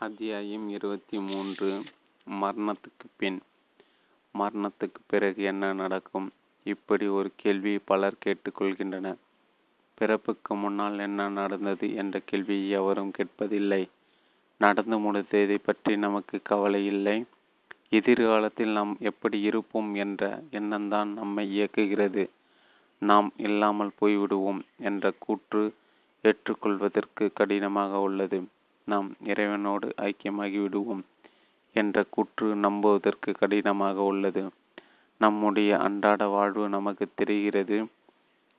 அத்தியாயம் 0.03 0.69
இருபத்தி 0.69 1.19
மூன்று 1.19 1.83
மரணத்துக்கு 2.31 3.07
பின். 3.17 3.41
மரணத்துக்கு 4.39 5.01
பிறகு 5.07 5.43
என்ன 5.43 5.73
நடக்கும்? 5.73 6.31
இப்படி 6.65 7.07
ஒரு 7.07 7.31
கேள்வியை 7.37 7.79
பலர் 7.85 8.15
கேட்டுக்கொள்கின்றனர். 8.25 9.17
பிறப்புக்கு 9.95 10.55
முன்னால் 10.55 10.99
என்ன 10.99 11.29
நடந்தது 11.29 11.95
என்ற 11.95 12.21
கேள்வியை 12.25 12.71
எவரும் 12.71 13.13
கேட்பதில்லை. 13.19 13.89
நடந்து 14.59 14.99
முடிந்ததை 14.99 15.59
பற்றி 15.65 15.97
நமக்கு 15.97 16.41
கவலை 16.43 16.87
இல்லை. 16.87 17.25
எதிர்காலத்தில் 17.91 18.69
நாம் 18.69 18.97
எப்படி 19.01 19.41
இருப்போம் 19.41 19.95
என்ற 19.95 20.43
எண்ணம்தான் 20.53 21.07
நம்மை 21.07 21.61
இயக்குகிறது. 21.61 22.29
நாம் 22.99 23.33
இல்லாமல் 23.37 23.91
போய்விடுவோம் 24.01 24.61
என்ற 24.79 25.13
கூற்று 25.19 25.75
ஏற்றுக்கொள்வதற்கு 26.23 27.33
கடினமாக 27.35 27.99
உள்ளது. 27.99 28.45
நாம் 28.85 29.15
இறைவனோடு 29.25 29.89
ஐக்கியமாகி 29.97 30.63
விடுவோம் 30.63 31.05
என்ற 31.77 32.05
கூற்று 32.11 32.55
நம்புவதற்கு 32.55 33.33
கடினமாக 33.33 34.03
உள்ளது. 34.03 34.43
நம்முடைய 35.21 35.79
அன்றாட 35.79 36.27
வாழ்வு 36.27 36.69
நமக்கு 36.69 37.09
தெரிகிறது. 37.15 37.77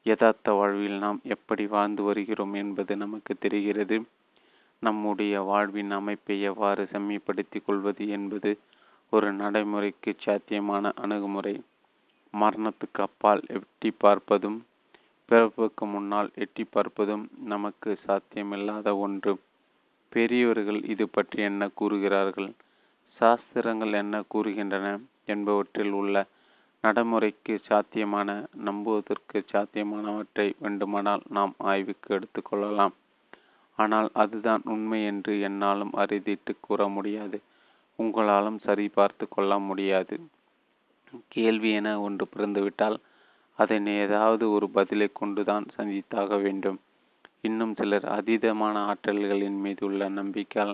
யதார்த்த 0.06 0.52
வாழ்வில் 0.52 0.98
நாம் 0.98 1.20
எப்படி 1.24 1.66
வாழ்ந்து 1.66 2.04
வருகிறோம் 2.04 2.54
என்பது 2.54 2.96
நமக்கு 2.98 3.38
தெரிகிறது. 3.38 3.98
நம்முடைய 4.80 5.42
வாழ்வின் 5.42 5.92
அமைப்பை 5.92 6.42
எவ்வாறு 6.42 6.84
செம்மைப்படுத்தி 6.84 7.60
கொள்வது 7.66 8.08
என்பது 8.08 8.52
ஒரு 9.10 9.34
நடைமுறைக்கு 9.34 10.16
சாத்தியமான 10.18 10.92
அணுகுமுறை. 10.96 11.56
மரணத்துக்கு 12.34 13.02
அப்பால் 13.02 13.42
எட்டி 13.48 13.90
பார்ப்பதும் 14.04 14.60
பிறப்புக்கு 15.26 15.86
முன்னால் 15.86 16.30
எட்டி 16.36 16.64
பார்ப்பதும் 16.64 17.24
நமக்கு 17.44 18.00
சாத்தியமில்லாத 18.08 18.98
ஒன்று. 18.98 19.34
பெரியவர்கள் 20.15 20.80
இது 20.84 21.06
பற்றி 21.10 21.39
என்ன 21.43 21.63
கூறுகிறார்கள்? 21.80 22.49
சாஸ்திரங்கள் 23.19 23.93
என்ன 23.93 24.15
கூறுகின்றன 24.34 24.88
என்பவற்றில் 25.26 25.93
உள்ள 25.99 26.15
நடைமுறைக்கு 26.84 27.54
சாத்தியமான 27.67 28.30
நம்புவதற்கு 28.67 29.38
சாத்தியமானவற்றை 29.52 30.47
வேண்டுமானால் 30.60 31.23
நாம் 31.30 31.54
ஆய்வுக்கு 31.71 32.10
எடுத்துக்கொள்ளலாம் 32.17 32.95
ஆனால் 33.80 34.10
அதுதான் 34.13 34.63
உண்மை 34.73 34.99
என்று 35.06 35.34
என்னாலும் 35.41 35.93
அறுதிட்டு 35.97 36.54
கூற 36.60 36.88
முடியாது. 36.88 37.38
உங்களாலும் 37.99 38.60
சரி 38.65 38.86
பார்த்து 38.97 39.26
கொள்ள 39.30 39.54
முடியாது. 39.69 40.15
கேள்வி 41.28 41.71
என 41.71 41.89
ஒன்று 42.02 42.26
பிறந்துவிட்டால் 42.34 42.97
அதனை 43.60 43.93
ஏதாவது 44.06 44.45
ஒரு 44.52 44.67
பதிலை 44.69 45.08
கொண்டுதான் 45.13 45.65
சந்தித்தாக 45.78 46.41
வேண்டும். 46.41 46.80
இன்னும் 47.43 47.73
சிலர் 47.79 48.06
அதீதமான 48.15 48.75
ஆற்றல்களின் 48.89 49.58
மீது 49.63 49.82
உள்ள 49.88 50.03
நம்பிக்கையால் 50.19 50.73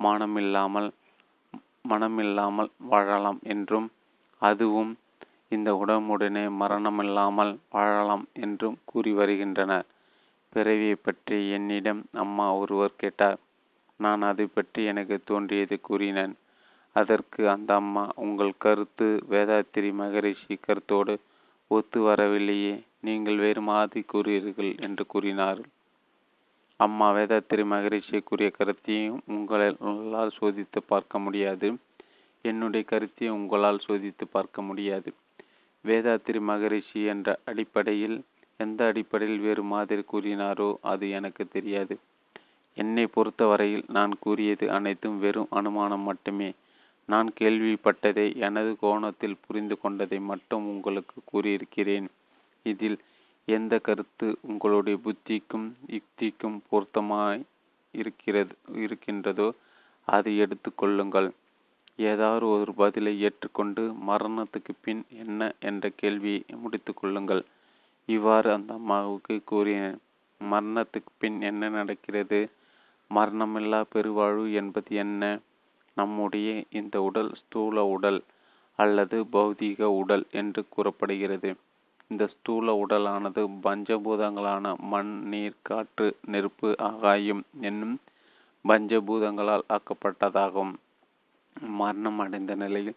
மானமில்லாமல் 0.00 0.88
மனமில்லாமல் 1.90 2.70
வாழலாம் 2.90 3.40
என்றும் 3.54 3.88
அதுவும் 4.42 4.92
இந்த 5.48 5.70
உடம்புடனே 5.82 6.44
மரணமில்லாமல் 6.60 7.52
வாழலாம் 7.74 8.24
என்றும் 8.44 8.78
கூறி 8.84 9.12
வருகின்றனர். 9.12 9.86
பிறவியை 10.52 10.96
பற்றி 10.98 11.38
என்னிடம் 11.50 12.02
அம்மா 12.22 12.46
ஒருவர் 12.54 13.00
கேட்டார். 13.02 13.38
நான் 14.00 14.22
அது 14.22 14.44
பற்றி 14.48 14.80
எனக்கு 14.84 15.16
தோன்றியது 15.24 15.76
கூறினேன். 15.80 16.34
அதற்கு 16.96 17.42
அந்த 17.54 17.70
அம்மா 17.74 18.04
உங்கள் 18.24 18.52
கருத்து 18.58 19.08
வேதாத்திரி 19.32 19.90
மகரிஷி 19.92 20.56
கருத்தோடு 20.66 21.14
ஒத்து 21.70 22.00
வரவில்லையே 22.00 22.74
நீங்கள் 23.00 23.38
வேறு 23.44 23.62
மாதிரி 23.70 24.02
கூறுகிறீர்கள் 24.12 24.72
என்று 24.78 25.04
கூறினார்கள். 25.06 25.70
அம்மா 26.80 27.06
வேதாத்திரி 27.12 27.62
மகரிஷி 27.64 28.18
கூறிய 28.20 28.48
கருத்தையும் 28.50 29.20
உங்களால் 29.26 30.34
சோதித்து 30.38 30.80
பார்க்க 30.86 31.18
முடியாது. 31.18 31.68
என்னுடைய 32.44 32.82
கருத்தையும் 32.86 33.36
உங்களால் 33.36 33.84
சோதித்து 33.86 34.24
பார்க்க 34.30 34.62
முடியாது. 34.62 35.10
வேதாத்திரி 35.84 36.40
மகரிஷி 36.40 37.00
என்ற 37.04 37.38
அடிப்படையில் 37.44 38.16
எந்த 38.60 38.80
அடிப்படையில் 38.86 39.40
வேறு 39.40 39.62
மாதிரி 39.62 40.02
கூறினாரோ 40.12 40.68
அது 40.82 41.06
எனக்கு 41.10 41.48
தெரியாது. 41.48 41.94
என்னை 42.76 43.06
பொறுத்தவரையில் 43.06 43.84
நான் 43.88 44.14
கூறியது 44.20 44.70
அனைத்தும் 44.70 45.18
வெறும் 45.18 45.50
அனுமானம் 45.50 46.00
மட்டுமே. 46.00 46.50
நான் 47.08 47.28
கேள்விப்பட்டதை 47.40 48.28
எனது 48.36 48.70
கோணத்தில் 48.80 49.42
புரிந்து 49.46 49.76
கொண்டதை 49.78 50.18
மட்டும் 50.30 50.64
உங்களுக்கு 50.66 51.18
கூறியிருக்கிறேன். 51.32 52.08
இதில் 52.66 52.98
எந்த 53.48 53.74
கருத்து 53.78 54.28
உங்களுடைய 54.42 54.96
புத்திக்கும் 55.04 55.66
யுக்திக்கும் 55.90 56.56
பொருத்தமாய் 56.70 57.42
இருக்கிறது 57.94 58.54
இருக்கின்றதோ 58.76 59.48
அதை 60.08 60.32
எடுத்துக்கொள்ளுங்கள் 60.38 61.28
ஏதாவது 61.98 62.44
ஒரு 62.48 62.72
பதிலை 62.74 63.12
ஏற்றுக்கொண்டு 63.20 63.82
மரணத்துக்கு 64.08 64.72
பின் 64.80 65.02
என்ன 65.16 65.40
என்ற 65.60 65.88
கேள்வியை 65.96 66.40
முடித்து 66.56 66.92
கொள்ளுங்கள். 66.94 67.42
இவ்வாறு 68.08 68.48
அந்த 68.52 68.72
அம்மாவுக்கு 68.74 69.36
கூறினேன். 69.44 69.96
மரணத்துக்கு 70.40 71.12
பின் 71.18 71.38
என்ன 71.40 71.68
நடக்கிறது? 71.68 72.40
மரணமில்லா 73.10 73.80
பெருவாழ்வு 73.90 74.52
என்பது 74.52 74.94
என்ன? 74.96 75.22
நம்முடைய 75.96 76.48
இந்த 76.70 76.96
உடல் 77.02 77.30
ஸ்தூல 77.34 77.84
உடல் 77.86 78.20
அல்லது 78.78 79.18
பௌதீக 79.32 79.82
உடல் 80.00 80.26
என்று 80.30 80.62
கூறப்படுகிறது. 80.68 81.50
இந்த 82.10 82.26
ஸ்தூல 82.26 82.74
உடலானது 82.74 83.42
பஞ்சபூதங்களான 83.62 84.78
மண் 84.78 85.12
நீர் 85.22 85.56
காற்று 85.62 86.16
நெருப்பு 86.26 86.68
ஆகாயம் 86.78 87.42
என்னும் 87.60 87.96
பஞ்சபூதங்களால் 88.64 89.64
ஆக்கப்பட்டதாகும். 89.68 90.72
மரணம் 91.70 92.18
அடைந்த 92.18 92.54
நிலையில் 92.54 92.96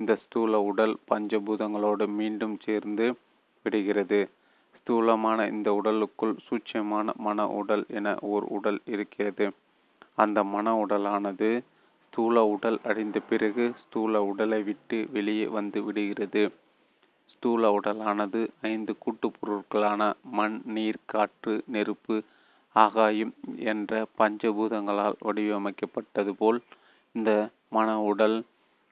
இந்த 0.00 0.16
ஸ்தூல 0.16 0.60
உடல் 0.60 0.96
பஞ்சபூதங்களோடு 1.10 2.06
மீண்டும் 2.08 2.56
சேர்ந்து 2.64 3.06
விடுகிறது. 3.62 4.20
ஸ்தூலமான 4.74 5.46
இந்த 5.46 5.72
உடலுக்குள் 5.72 6.36
சூட்சமான 6.46 7.14
மன 7.16 7.48
உடல் 7.48 7.84
என 7.88 8.16
ஓர் 8.20 8.44
உடல் 8.48 8.80
இருக்கிறது. 8.86 9.46
அந்த 10.14 10.44
மன 10.44 10.76
உடலானது 10.84 11.50
ஸ்தூல 12.06 12.44
உடல் 12.44 12.78
அடைந்த 12.84 13.18
பிறகு 13.20 13.72
ஸ்தூல 13.82 14.22
உடலை 14.22 14.62
விட்டு 14.62 15.08
வெளியே 15.12 15.46
வந்து 15.46 15.84
விடுகிறது. 15.84 16.42
ஸ்தூல 17.38 17.66
உடலானது 17.70 18.38
ஐந்து 18.62 18.96
கூட்டுப் 18.98 19.36
பொருட்களான 19.38 20.02
மண் 20.30 20.56
நீர் 20.66 20.98
காற்று 21.04 21.52
நெருப்பு 21.66 22.16
ஆகாயம் 22.76 23.32
என்ற 23.64 23.92
பஞ்சபூதங்களால் 24.18 25.16
வடிவமைக்கப்பட்டது 25.26 26.32
போல் 26.32 26.58
இந்த 27.14 27.32
மன 27.68 28.00
உடல் 28.02 28.36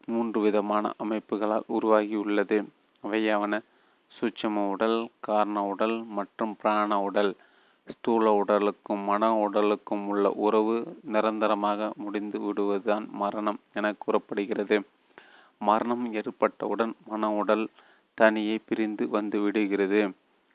மூன்று 0.06 0.40
விதமான 0.40 0.92
அமைப்புகளால் 1.04 1.66
உருவாகியுள்ளது. 1.68 2.58
அவையாவன 3.04 3.60
சூட்சம 4.12 4.64
உடல் 4.68 4.98
காரண 5.20 5.64
உடல் 5.64 5.96
மற்றும் 6.18 6.54
பிராண 6.56 7.00
உடல். 7.00 7.32
ஸ்தூல 7.88 8.30
உடலுக்கும் 8.32 9.02
மன 9.02 9.32
உடலுக்கும் 9.38 10.06
உள்ள 10.08 10.30
உறவு 10.46 10.76
நிரந்தரமாக 11.06 11.90
முடிந்து 11.96 12.40
விடுவதுதான் 12.40 13.08
மரணம் 13.22 13.60
என 13.72 13.92
கூறப்படுகிறது. 13.98 14.78
மரணம் 15.60 16.06
ஏற்பட்டவுடன் 16.12 16.94
மன 17.06 17.30
உடல் 17.32 17.66
தனியே 18.16 18.58
பிரிந்து 18.66 19.08
வந்து 19.08 19.40
விடுகிறது. 19.40 20.00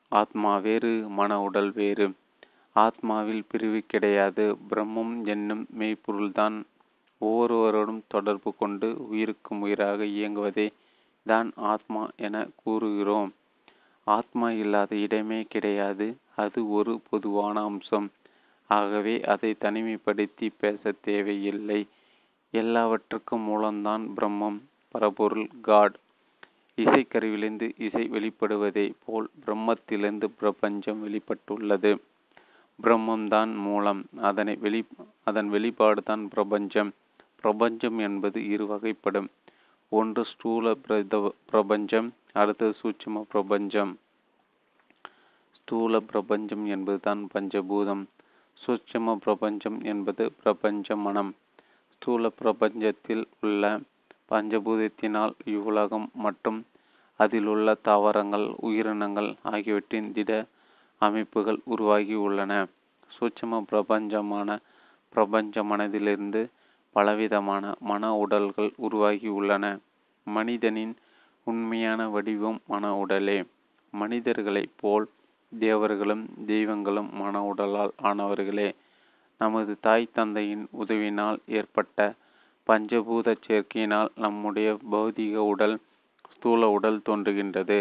ஆத்மா 0.10 0.58
வேறு 0.58 0.90
மன 1.10 1.42
உடல் 1.42 1.72
வேறு. 1.72 2.08
ஆத்மாவில் 2.76 3.44
பிரிவு 3.48 3.82
கிடையாது. 3.88 4.58
பிரம்மம் 4.70 5.26
என்னும் 5.26 5.68
மெய்ப்பொருள்தான். 5.80 6.64
ஒவ்வொருவரோடும் 7.22 8.02
தொடர்பு 8.08 8.56
கொண்டு 8.56 8.88
உயிருக்கும் 9.10 9.62
உயிராக 9.62 10.04
இயங்குவதே 10.04 10.68
தான் 11.26 11.52
ஆத்மா 11.56 12.10
என 12.18 12.48
கூறுகிறோம். 12.64 13.34
ஆத்மா 14.04 14.52
இல்லாத 14.52 14.96
இடமே 14.96 15.42
கிடையாது. 15.50 16.08
அது 16.36 16.72
ஒரு 16.72 17.00
பொதுவான 17.10 17.64
அம்சம். 17.64 18.12
ஆகவே 18.68 19.22
அதை 19.22 19.56
தனிமைப்படுத்தி 19.62 20.50
பேச 20.60 20.94
தேவையில்லை. 21.02 21.82
எல்லாவற்றுக்கும் 22.52 23.42
மூலம்தான் 23.42 24.10
பிரம்மம். 24.18 24.60
பரபொருள் 24.92 25.50
காட். 25.62 25.96
இசைக்கருவிலிருந்து 26.84 27.68
இசை 27.86 28.04
வெளிப்படுவதை 28.16 28.86
போல் 29.06 29.30
பிரம்மத்திலிருந்து 29.46 30.28
பிரபஞ்சம் 30.40 31.00
வெளிப்பட்டுள்ளது. 31.06 31.92
பிரம்மம்தான் 32.84 33.52
மூலம். 33.66 34.02
அதனை 34.30 34.56
வெளி 34.56 34.82
அதன் 35.24 35.50
வெளிப்பாடு 35.50 36.02
தான் 36.04 36.24
பிரபஞ்சம். 36.28 36.92
பிரபஞ்சம் 37.42 37.98
என்பது 38.08 38.40
இரு 38.54 38.66
வகைப்படும். 38.66 39.30
ஒன்று 39.92 40.26
ஸ்தூல 40.26 40.74
பிரபஞ்சம் 41.52 42.10
அடுத்தது 42.34 42.74
சூட்சும 42.82 43.24
பிரபஞ்சம். 43.34 43.92
ஸ்தூல 45.58 46.00
பிரபஞ்சம் 46.12 46.66
என்பதுதான் 46.66 47.22
பஞ்சபூதம். 47.34 48.04
சூட்சும 48.62 49.16
பிரபஞ்சம் 49.26 49.80
என்பது 49.92 50.24
பிரபஞ்ச 50.44 50.96
மனம். 51.06 51.32
ஸ்தூல 51.96 52.30
பிரபஞ்சத்தில் 52.42 53.24
உள்ள 53.42 53.80
பஞ்சபூதத்தினால் 54.32 55.34
இவ்வுலகம் 55.54 56.08
மற்றும் 56.26 56.60
அதில் 57.24 57.50
உள்ள 57.54 57.74
தாவரங்கள் 57.88 58.46
உயிரினங்கள் 58.68 59.30
ஆகியவற்றின் 59.52 60.10
திட 60.14 60.32
அமைப்புகள் 61.02 61.60
உருவாகி 61.64 62.16
உள்ளன. 62.26 62.54
சூட்சம 63.16 63.60
பிரபஞ்சமான 63.72 64.50
பிரபஞ்ச 65.14 65.64
மனதிலிருந்து 65.64 66.42
பலவிதமான 66.96 67.66
மன 67.90 68.04
உடல்கள் 68.24 68.72
உருவாகி 68.86 69.30
உள்ளன. 69.38 69.66
மனிதனின் 70.28 70.94
உண்மையான 71.48 72.02
வடிவம் 72.10 72.60
மன 72.68 72.94
உடலே. 73.04 73.38
மனிதர்களைப் 73.94 74.76
போல் 74.82 75.06
தேவர்களும் 75.52 76.24
தெய்வங்களும் 76.52 77.10
மன 77.22 77.36
உடலால் 77.52 77.94
ஆனவர்களே. 78.04 78.70
நமது 79.42 79.74
தாய் 79.86 80.14
தந்தையின் 80.14 80.66
உதவினால் 80.82 81.40
ஏற்பட்ட 81.58 82.00
பஞ்சபூத 82.68 83.30
சேர்க்கையினால் 83.48 84.10
நம்முடைய 84.16 84.70
பௌதிக 84.92 85.36
உடல் 85.54 85.76
ஸ்தூல 86.42 86.70
உடல் 86.70 87.02
தோன்றுகின்றது. 87.06 87.78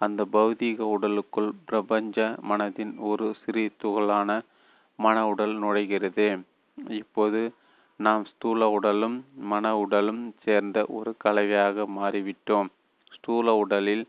அந்த 0.00 0.26
பௌதீக 0.32 0.78
உடலுக்குள் 0.92 1.48
பிரபஞ்ச 1.64 2.34
மனதின் 2.50 2.92
ஒரு 2.98 3.34
சிறு 3.44 3.64
துகளான 3.82 4.42
மன 4.98 5.16
உடல் 5.28 5.52
நுழைகிறது. 5.62 6.26
இப்போது 6.88 7.40
நாம் 7.96 8.24
ஸ்தூல 8.24 8.68
உடலும் 8.68 9.24
மன 9.34 9.72
உடலும் 9.76 10.22
சேர்ந்த 10.42 10.86
ஒரு 10.88 11.14
கலவையாக 11.24 11.86
மாறிவிட்டோம். 11.98 12.70
ஸ்தூல 13.12 13.54
உடலில் 13.54 14.06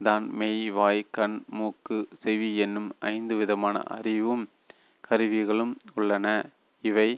தான் 0.00 0.26
மெய் 0.32 0.70
வாய் 0.70 1.02
கண் 1.10 1.42
மூக்கு 1.48 2.08
செவி 2.20 2.56
என்னும் 2.56 2.90
ஐந்து 3.14 3.36
விதமான 3.36 3.82
அறிவும் 3.98 4.44
கருவிகளும் 5.08 5.74
உள்ளன. 5.94 6.44
இவை 6.84 7.08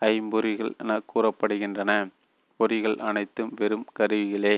ஐம்பொறிகள் 0.00 0.74
என 0.78 0.98
கூறப்படுகின்றன. 1.14 1.92
பொறிகள் 2.60 2.98
அனைத்தும் 2.98 3.54
வெறும் 3.56 3.86
கருவிகளே. 3.98 4.56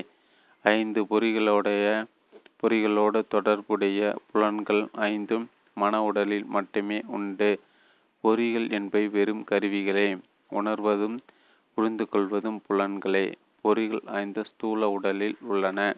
ஐந்து 0.63 1.03
பொறிகளுடைய 1.03 2.05
பொறிகளோடு 2.61 3.23
தொடர்புடைய 3.27 4.15
புலன்கள் 4.31 4.89
ஐந்தும் 4.91 5.49
மன 5.73 6.03
உடலில் 6.03 6.45
மட்டுமே 6.45 7.01
உண்டு. 7.07 7.59
பொறிகள் 8.23 8.71
என்பவை 8.71 9.07
வெறும் 9.07 9.45
கருவிகளே. 9.51 10.19
உணர்வதும் 10.51 11.19
புரிந்து 11.73 12.09
கொள்வதும் 12.09 12.61
புலன்களே. 12.69 13.33
பொறிகள் 13.63 14.01
ஐந்து 14.05 14.45
ஸ்தூல 14.45 14.89
உடலில் 14.89 15.37
உள்ளன. 15.41 15.95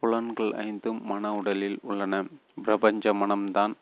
புலன்கள் 0.00 0.52
ஐந்தும் 0.52 1.04
மன 1.04 1.34
உடலில் 1.34 1.78
உள்ளன. 1.82 2.24
பிரபஞ்ச 2.64 3.12
மனம்தான் 3.12 3.74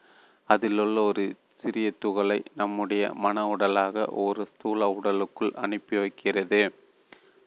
அதிலுள்ள 0.44 1.00
ஒரு 1.00 1.34
சிறிய 1.60 1.92
துகளை 1.98 2.42
நம்முடைய 2.54 3.12
மன 3.14 3.56
உடலாக 3.56 4.06
ஒரு 4.06 4.44
ஸ்தூல 4.44 4.88
உடலுக்குள் 4.88 5.52
அனுப்பி 5.54 5.96
வைக்கிறது. 5.96 6.86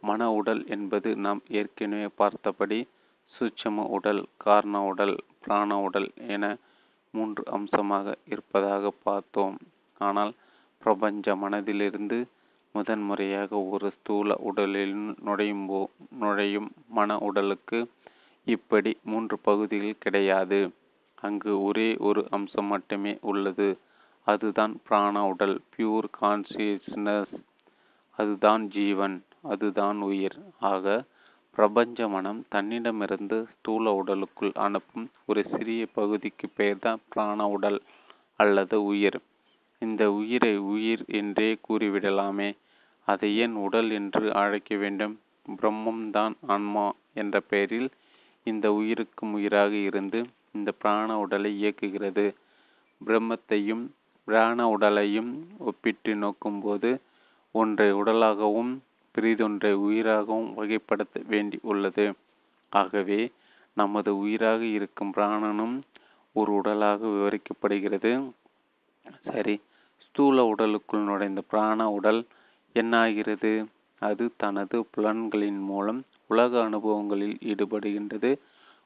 மன 0.01 0.31
உடல் 0.31 0.67
என்பது 0.67 1.15
நாம் 1.15 1.41
ஏற்கனவே 1.49 2.07
பார்த்தபடி 2.15 2.79
சூட்சம 3.33 3.85
உடல் 3.87 4.25
காரண 4.37 4.81
உடல் 4.83 5.15
பிராண 5.39 5.77
உடல் 5.79 6.09
என 6.27 6.45
மூன்று 7.13 7.43
அம்சமாக 7.51 8.15
இருப்பதாக 8.25 8.91
பார்த்தோம். 9.03 9.57
ஆனால் 9.97 10.33
பிரபஞ்ச 10.77 11.35
மனதிலிருந்து 11.35 12.19
முதன்முறையாக 12.71 13.57
ஒரு 13.57 13.87
ஸ்தூல 13.91 14.35
உடலில் 14.39 14.93
நுழையும் 15.23 15.65
போ 15.65 15.79
நுழையும் 16.19 16.69
மன 16.87 17.17
உடலுக்கு 17.17 17.79
இப்படி 18.47 18.97
மூன்று 19.03 19.39
பகுதிகள் 19.39 19.97
கிடையாது. 19.99 20.59
அங்கு 21.15 21.51
ஒரே 21.63 21.89
ஒரு 21.99 22.27
அம்சம் 22.29 22.65
மட்டுமே 22.65 23.17
உள்ளது. 23.21 23.69
அதுதான் 24.27 24.73
பிராண 24.83 25.25
உடல் 25.27 25.61
பியூர் 25.73 26.07
கான்சியஸ்னஸ் 26.21 27.35
அதுதான் 28.17 28.63
ஜீவன். 28.67 29.17
அதுதான் 29.43 29.99
உயிர். 30.01 30.37
ஆக 30.59 31.03
பிரபஞ்ச 31.57 32.07
மனம் 32.07 32.45
தன்னிடமிருந்து 32.49 33.37
ஸ்தூல 33.53 33.93
உடலுக்குள் 33.93 34.51
அனுப்பும் 34.53 35.07
ஒரு 35.25 35.41
சிறிய 35.51 35.87
பகுதிக்கு 35.93 36.47
பெயர்தான் 36.49 37.01
பிராண 37.09 37.47
உடல் 37.47 37.79
அல்லது 38.35 38.83
உயிர். 38.83 39.19
இந்த 39.79 40.11
உயிரை 40.11 40.57
உயிர் 40.57 41.03
என்றே 41.07 41.57
கூறிவிடலாமே. 41.69 42.49
அதை 43.07 43.37
ஏன் 43.37 43.55
உடல் 43.55 43.89
என்று 43.89 44.33
அழைக்க 44.33 44.75
வேண்டும்? 44.75 45.19
பிரம்மம்தான் 45.55 46.35
ஆன்மா 46.47 46.85
என்ற 47.13 47.39
பெயரில் 47.39 47.89
இந்த 48.43 48.73
உயிருக்கும் 48.73 49.33
உயிராக 49.33 49.73
இருந்து 49.73 50.19
இந்த 50.51 50.71
பிராண 50.71 51.19
உடலை 51.19 51.51
இயக்குகிறது. 51.63 52.25
பிரம்மத்தையும் 53.01 53.83
பிராண 54.27 54.67
உடலையும் 54.69 55.31
ஒப்பிட்டு 55.59 56.11
நோக்கும்போது 56.15 56.89
ஒன்றை 57.51 57.93
உடலாகவும் 57.93 58.71
பிறிதொன்றை 59.11 59.71
உயிராகவும் 59.73 60.51
வகைப்படுத்த 60.57 61.25
வேண்டி 61.27 61.59
உள்ளது. 61.61 62.13
ஆகவே 62.69 63.31
நமது 63.73 64.17
உயிராக 64.17 64.61
இருக்கும் 64.65 65.13
பிராணனும் 65.15 65.81
ஒரு 66.33 66.51
உடலாக 66.53 67.07
விவரிக்கப்படுகிறது. 67.07 68.31
சரி 69.23 69.61
ஸ்தூல 69.97 70.43
உடலுக்குள் 70.43 70.99
நுழைந்த 70.99 71.41
பிராண 71.41 71.91
உடல் 71.91 72.25
என்னாகிறது? 72.75 73.65
அது 73.99 74.29
தனது 74.37 74.85
புலன்களின் 74.91 75.59
மூலம் 75.59 76.03
உலக 76.27 76.69
அனுபவங்களில் 76.69 77.35
ஈடுபடுகின்றது. 77.45 78.31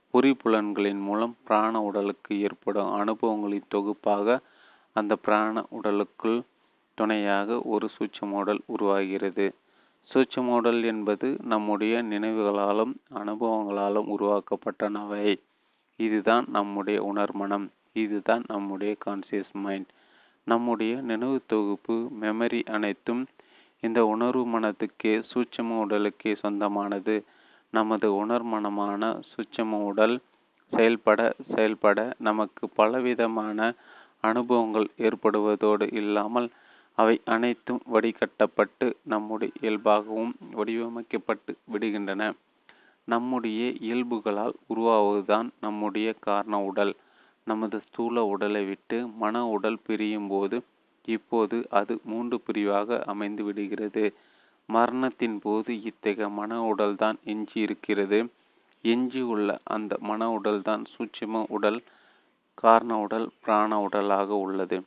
பொறி 0.09 0.35
புலன்களின் 0.43 1.01
மூலம் 1.01 1.35
பிராண 1.43 1.81
உடலுக்கு 1.81 2.41
ஏற்படும் 2.41 2.91
அனுபவங்களின் 2.95 3.67
தொகுப்பாக 3.67 4.39
அந்த 4.93 5.15
பிராண 5.15 5.65
உடலுக்குள் 5.69 6.41
துணையாக 6.93 7.61
ஒரு 7.63 7.89
சூட்சம 7.95 8.31
உடல் 8.31 8.61
உருவாகிறது. 8.65 9.53
சூட்சமூடல் 10.11 10.85
என்பது 10.85 11.37
நம்முடைய 11.43 12.03
நினைவுகளாலும் 12.03 12.93
அனுபவங்களாலும் 13.13 14.09
உருவாக்கப்பட்டனவை. 14.15 15.27
இதுதான் 15.99 16.45
நம்முடைய 16.47 17.03
உணர்மனம். 17.03 17.65
இதுதான் 17.93 18.43
நம்முடைய 18.47 18.95
கான்சியஸ் 19.05 19.53
மைண்ட் 19.63 19.89
நம்முடைய 20.47 20.93
நினைவு 21.01 21.37
தொகுப்பு 21.47 21.95
மெமரி 22.21 22.61
அனைத்தும் 22.71 23.23
இந்த 23.83 23.99
உணர்வு 24.05 24.43
மனத்துக்கே 24.45 25.13
சூட்சம 25.31 25.77
உடலுக்கே 25.83 26.35
சொந்தமானது. 26.35 27.15
நமது 27.73 28.07
உணர்மனமான 28.25 29.01
சூட்சம 29.31 29.79
உடல் 29.83 30.15
செயல்பட 30.73 31.21
செயல்பட 31.55 31.99
நமக்கு 32.19 32.69
பலவிதமான 32.69 33.59
அனுபவங்கள் 34.21 34.87
ஏற்படுவதோடு 34.97 35.85
இல்லாமல் 35.93 36.47
அவை 36.97 37.21
அனைத்தும் 37.25 37.81
வடிகட்டப்பட்டு 37.93 38.87
நம்முடைய 39.03 39.53
இயல்பாகவும் 39.61 40.33
வடிவமைக்கப்பட்டு 40.51 41.53
விடுகின்றன. 41.71 42.33
நம்முடைய 43.07 43.63
இயல்புகளால் 43.79 44.55
உருவாவதுதான் 44.69 45.49
நம்முடைய 45.61 46.07
காரண 46.19 46.61
உடல். 46.61 46.93
நமது 47.47 47.77
ஸ்தூல 47.79 48.23
உடலை 48.25 48.63
விட்டு 48.65 49.07
மன 49.07 49.47
உடல் 49.47 49.79
பிரியும் 49.85 50.27
போது 50.27 50.57
இப்போது 51.07 51.65
அது 51.69 51.99
மூன்று 52.03 52.41
பிரிவாக 52.41 53.03
அமைந்து 53.05 53.43
விடுகிறது. 53.43 54.03
மரணத்தின் 54.69 55.39
போது 55.39 55.71
இத்தகைய 55.81 56.29
மன 56.29 56.73
உடல்தான் 56.73 57.17
எஞ்சி 57.23 57.59
இருக்கிறது. 57.61 58.19
எஞ்சி 58.85 59.21
உள்ள 59.21 59.59
அந்த 59.63 59.95
மன 59.99 60.29
உடல்தான் 60.29 60.83
சூட்சும 60.93 61.43
உடல் 61.47 61.79
காரண 62.53 62.99
உடல் 62.99 63.27
பிராண 63.41 63.87
உடலாக 63.87 64.25
உள்ளது. 64.25 64.77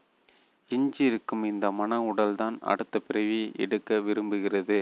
எஞ்சி 0.71 1.05
இருக்கும் 1.05 1.45
இந்த 1.45 1.67
மன 1.71 1.99
உடல்தான் 2.11 2.57
அடுத்த 2.63 2.99
பிறவி 2.99 3.41
எடுக்க 3.57 3.99
விரும்புகிறது. 3.99 4.79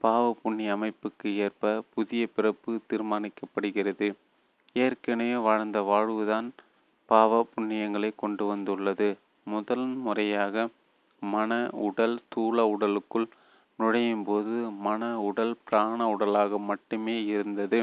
பாவ 0.00 0.24
புண்ணிய 0.42 0.74
அமைப்புக்கு 0.76 1.28
ஏற்ப 1.44 1.82
புதிய 1.94 2.22
பிறப்பு 2.26 2.72
தீர்மானிக்கப்படுகிறது. 2.90 4.08
ஏற்கனவே 4.76 5.36
வாழ்ந்த 5.46 5.80
வாழ்வுதான் 5.80 6.48
பாவ 7.08 7.46
புண்ணியங்களை 7.52 8.10
கொண்டு 8.16 8.46
வந்துள்ளது. 8.46 9.08
முதல் 9.46 9.86
முறையாக 10.04 10.68
மன 11.22 11.50
உடல் 11.86 12.16
தூள 12.34 12.56
உடலுக்குள் 12.74 13.28
நுழையும் 13.78 14.24
போது 14.24 14.54
மன 14.86 15.02
உடல் 15.20 15.54
பிராண 15.64 15.98
உடலாக 16.14 16.58
மட்டுமே 16.70 17.16
இருந்தது. 17.24 17.78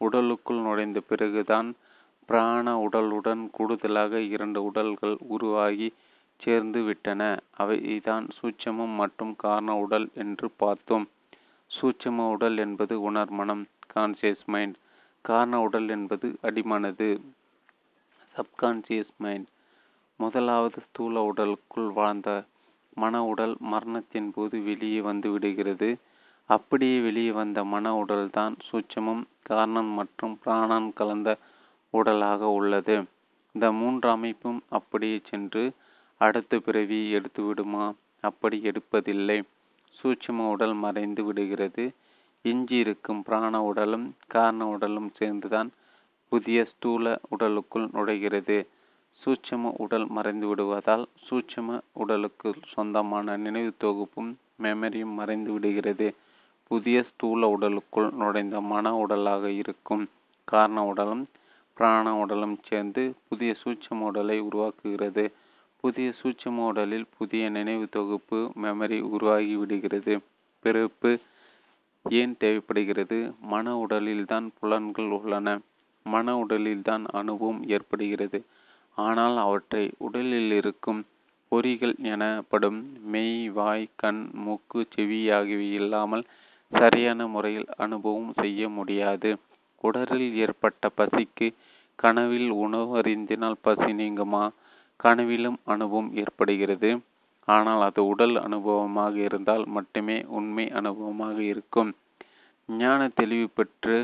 உடலுக்குள் 0.00 0.60
நுழைந்த 0.66 1.00
பிறகுதான் 1.00 1.68
பிராண 2.28 2.66
உடலுடன் 2.86 3.42
கூடுதலாக 3.50 4.20
இரண்டு 4.34 4.60
உடல்கள் 4.62 5.16
உருவாகி 5.28 5.88
சேர்ந்து 6.40 6.82
விட்டன. 6.82 7.22
அவைதான் 7.58 8.26
சூட்சமம் 8.38 8.94
மற்றும் 8.94 9.36
காரண 9.36 9.76
உடல் 9.76 10.08
என்று 10.14 10.50
பார்த்தோம். 10.56 11.06
சூட்சம 11.70 12.26
உடல் 12.28 12.56
என்பது 12.56 12.94
உணர்மனம் 13.00 13.64
கான்சியஸ் 13.94 14.44
மைண்ட் 14.46 14.76
காரண 15.24 15.60
உடல் 15.60 15.88
என்பது 15.88 16.26
அடிமனது 16.42 17.08
சப்கான்சியஸ் 18.34 19.14
மைண்ட் 19.16 19.48
முதலாவது 20.20 20.78
ஸ்தூல 20.80 21.22
உடலுக்குள் 21.22 21.90
வாழ்ந்த 21.90 22.30
மன 22.94 23.24
உடல் 23.24 23.56
மரணத்தின் 23.72 24.30
போது 24.34 24.56
வெளியே 24.62 25.00
வந்து 25.00 25.28
விடுகிறது. 25.30 25.88
அப்படியே 26.50 27.00
வெளியே 27.00 27.30
வந்த 27.30 27.58
மன 27.64 27.92
உடல்தான் 28.02 28.54
சூட்சமம் 28.68 29.22
காரணம் 29.42 29.90
மற்றும் 29.98 30.34
பிராணன் 30.42 30.88
கலந்த 30.92 31.30
உடலாக 31.94 32.40
உள்ளது. 32.58 32.96
இந்த 33.54 33.66
மூன்று 33.72 34.08
அமைப்பும் 34.10 34.60
அப்படியே 34.68 35.18
சென்று 35.30 35.62
அடுத்த 36.20 36.58
பிறவி 36.58 37.10
எடுத்து 37.10 37.42
விடுமா? 37.42 37.84
அப்படி 38.20 38.62
எடுப்பதில்லை. 38.62 39.38
சூட்சம 39.96 40.48
உடல் 40.48 40.74
மறைந்து 40.74 41.24
விடுகிறது. 41.24 41.84
இஞ்சி 42.44 42.76
இருக்கும் 42.76 43.22
பிராண 43.22 43.62
உடலும் 43.62 44.14
காரண 44.26 44.66
உடலும் 44.68 45.12
சேர்ந்துதான் 45.16 45.70
புதிய 46.32 46.64
ஸ்தூல 46.64 47.20
உடலுக்குள் 47.28 47.86
நுழைகிறது. 47.92 48.58
சூட்சம 49.22 49.72
உடல் 49.76 50.06
மறைந்து 50.06 50.46
விடுவதால் 50.46 51.06
சூட்சம 51.26 51.78
உடலுக்கு 51.92 52.54
சொந்தமான 52.68 53.36
நினைவு 53.36 53.72
தொகுப்பும் 53.80 54.30
மெமரியும் 54.62 55.14
மறைந்து 55.14 55.52
விடுகிறது. 55.52 56.08
புதிய 56.70 57.02
ஸ்தூல 57.02 57.48
உடலுக்குள் 57.48 58.10
நுழைந்த 58.12 58.60
மன 58.60 59.06
உடலாக 59.06 59.44
இருக்கும். 59.52 60.04
காரண 60.48 60.84
உடலும் 60.84 61.24
பிராண 61.76 62.16
உடலும் 62.16 62.56
சேர்ந்து 62.68 63.14
புதிய 63.28 63.54
சூட்சம 63.64 64.00
உடலை 64.00 64.42
உருவாக்குகிறது. 64.42 65.24
புதிய 65.84 66.12
சூட்சம 66.20 66.64
உடலில் 66.66 67.06
புதிய 67.18 67.50
நினைவு 67.50 67.88
தொகுப்பு 67.88 68.38
மெமரி 68.62 69.00
உருவாகி 69.08 69.54
விடுகிறது. 69.56 70.14
பிறப்பு 70.64 71.10
ஏன் 72.04 72.34
தேவைப்படுகிறது? 72.36 73.18
மன 73.44 73.74
உடலில்தான் 73.86 74.46
புலன்கள் 74.58 75.10
உள்ளன. 75.10 75.48
மன 76.06 76.34
உடலில்தான் 76.36 77.04
அனுபவம் 77.12 77.62
ஏற்படுகிறது. 77.68 78.38
ஆனால் 78.98 79.36
அவற்றை 79.36 79.84
உடலில் 79.98 80.52
இருக்கும் 80.52 81.00
பொறிகள் 81.52 81.94
எனப்படும் 82.04 82.78
மெய் 83.04 83.48
வாய் 83.48 83.88
கண் 83.96 84.22
மூக்கு 84.44 84.86
செவி 84.94 85.30
ஆகியவை 85.30 85.72
இல்லாமல் 85.72 86.24
சரியான 86.72 87.26
முறையில் 87.26 87.68
அனுபவம் 87.76 88.32
செய்ய 88.34 88.68
முடியாது. 88.68 89.30
உடலில் 89.84 90.34
ஏற்பட்ட 90.36 90.90
பசிக்கு 90.96 91.48
கனவில் 91.98 92.50
உணவு 92.56 92.92
அறிந்தினால் 93.00 93.62
பசி 93.62 93.90
நீங்குமா? 93.92 94.44
கனவிலும் 95.02 95.58
அனுபவம் 95.64 96.10
ஏற்படுகிறது. 96.14 96.90
ஆனால் 97.48 97.80
அது 97.80 98.00
உடல் 98.06 98.36
அனுபவமாக 98.36 99.14
இருந்தால் 99.28 99.64
மட்டுமே 99.76 100.16
உண்மை 100.38 100.64
அனுபவமாக 100.80 101.38
இருக்கும். 101.52 101.90
ஞான 102.68 103.00
தெளிவு 103.14 103.46
பெற்று 103.48 103.96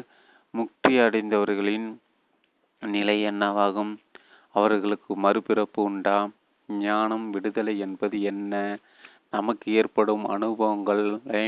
முக்தி 0.55 0.92
அடைந்தவர்களின் 0.99 1.88
நிலை 2.82 3.16
என்னவாகும்? 3.24 3.92
அவர்களுக்கு 4.55 5.12
மறுபிறப்பு 5.16 5.80
உண்டா? 5.82 6.18
ஞானம் 6.68 7.26
விடுதலை 7.30 7.74
என்பது 7.78 8.16
என்ன? 8.22 8.55
நமக்கு 9.30 9.68
ஏற்படும் 9.72 10.24
அனுபவங்களை 10.26 11.45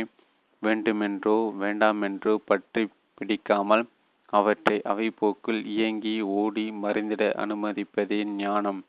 வேண்டுமென்றோ 0.62 1.36
வேண்டாமென்றோ 1.62 2.34
பற்றி 2.51 2.82
பிடிக்காமல் 3.18 3.84
அவற்றை 4.32 4.76
அவை 4.92 5.07
போக்கில் 5.11 5.62
இயங்கி 5.74 6.14
ஓடி 6.40 6.64
மறைந்திட 6.82 7.24
அனுமதிப்பதே 7.42 8.18
ஞானம். 8.42 8.80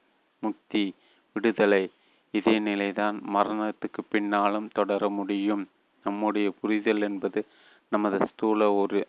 முக்தி 0.48 0.84
விடுதலை. 1.36 1.84
இதே 2.34 2.56
நிலைதான் 2.68 3.18
மரணத்துக்கு 3.36 4.02
பின்னாலும் 4.10 4.70
தொடர 4.74 5.04
முடியும். 5.20 5.64
நம்முடைய 6.06 6.48
புரிதல் 6.62 7.04
என்பது 7.08 7.41
நமது 7.91 8.18
ஸ்தூல 8.32 8.62
ஒரு 8.74 9.00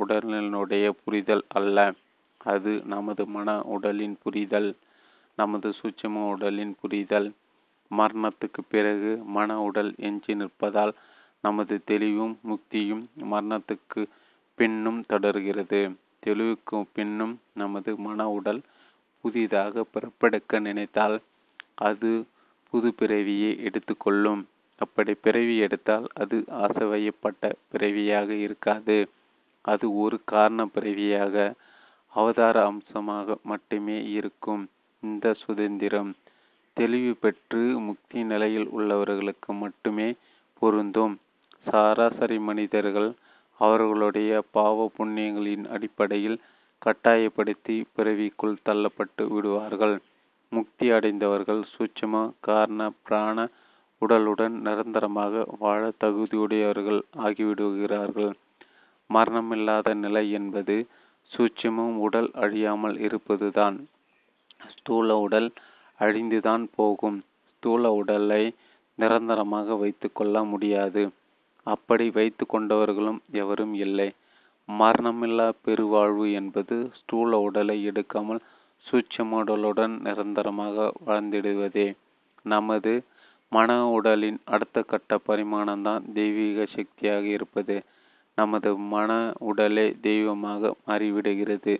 உடலினுடைய 0.00 0.86
புரிதல் 1.04 1.44
அல்ல. 1.58 1.78
அது 2.50 2.72
நமது 2.92 3.22
மன 3.26 3.56
உடலின் 3.74 4.16
புரிதல் 4.22 4.70
நமது 5.38 5.68
சூட்சம 5.80 6.16
உடலின் 6.32 6.74
புரிதல். 6.80 7.28
மரணத்துக்கு 7.90 8.60
பிறகு 8.72 9.10
மன 9.36 9.56
உடல் 9.68 9.90
எஞ்சி 10.06 10.32
நிற்பதால் 10.34 10.92
நமது 11.44 11.74
தெளிவும் 11.84 12.34
முக்தியும் 12.48 13.04
மரணத்துக்கு 13.32 14.02
பின்னும் 14.58 15.00
தொடர்கிறது. 15.08 15.80
தெளிவுக்கு 16.24 16.78
பின்னும் 16.96 17.34
நமது 17.60 17.90
மன 18.06 18.28
உடல் 18.38 18.60
புதிதாக 19.22 19.84
பிறப்பெடுக்க 19.94 20.60
நினைத்தால் 20.60 21.16
அது 21.74 22.10
புது 22.70 22.88
பிறவியை 22.98 23.50
எடுத்துக்கொள்ளும். 23.62 24.42
அப்படி 24.76 25.14
பிறவி 25.14 25.56
எடுத்தால் 25.56 26.06
அது 26.14 26.36
ஆசைவையப்பட்ட 26.64 27.52
பிறவியாக 27.72 28.28
இருக்காது. 28.32 28.98
அது 29.64 29.86
ஒரு 29.96 30.20
காரண 30.24 30.66
பிறவியாக 30.66 31.54
அவதார 32.14 32.56
அம்சமாக 32.64 33.36
மட்டுமே 33.42 34.10
இருக்கும். 34.10 34.62
இந்த 35.02 35.34
சுதந்திரம் 35.34 36.12
தெளிவு 36.76 37.12
பெற்று 37.14 37.58
முக்தி 37.58 38.20
நிலையில் 38.24 38.68
உள்ளவர்களுக்கு 38.78 39.52
மட்டுமே 39.58 40.08
பொருந்தும். 40.62 41.14
சராசரி 41.66 42.38
மனிதர்கள் 42.38 43.10
அவர்களுடைய 43.60 44.42
பாவ 44.50 44.90
புண்ணியங்களின் 44.98 45.64
அடிப்படையில் 45.68 46.38
கட்டாயப்படுத்தி 46.82 47.76
பிறவிக்குள் 47.96 48.56
தள்ளப்பட்டு 48.64 49.24
விடுவார்கள். 49.28 49.96
முக்தி 50.52 50.90
அடைந்தவர்கள் 50.90 51.62
சூட்சம 51.72 52.30
காரண 52.40 52.90
பிராண 53.02 53.48
உடலுடன் 54.02 54.54
நிரந்தரமாக 54.66 55.44
வாழ 55.58 55.92
தகுதியுடையவர்கள் 56.04 57.00
ஆகிவிடுகிறார்கள். 57.18 58.32
மரணமில்லாத 59.10 59.94
நிலை 59.94 60.24
என்பது 60.30 60.76
சூட்சமும் 61.32 61.96
உடல் 61.96 62.30
அழியாமல் 62.34 62.96
இருப்பதுதான். 62.98 63.76
ஸ்தூல 64.68 65.16
உடல் 65.16 65.52
அழிந்துதான் 65.98 66.64
போகும். 66.76 67.18
ஸ்தூல 67.46 67.92
உடலை 67.92 68.42
நிரந்தரமாக 68.98 69.74
வைத்து 69.74 70.08
கொள்ள 70.12 70.42
முடியாது. 70.44 71.02
அப்படி 71.66 72.10
வைத்து 72.10 72.44
கொண்டவர்களும் 72.46 73.20
எவரும் 73.32 73.74
இல்லை. 73.74 74.08
மரணமில்லா 74.78 75.52
பெருவாழ்வு 75.64 76.32
என்பது 76.32 76.90
ஸ்தூல 76.94 77.38
உடலை 77.38 77.88
எடுக்காமல் 77.88 78.40
சூட்சம 78.90 79.30
உடலுடன் 79.32 80.00
நிரந்தரமாக 80.00 80.92
வாழ்ந்திடுவதே. 81.06 81.94
நமது 82.42 83.04
மன 83.50 83.88
உடலின் 83.88 84.38
அடுத்த 84.44 84.82
கட்ட 84.82 85.20
பரிமாணம்தான் 85.26 86.12
தெய்வீக 86.12 86.66
சக்தியாக 86.66 87.26
இருப்பது. 87.26 87.82
நமது 88.36 88.76
மன 88.76 89.32
உடலே 89.38 89.96
தெய்வமாக 90.00 90.74
மாறிவிடுகிறது. 90.86 91.78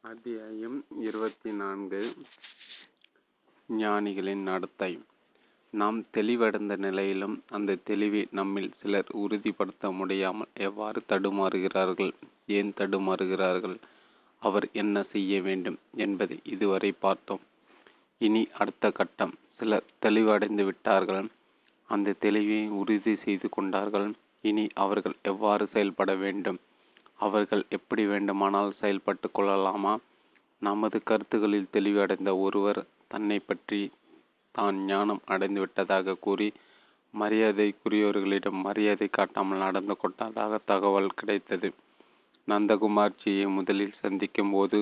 அத்தியாயம் 0.00 0.84
இருபத்தி 1.00 1.52
நான்கு. 1.52 2.14
ஞானிகளின் 3.68 4.42
நடத்தை. 4.42 4.92
நாம் 5.70 5.98
தெளிவடைந்த 6.16 6.76
நிலையிலும் 6.76 7.42
அந்த 7.50 7.76
தெளிவை 7.86 8.26
நம்மில் 8.30 8.70
சிலர் 8.80 9.10
உறுதிப்படுத்த 9.12 9.90
முடியாமல் 9.90 10.48
எவ்வாறு 10.54 11.02
தடுமாறுகிறார்கள்? 11.08 12.12
ஏன் 12.46 12.72
தடுமாறுகிறார்கள்? 12.76 13.76
அவர் 14.42 14.68
என்ன 14.72 15.02
செய்ய 15.02 15.42
வேண்டும் 15.42 15.78
என்பதை 15.96 16.38
இதுவரை 16.44 16.92
பார்த்தோம். 16.92 17.40
இனி 18.18 18.48
அடுத்த 18.58 18.90
கட்டம். 18.90 19.34
சிலர் 19.56 19.86
தெளிவடைந்து 20.02 20.64
விட்டார்கள். 20.64 21.28
அந்த 21.88 22.16
தெளிவை 22.20 22.68
உறுதி 22.68 23.16
செய்து 23.16 23.48
கொண்டார்கள். 23.48 24.08
இனி 24.40 24.68
அவர்கள் 24.74 25.16
எவ்வாறு 25.22 25.66
செயல்பட 25.66 26.14
வேண்டும்? 26.14 26.58
அவர்கள் 27.16 27.64
எப்படி 27.68 28.06
வேண்டுமானால் 28.06 28.78
செயல்பட்டு 28.80 29.30
கொள்ளலாமா? 29.30 29.94
நமது 30.62 31.02
கருத்துகளில் 31.04 31.72
தெளிவடைந்த 31.72 32.30
ஒருவர் 32.38 32.80
தன்னை 33.08 33.38
பற்றி 33.38 33.80
தான் 34.54 34.76
ஞானம் 34.84 35.22
அடைந்து 35.24 35.60
விட்டதாக 35.60 36.14
கூறி 36.14 36.48
மரியாதைக்குரியவர்களிடம் 37.14 38.58
மரியாதை 38.66 39.08
காட்டாமல் 39.08 39.58
நடந்து 39.58 39.96
கொண்டதாக 39.96 40.58
தகவல் 40.64 41.16
கிடைத்தது. 41.16 41.68
நந்தகுமார்ஜியை 42.48 43.46
முதலில் 43.48 43.98
சந்திக்கும் 44.00 44.50
போது 44.50 44.78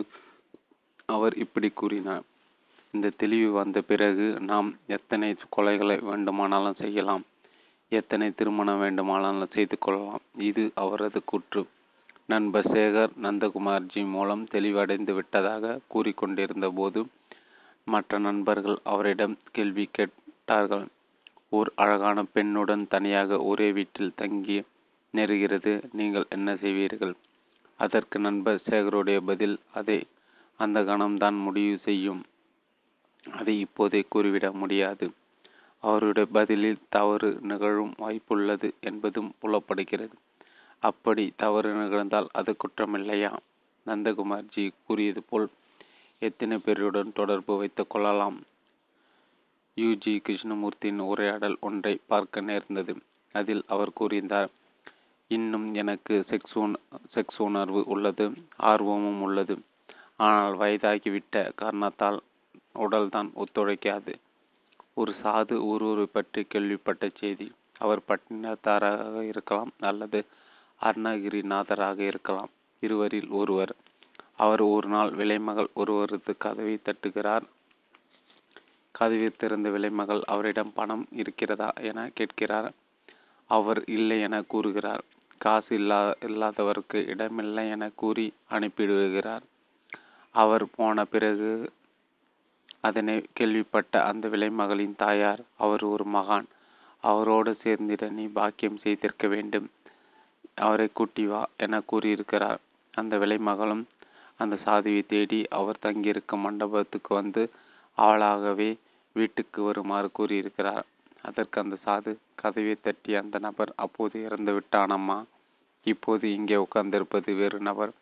அவர் 1.06 1.34
இப்படி 1.36 1.68
கூறினார். 1.70 2.24
இந்த 2.94 3.12
தெளிவு 3.16 3.50
வந்த 3.50 3.78
பிறகு 3.80 4.26
நாம் 4.50 4.68
எத்தனை 4.86 5.28
கொலைகளை 5.56 5.96
வேண்டுமானாலும் 6.02 6.78
செய்யலாம். 6.78 7.24
எத்தனை 7.92 8.28
திருமணம் 8.30 8.78
வேண்டுமானாலும் 8.78 9.54
செய்து 9.54 9.78
கொள்ளலாம். 9.78 10.24
இது 10.40 10.64
அவரது 10.74 11.20
கூற்று. 11.24 11.62
நண்பர் 12.26 12.66
சேகர் 12.66 13.12
நந்தகுமார்ஜி 13.22 14.02
மூலம் 14.06 14.44
தெளிவடைந்து 14.52 15.12
விட்டதாக 15.14 15.78
கூறிக்கொண்டிருந்த 15.88 16.68
போது 16.74 17.00
மற்ற 17.92 18.18
நண்பர்கள் 18.18 18.78
அவரிடம் 18.84 19.34
கேள்வி 19.52 19.84
கேட்டார்கள். 19.92 20.86
ஓர் 21.48 21.68
அழகான 21.74 22.18
பெண்ணுடன் 22.34 22.84
தனியாக 22.88 23.38
ஒரே 23.42 23.68
வீட்டில் 23.72 24.16
தங்கி 24.16 24.58
நெருகிறது. 25.14 25.72
நீங்கள் 25.92 26.26
என்ன 26.28 26.54
செய்வீர்கள்? 26.54 27.14
அதற்கு 27.78 28.18
நண்பர் 28.18 28.64
சேகருடைய 28.70 29.18
பதில் 29.26 29.56
அதை 29.74 29.98
அந்த 30.60 30.78
கணம்தான் 30.82 31.38
முடிவு 31.38 31.76
செய்யும். 31.78 32.22
அதை 33.38 33.54
இப்போதே 33.60 34.00
கூறிவிட 34.08 34.46
முடியாது. 34.52 35.06
அவருடைய 35.82 36.28
பதிலில் 36.32 36.84
தவறு 36.88 37.30
நிகழும் 37.42 37.94
வாய்ப்புள்ளது 37.98 38.68
என்பதும் 38.80 39.30
புலப்படுகிறது. 39.38 40.16
அப்படி 40.82 41.24
தவறு 41.36 41.70
நிகழ்ந்தால் 41.74 42.28
அது 42.32 42.52
குற்றமில்லையா? 42.62 43.32
நந்தகுமார்ஜி 43.86 44.64
கூறியது 44.86 45.20
போல் 45.22 45.48
எத்தனை 46.22 46.56
பேருடன் 46.66 47.10
தொடர்பு 47.12 47.56
வைத்துக் 47.56 47.90
கொள்ளலாம்? 47.90 48.38
யுஜி 49.76 50.14
கிருஷ்ணமூர்த்தியின் 50.26 51.02
உரையாடல் 51.02 51.56
ஒன்றை 51.60 52.00
பார்க்க 52.06 52.40
நேர்ந்தது. 52.40 52.94
அதில் 53.34 53.62
அவர் 53.66 53.92
கூறினார் 53.92 54.50
இன்னும் 55.30 55.74
எனக்கு 55.74 56.14
செக்ஸ் 56.30 56.56
செக்ஸ் 57.14 57.40
உணர்வு 57.42 57.80
உள்ளது 57.86 58.26
ஆர்வமும் 58.56 59.20
உள்ளது. 59.22 59.56
ஆனால் 60.16 60.54
வயதாகிவிட்ட 60.54 61.54
காரணத்தால் 61.54 62.18
உடல்தான் 62.74 63.30
ஒத்துழைக்காது. 63.34 64.14
ஒரு 64.94 65.12
சாது 65.22 65.56
ஒருவரை 65.66 66.06
பற்றி 66.12 66.42
கேள்விப்பட்ட 66.44 67.10
செய்தி 67.18 67.52
அவர் 67.78 68.06
பட்டினத்தாராக 68.08 69.20
இருக்கலாம் 69.22 69.72
அல்லது 69.80 70.20
அருணகிரிநாதராக 70.80 71.98
இருக்கலாம். 71.98 72.50
இருவரில் 72.82 73.30
ஒருவர் 73.30 73.72
அவர் 74.38 74.60
ஒரு 74.60 74.88
நாள் 74.88 75.10
விலைமகள் 75.10 75.68
ஒருவரது 75.74 76.34
கதவை 76.36 76.78
தட்டுகிறார். 76.84 77.46
கதவை 78.90 79.30
திறந்த 79.30 79.68
விலைமகள் 79.70 80.22
அவரிடம் 80.26 80.72
பணம் 80.72 81.06
இருக்கிறதா 81.12 81.72
என 81.80 82.10
கேட்கிறார். 82.14 82.72
அவர் 83.46 83.80
இல்லை 83.86 84.20
என 84.20 84.42
கூறுகிறார். 84.42 85.02
காசு 85.38 85.74
இல்லா 85.74 86.14
இல்லாதவருக்கு 86.20 87.06
இடமில்லை 87.06 87.68
என 87.70 87.90
கூறி 87.94 88.26
அனுப்பிவிடுகிறார். 88.50 89.44
அவர் 90.34 90.64
போன 90.76 91.04
பிறகு 91.04 91.70
அதனை 92.80 93.14
கேள்விப்பட்ட 93.32 94.04
அந்த 94.04 94.28
விலைமகளின் 94.28 94.96
தாயார் 94.96 95.42
அவர் 95.56 95.84
ஒரு 95.84 96.04
மகான். 96.14 96.48
அவரோடு 97.00 97.56
சேர்ந்திட 97.62 98.08
நீ 98.08 98.24
பாக்கியம் 98.24 98.76
செய்திருக்க 98.76 99.26
வேண்டும். 99.28 99.68
அவரை 100.54 100.88
கூட்டி 100.92 101.26
வா 101.26 101.48
என 101.56 101.80
கூறியிருக்கிறார். 101.80 102.60
அந்த 102.94 103.18
விலைமகளும் 103.18 103.84
அந்த 104.38 104.54
சாதுவை 104.64 105.02
தேடி 105.06 105.40
அவர் 105.48 105.82
தங்கியிருக்கும் 105.82 106.44
மண்டபத்துக்கு 106.46 107.14
வந்து 107.14 107.42
அவளாகவே 107.98 108.70
வீட்டுக்கு 109.16 109.60
வருமாறு 109.62 110.08
கூறியிருக்கிறார். 110.12 110.86
அதற்கு 111.22 111.56
அந்த 111.60 111.76
சாது 111.84 112.10
கதவை 112.34 112.74
தட்டி 112.80 113.12
அந்த 113.14 113.36
நபர் 113.38 113.72
அப்போது 113.76 114.16
இறந்து 114.24 114.52
விட்டானம்மா? 114.52 115.18
இப்போது 115.86 116.24
இங்கே 116.34 116.56
உட்கார்ந்திருப்பது 116.56 117.30
வேறு 117.36 117.58
நபர். 117.60 117.92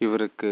இவருக்கு 0.00 0.50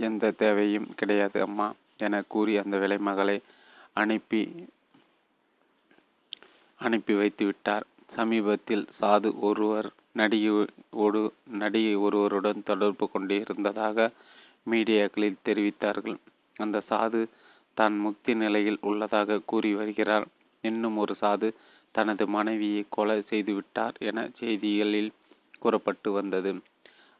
எந்த 0.00 0.30
தேவையும் 0.30 0.88
கிடையாது 0.94 1.38
அம்மா 1.40 1.68
என 1.96 2.22
கூறி 2.28 2.54
அந்த 2.58 2.76
விலைமகளை 2.76 3.36
அனுப்பி 3.92 4.40
அனுப்பி 6.80 7.14
வைத்து 7.14 7.44
விட்டார். 7.44 7.84
சமீபத்தில் 8.14 8.84
சாது 9.00 9.28
ஒருவர் 9.40 9.88
நடிகையோடு 10.16 11.20
நடிகை 11.60 11.94
ஒருவருடன் 12.06 12.60
தொடர்பு 12.62 13.06
கொண்டிருந்ததாக 13.08 14.08
மீடியாக்களில் 14.66 15.42
தெரிவித்தார்கள். 15.44 16.18
அந்த 16.56 16.76
சாது 16.90 17.20
தான் 17.76 17.96
முக்தி 17.98 18.32
நிலையில் 18.34 18.78
உள்ளதாக 18.80 19.40
கூறி 19.44 19.70
வருகிறார். 19.74 20.26
இன்னும் 20.64 20.96
ஒரு 20.96 21.14
சாது 21.20 21.48
தனது 21.94 22.24
மனைவியை 22.26 22.82
கொலை 22.88 23.18
செய்துவிட்டார் 23.30 23.96
என 24.00 24.24
செய்திகளில் 24.38 25.12
கூறப்பட்டு 25.58 26.10
வந்தது. 26.12 26.50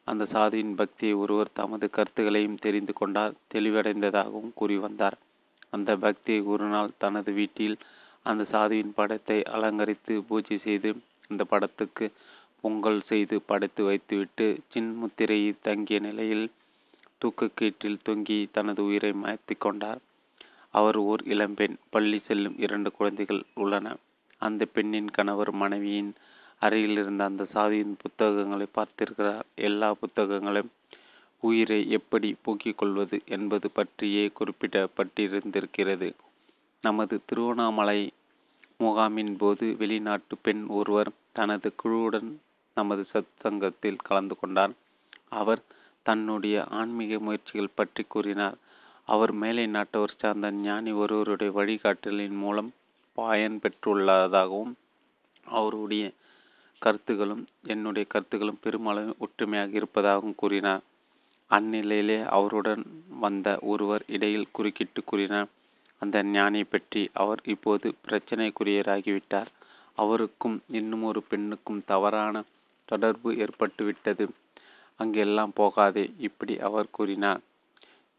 அந்த 0.07 0.23
சாதியின் 0.33 0.75
பக்தியை 0.75 1.13
ஒருவர் 1.13 1.49
தமது 1.53 1.85
கருத்துக்களையும் 1.89 2.59
தெரிந்து 2.59 2.93
கொண்டார் 2.93 3.33
தெளிவடைந்ததாகவும் 3.53 4.51
கூறி 4.53 4.77
வந்தார். 4.77 5.17
அந்த 5.69 5.91
பக்தியை 5.97 6.41
ஒரு 6.45 6.65
நாள் 6.65 6.91
தனது 6.97 7.31
வீட்டில் 7.31 7.77
அந்த 8.21 8.43
சாதியின் 8.51 8.93
படத்தை 8.93 9.37
அலங்கரித்து 9.55 10.13
பூஜை 10.29 10.57
செய்து 10.57 10.89
அந்த 11.29 11.43
படத்துக்கு 11.43 12.05
பொங்கல் 12.61 13.01
செய்து 13.01 13.41
படைத்து 13.41 13.83
வைத்துவிட்டு 13.83 14.59
சின்முத்திரையை 14.73 15.55
தங்கிய 15.61 15.99
நிலையில் 15.99 16.51
தூக்கக்கீற்றில் 17.21 18.03
தொங்கி 18.09 18.47
தனது 18.51 18.85
உயிரை 18.85 19.11
மாய்த்து 19.11 19.55
கொண்டார். 19.57 20.01
அவர் 20.69 20.97
ஓர் 20.97 21.21
இளம்பெண் 21.23 21.75
பள்ளி 21.89 22.19
செல்லும் 22.19 22.57
இரண்டு 22.57 22.91
குழந்தைகள் 22.91 23.43
உள்ளன. 23.53 23.95
அந்த 24.41 24.65
பெண்ணின் 24.65 25.11
கணவர் 25.11 25.51
மனைவியின் 25.51 26.13
அருகில் 26.59 26.97
இருந்த 26.97 27.23
அந்த 27.23 27.43
சாதியின் 27.45 27.95
புத்தகங்களை 28.01 28.67
பார்த்திருக்கிறார். 28.75 29.47
எல்லா 29.55 29.93
புத்தகங்களும் 29.93 30.71
உயிரை 31.43 31.89
எப்படி 31.89 32.35
போக்கிக் 32.41 32.77
கொள்வது 32.77 33.21
என்பது 33.25 33.71
பற்றியே 33.71 34.31
குறிப்பிடப்பட்டிருந்திருக்கிறது. 34.39 36.13
நமது 36.81 37.19
திருவண்ணாமலை 37.25 38.11
முகாமின் 38.79 39.35
போது 39.37 39.75
வெளிநாட்டு 39.77 40.35
பெண் 40.41 40.65
ஒருவர் 40.67 41.11
தனது 41.31 41.73
குழுவுடன் 41.83 42.29
நமது 42.77 43.03
சத் 43.13 43.33
சங்கத்தில் 43.39 44.03
கலந்து 44.07 44.35
கொண்டார் 44.39 44.73
அவர் 45.39 45.61
தன்னுடைய 46.05 46.57
ஆன்மீக 46.79 47.19
முயற்சிகள் 47.19 47.75
பற்றி 47.75 48.03
கூறினார். 48.07 48.57
அவர் 49.07 49.33
மேலை 49.41 49.65
நாட்டவர் 49.67 50.19
சார்ந்த 50.19 50.47
ஞானி 50.59 50.91
ஒருவருடைய 51.01 51.51
வழிகாட்டலின் 51.57 52.37
மூலம் 52.43 52.69
பயன் 53.17 53.57
பெற்றுள்ளதாகவும் 53.63 54.73
அவருடைய 55.45 56.05
கருத்துகளும் 56.81 57.43
என்னுடைய 57.65 58.05
கருத்துகளும் 58.13 58.61
பெருமளவு 58.61 59.11
ஒற்றுமையாக 59.19 59.71
இருப்பதாகவும் 59.71 60.35
கூறினார். 60.35 60.83
அந்நிலையிலே 61.51 62.17
அவருடன் 62.37 62.83
வந்த 63.19 63.47
ஒருவர் 63.71 64.03
இடையில் 64.07 64.51
குறுக்கிட்டு 64.51 65.01
கூறினார் 65.03 65.49
அந்த 66.01 66.17
ஞானி 66.31 66.61
பற்றி 66.63 67.01
அவர் 67.13 67.39
இப்போது 67.53 67.87
பிரச்சனைக்குரியராகிவிட்டார் 68.05 69.49
அவருக்கும் 69.97 70.57
இன்னும் 70.71 71.03
ஒரு 71.03 71.21
பெண்ணுக்கும் 71.29 71.81
தவறான 71.85 72.43
தொடர்பு 72.87 73.29
ஏற்பட்டுவிட்டது. 73.43 74.25
அங்கெல்லாம் 74.99 75.51
போகாதே 75.59 76.05
இப்படி 76.27 76.53
அவர் 76.67 76.95
கூறினார். 76.97 77.41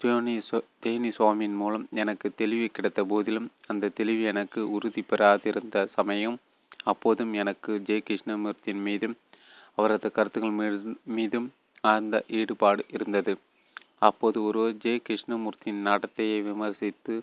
தேனி 0.01 0.35
தேனி 0.81 1.09
சுவாமியின் 1.09 1.57
மூலம் 1.61 1.87
எனக்கு 2.03 2.29
தெளிவு 2.41 2.66
கிடைத்த 2.73 3.01
போதிலும் 3.12 3.49
அந்த 3.66 3.93
தெளிவு 4.01 4.23
எனக்கு 4.33 4.61
உறுதி 4.71 5.03
பெறாதிருந்த 5.11 5.87
சமயம் 5.93 6.37
அப்போதும் 6.85 7.33
எனக்கு 7.43 7.73
ஜெய 7.87 8.01
கிருஷ்ணமூர்த்தியின் 8.09 8.85
மீதும் 8.89 9.16
அவரது 9.79 10.09
கருத்துக்கள் 10.12 10.87
மீதும் 11.16 11.49
அந்த 11.85 12.25
ஈடுபாடு 12.39 12.83
இருந்தது. 12.91 13.33
அப்போது 13.99 14.39
ஒருவர் 14.45 14.77
ஜெய 14.85 14.99
கிருஷ்ணமூர்த்தியின் 15.09 15.83
நடத்தையை 15.85 16.39
விமர்சித்து 16.43 17.14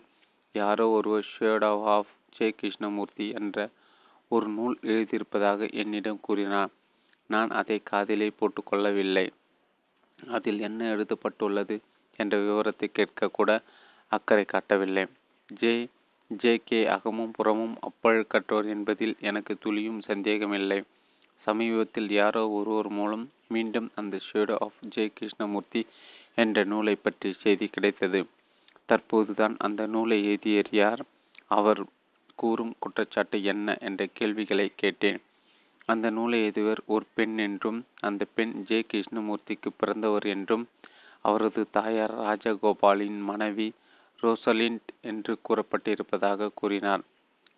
யாரோ 0.54 0.86
ஒருவர் 0.88 1.26
ஷேடோ 1.34 1.72
ஆஃப் 1.94 2.12
ஜெய 2.36 2.50
கிருஷ்ணமூர்த்தி 2.60 3.26
என்ற 3.40 3.68
ஒரு 4.30 4.46
நூல் 4.48 4.78
எழுதியிருப்பதாக 4.82 5.60
என்னிடம் 5.72 6.24
கூறினார். 6.26 6.72
நான் 7.26 7.50
அதை 7.50 7.82
காதிலே 7.82 8.28
போட்டுக்கொள்ளவில்லை. 8.28 9.26
அதில் 10.32 10.60
என்ன 10.60 10.84
எழுதப்பட்டுள்ளது 10.84 11.80
என்ற 12.16 12.38
விவரத்தை 12.38 12.88
கேட்க 12.92 13.28
கூட 13.28 13.62
அக்கறை 14.08 14.44
காட்டவில்லை. 14.44 15.06
ஜே 15.46 15.88
ஜே 16.28 16.60
கே 16.64 16.86
அகமும் 16.86 17.30
புறமும் 17.30 17.78
அப்பழுக்கற்றோர் 17.80 18.68
என்பதில் 18.68 19.16
எனக்கு 19.20 19.58
துளியும் 19.58 20.00
சந்தேகமில்லை. 20.00 20.82
சமீபத்தில் 21.46 22.10
யாரோ 22.10 22.48
ஒருவர் 22.48 22.88
மூலம் 22.88 23.30
மீண்டும் 23.48 23.90
அந்த 23.94 24.18
ஷேடோ 24.28 24.56
ஆஃப் 24.58 24.80
ஜே 24.88 25.10
கிருஷ்ணமூர்த்தி 25.14 25.86
என்ற 26.34 26.64
நூலை 26.64 26.94
பற்றி 26.94 27.32
செய்தி 27.32 27.66
கிடைத்தது. 27.66 28.26
தற்போதுதான் 28.88 29.54
அந்த 29.58 29.86
நூலை 29.86 30.24
எழுதியர் 30.24 30.68
யார்? 30.70 31.02
அவர் 31.46 31.82
கூறும் 32.34 32.74
குற்றச்சாட்டு 32.78 33.42
என்ன 33.42 33.76
என்ற 33.80 34.06
கேள்விகளை 34.12 34.72
கேட்டேன். 34.76 35.20
அந்த 35.88 36.06
நூலை 36.10 36.38
எழுதியவர் 36.42 36.80
ஒரு 36.86 37.04
பெண் 37.14 37.38
என்றும் 37.38 37.78
அந்த 38.00 38.22
பெண் 38.34 38.54
ஜே 38.64 38.78
கிருஷ்ணமூர்த்திக்கு 38.92 39.70
பிறந்தவர் 39.76 40.26
என்றும் 40.26 40.64
அவரது 41.20 41.62
தாயார் 41.70 42.14
ராஜகோபாலின் 42.20 43.20
மனைவி 43.20 43.68
ரோசலிண்ட் 44.22 44.90
என்று 45.00 45.32
கூறப்பட்டிருப்பதாக 45.48 46.50
கூறினார். 46.54 47.02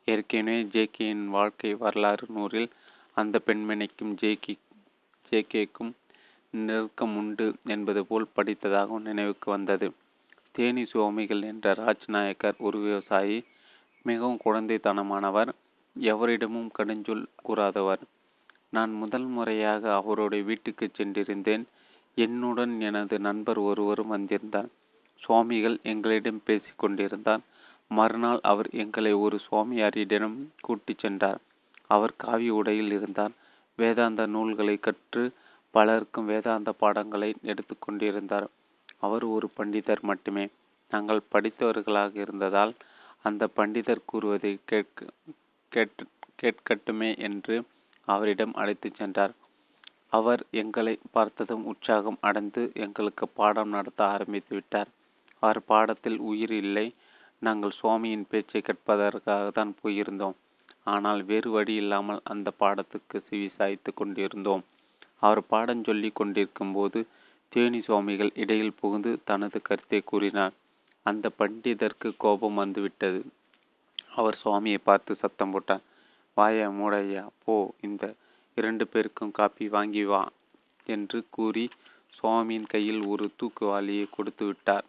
ஏற்கனவே 0.05 0.61
ஜேகேயின் 0.75 1.25
வாழ்க்கை 1.27 1.71
வரலாறு 1.75 2.27
நூறில் 2.35 2.69
அந்த 3.17 3.41
பெண்மணிக்கும் 3.47 4.13
ஜேகி 4.23 4.55
ஜேகேக்கும் 5.33 5.93
நெருக்கம் 6.55 7.17
உண்டு 7.17 7.47
என்பது 7.67 8.03
போல் 8.07 8.29
படித்ததாகவும் 8.37 9.09
நினைவுக்கு 9.11 9.49
வந்தது. 9.51 9.89
தேனி 10.53 10.85
சுவாமிகள் 10.85 11.43
என்ற 11.43 11.75
ராஜ்நாயக்கர் 11.83 12.57
ஒரு 12.59 12.79
விவசாயி 12.79 13.39
மிகவும் 14.07 14.41
குழந்தைத்தனமானவர் 14.45 15.51
எவரிடமும் 15.97 16.71
கடுஞ்சொல் 16.79 17.25
கூறாதவர். 17.47 18.03
நான் 18.73 18.93
முதல் 18.93 19.27
முறையாக 19.27 19.95
அவருடைய 19.95 20.45
வீட்டுக்கு 20.45 20.91
சென்றிருந்தேன். 20.97 21.65
என்னுடன் 22.19 22.81
எனது 22.81 23.19
நண்பர் 23.19 23.59
ஒருவரும் 23.59 24.09
வந்திருந்தார். 24.09 24.69
சுவாமிகள் 25.23 25.79
எங்களிடம் 25.83 26.43
பேசிக் 26.45 26.79
கொண்டிருந்தார் 26.79 27.43
மறுநாள் 27.91 28.41
அவர் 28.43 28.69
எங்களை 28.83 29.13
ஒரு 29.25 29.37
சுவாமியாரிடம் 29.47 30.37
கூட்டிச் 30.61 30.99
சென்றார். 30.99 31.41
அவர் 31.87 32.15
காவி 32.17 32.49
உடையில் 32.51 32.93
இருந்தார். 32.93 33.35
வேதாந்த 33.79 34.27
நூல்களை 34.27 34.77
கற்று 34.79 35.25
பலருக்கும் 35.75 36.27
வேதாந்த 36.27 36.71
பாடங்களை 36.73 37.31
எடுத்துக்கொண்டிருந்தார் 37.43 38.47
அவர் 38.99 39.25
ஒரு 39.25 39.51
பண்டிதர் 39.57 40.01
மட்டுமே. 40.01 40.45
நாங்கள் 40.91 41.29
படித்தவர்களாக 41.33 42.15
இருந்ததால் 42.17 42.73
அந்த 43.23 43.49
பண்டிதர் 43.57 44.07
கூறுவதை 44.07 44.53
கேட்க 44.65 45.07
கேட் 45.73 46.05
கேட்கட்டுமே 46.43 47.11
என்று 47.19 47.57
அவரிடம் 48.09 48.55
அழைத்துச் 48.55 48.95
சென்றார். 48.95 49.35
அவர் 50.09 50.43
எங்களை 50.51 50.95
பார்த்ததும் 51.11 51.65
உற்சாகம் 51.65 52.19
அடைந்து 52.21 52.63
எங்களுக்கு 52.75 53.25
பாடம் 53.29 53.69
நடத்த 53.69 54.01
ஆரம்பித்து 54.05 54.53
விட்டார். 54.55 54.91
அவர் 55.43 55.61
பாடத்தில் 55.65 56.19
உயிர் 56.31 56.55
இல்லை. 56.63 56.87
நாங்கள் 57.43 57.79
சுவாமியின் 57.81 58.29
பேச்சை 58.31 58.61
கேட்பதற்காக 58.63 59.51
தான் 59.51 59.73
போயிருந்தோம். 59.83 60.37
ஆனால் 60.85 61.21
வேறு 61.23 61.49
வழி 61.51 61.75
இல்லாமல் 61.75 62.21
அந்த 62.25 62.49
பாடத்துக்கு 62.59 63.19
சிவி 63.29 63.49
சாய்த்து 63.57 63.91
கொண்டிருந்தோம். 63.95 64.63
அவர் 65.19 65.43
பாடம் 65.47 65.85
சொல்லி 65.85 66.11
கொண்டிருக்கும் 66.11 66.73
போது 66.73 67.01
தேனி 67.53 67.81
சுவாமிகள் 67.81 68.33
இடையில் 68.35 68.79
புகுந்து 68.81 69.11
தனது 69.25 69.59
கருத்தை 69.63 70.01
கூறினார். 70.05 70.55
அந்த 71.07 71.27
பண்டிதருக்கு 71.39 72.09
கோபம் 72.17 72.55
வந்துவிட்டது. 72.55 73.21
அவர் 74.15 74.37
சுவாமியை 74.45 74.81
பார்த்து 74.83 75.13
சத்தம் 75.15 75.51
போட்டார். 75.51 75.85
வாயா 76.39 76.67
மூடையா 76.79 77.23
போ 77.45 77.55
இந்த 77.81 78.05
இரண்டு 78.57 78.85
பேருக்கும் 78.87 79.37
காப்பி 79.39 79.67
வாங்கி 79.69 80.05
வா 80.05 80.23
என்று 80.87 81.19
கூறி 81.31 81.65
சுவாமியின் 82.19 82.67
கையில் 82.67 83.03
ஒரு 83.07 83.27
தூக்குவாளியை 83.39 84.07
கொடுத்து 84.11 84.45
விட்டார். 84.47 84.87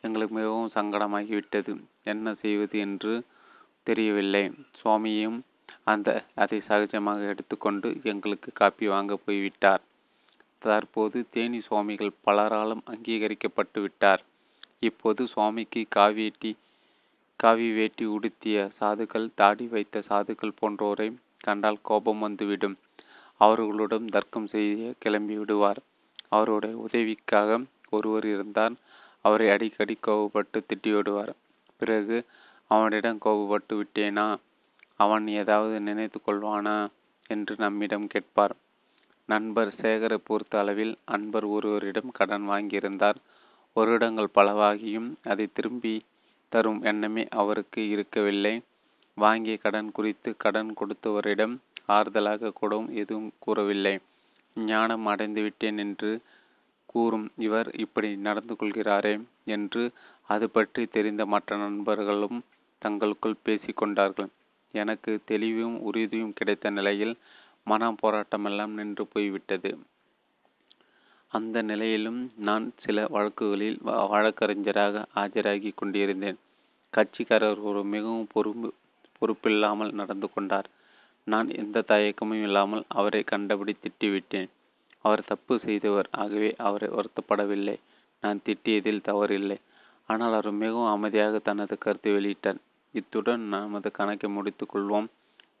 எங்களுக்கு 0.00 0.34
மிகவும் 0.34 0.72
சங்கடமாகிவிட்டது. 0.74 1.72
என்ன 2.04 2.34
செய்வது 2.34 2.76
என்று 2.78 3.12
தெரியவில்லை. 3.86 4.44
சுவாமியும் 4.80 5.38
அந்த 5.84 6.08
அதை 6.34 6.58
சகஜமாக 6.68 7.20
எடுத்துக்கொண்டு 7.32 7.88
எங்களுக்கு 8.02 8.50
காப்பி 8.52 8.86
வாங்க 8.86 9.16
போய்விட்டார். 9.16 9.82
தற்போது 10.62 11.18
தேனி 11.30 11.60
சுவாமிகள் 11.60 12.18
பலராலும் 12.26 12.82
அங்கீகரிக்கப்பட்டு 12.92 13.80
விட்டார். 13.80 14.22
இப்போது 14.88 15.22
சுவாமிக்கு 15.26 15.80
காவியட்டி 15.96 16.50
காவி 17.38 17.72
வேட்டி 17.72 18.04
உடுத்திய 18.04 18.70
சாதுக்கள் 18.80 19.26
தாடி 19.34 19.66
வைத்த 19.66 20.02
சாதுக்கள் 20.08 20.58
போன்றோரை 20.60 21.08
கண்டால் 21.38 21.78
கோபம் 21.82 22.18
வந்துவிடும். 22.18 22.76
அவர்களுடன் 23.40 24.06
தர்க்கம் 24.06 24.46
செய்ய 24.46 24.92
கிளம்பி 24.98 25.36
விடுவார். 25.38 25.80
அவருடைய 26.28 26.76
உதவிக்காக 26.76 27.58
ஒருவர் 27.90 28.26
இருந்தால் 28.26 28.74
அவரை 29.20 29.50
அடிக்கடி 29.50 29.98
கோபப்பட்டு 30.06 30.58
திட்டி 30.58 30.90
விடுவார். 30.94 31.32
பிறகு 31.76 32.16
அவனிடம் 32.70 33.20
கோபப்பட்டு 33.24 33.72
விட்டேனா? 33.74 34.26
அவன் 35.00 35.28
ஏதாவது 35.40 35.80
நினைத்து 35.80 36.20
கொள்வானா? 36.20 36.76
என்று 37.26 37.54
நம்மிடம் 37.58 38.06
கேட்பார். 38.06 38.54
நண்பர் 39.28 39.74
சேகரை 39.82 40.18
பொறுத்த 40.24 40.58
அளவில் 40.58 40.96
அன்பர் 41.04 41.44
ஒருவரிடம் 41.44 42.10
கடன் 42.12 42.48
வாங்கியிருந்தார். 42.48 43.18
வருடங்கள் 43.76 44.34
பலவாகியும் 44.34 45.10
அதை 45.24 45.48
திரும்பி 45.52 45.94
தரும் 46.52 46.80
எண்ணமே 46.82 47.24
அவருக்கு 47.34 47.88
இருக்கவில்லை. 47.88 48.54
வாங்கிய 49.16 49.56
கடன் 49.56 49.90
குறித்து 49.92 50.30
கடன் 50.36 50.70
கொடுத்தவரிடம் 50.80 51.54
ஆறுதலாக 51.88 52.52
கூடவும் 52.52 52.90
எதுவும் 52.94 53.30
கூறவில்லை. 53.38 53.94
ஞானம் 54.56 55.06
அடைந்துவிட்டேன் 55.06 55.78
என்று 55.78 56.10
கூறும் 56.86 57.26
இவர் 57.36 57.68
இப்படி 57.74 58.16
நடந்து 58.16 58.54
கொள்கிறாரே 58.54 59.14
என்று 59.46 59.82
அது 60.28 60.46
பற்றி 60.50 60.82
தெரிந்த 60.86 61.22
மற்ற 61.26 61.56
நண்பர்களும் 61.56 62.38
தங்களுக்குள் 62.82 63.42
பேசிக்கொண்டார்கள் 63.44 64.30
எனக்கு 64.74 65.12
தெளிவும் 65.24 65.76
உறுதியும் 65.80 66.32
கிடைத்த 66.32 66.70
நிலையில் 66.70 67.14
மன 67.66 67.90
போராட்டமெல்லாம் 68.02 68.74
நின்று 68.78 69.04
போய்விட்டது. 69.06 69.70
அந்த 71.32 71.62
நிலையிலும் 71.62 72.20
நான் 72.48 72.66
சில 72.84 72.98
வழக்குகளில் 73.14 73.78
வழக்கறிஞராக 74.12 75.04
ஆஜராகி 75.14 75.70
கொண்டிருந்தேன். 75.74 76.38
கட்சிக்காரர் 76.92 77.60
ஒரு 77.62 77.80
மிகவும் 77.84 78.28
பொறுப்பு 78.32 78.68
பொறுப்பில்லாமல் 79.18 79.92
நடந்து 79.92 80.28
கொண்டார். 80.32 80.68
நான் 81.26 81.48
எந்த 81.54 81.84
தயக்கமும் 81.88 82.42
இல்லாமல் 82.42 82.84
அவரை 82.88 83.22
கண்டபடி 83.22 83.74
திட்டிவிட்டேன். 83.76 84.48
அவர் 85.04 85.22
தப்பு 85.24 85.54
செய்தவர் 85.58 86.08
ஆகவே 86.22 86.50
அவரை 86.68 86.88
வருத்தப்படவில்லை. 86.88 87.76
நான் 88.22 88.40
திட்டியதில் 88.46 89.04
தவறில்லை. 89.08 89.58
ஆனால் 90.08 90.32
அவர் 90.32 90.50
மிகவும் 90.62 90.92
அமைதியாக 90.94 91.38
தனது 91.38 91.74
கருத்தை 91.78 92.12
வெளியிட்டார். 92.12 92.60
இத்துடன் 92.94 93.42
நமது 93.54 93.90
கணக்கை 93.90 94.28
முடித்துக் 94.30 94.72
கொள்வோம். 94.74 95.08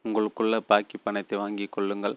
உங்களுக்குள்ள 0.04 0.56
பாக்கி 0.70 0.96
பணத்தை 1.02 1.36
வாங்கிக் 1.38 1.72
கொள்ளுங்கள். 1.72 2.16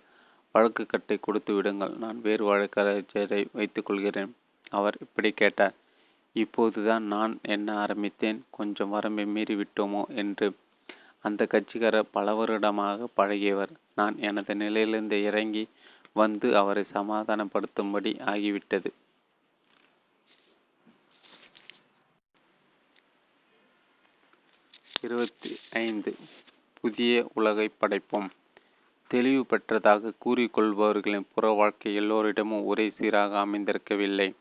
வழக்கு 0.51 0.85
கட்டை 0.85 1.17
கொடுத்து 1.17 1.53
விடுங்கள். 1.53 1.89
நான் 1.89 2.21
வேறு 2.21 2.55
வழக்கறிஞரை 2.55 3.47
வைத்துக் 3.51 3.85
கொள்கிறேன். 3.85 4.35
அவர் 4.69 4.97
இப்படி 4.99 5.31
கேட்டார். 5.31 5.73
இப்போதுதான் 6.33 7.03
நான் 7.03 7.39
என்ன 7.41 7.77
ஆரம்பித்தேன்? 7.77 8.45
கொஞ்சம் 8.49 8.89
வரம்பை 8.89 9.25
மீறி 9.25 9.55
விட்டோமோ 9.55 10.07
என்று. 10.07 10.55
அந்த 11.21 11.47
கட்சிக்காரர் 11.51 12.11
பல 12.11 12.33
வருடமாக 12.33 13.07
பழகியவர். 13.17 13.69
நான் 13.95 14.17
எனது 14.19 14.55
நிலையிலிருந்து 14.55 15.23
இறங்கி 15.23 15.67
வந்து 16.13 16.57
அவரை 16.57 16.83
சமாதானப்படுத்தும்படி 16.93 18.13
ஆகிவிட்டது. 18.25 18.85
இருபத்தி 25.01 25.59
ஐந்து. 25.71 26.15
புதிய 26.81 27.31
உலகை 27.33 27.71
படைப்போம். 27.81 28.29
தெளிவு 29.11 29.45
பெற்றதாக 29.49 30.11
கூறிக்கொள்பவர்களின் 30.25 31.25
புற 31.35 31.49
வாழ்க்கை 31.49 31.95
எல்லோரிடமும் 31.95 32.65
ஒரே 32.65 32.93
சீராக 32.97 33.45
அமைந்திருக்கவில்லை. 33.45 34.35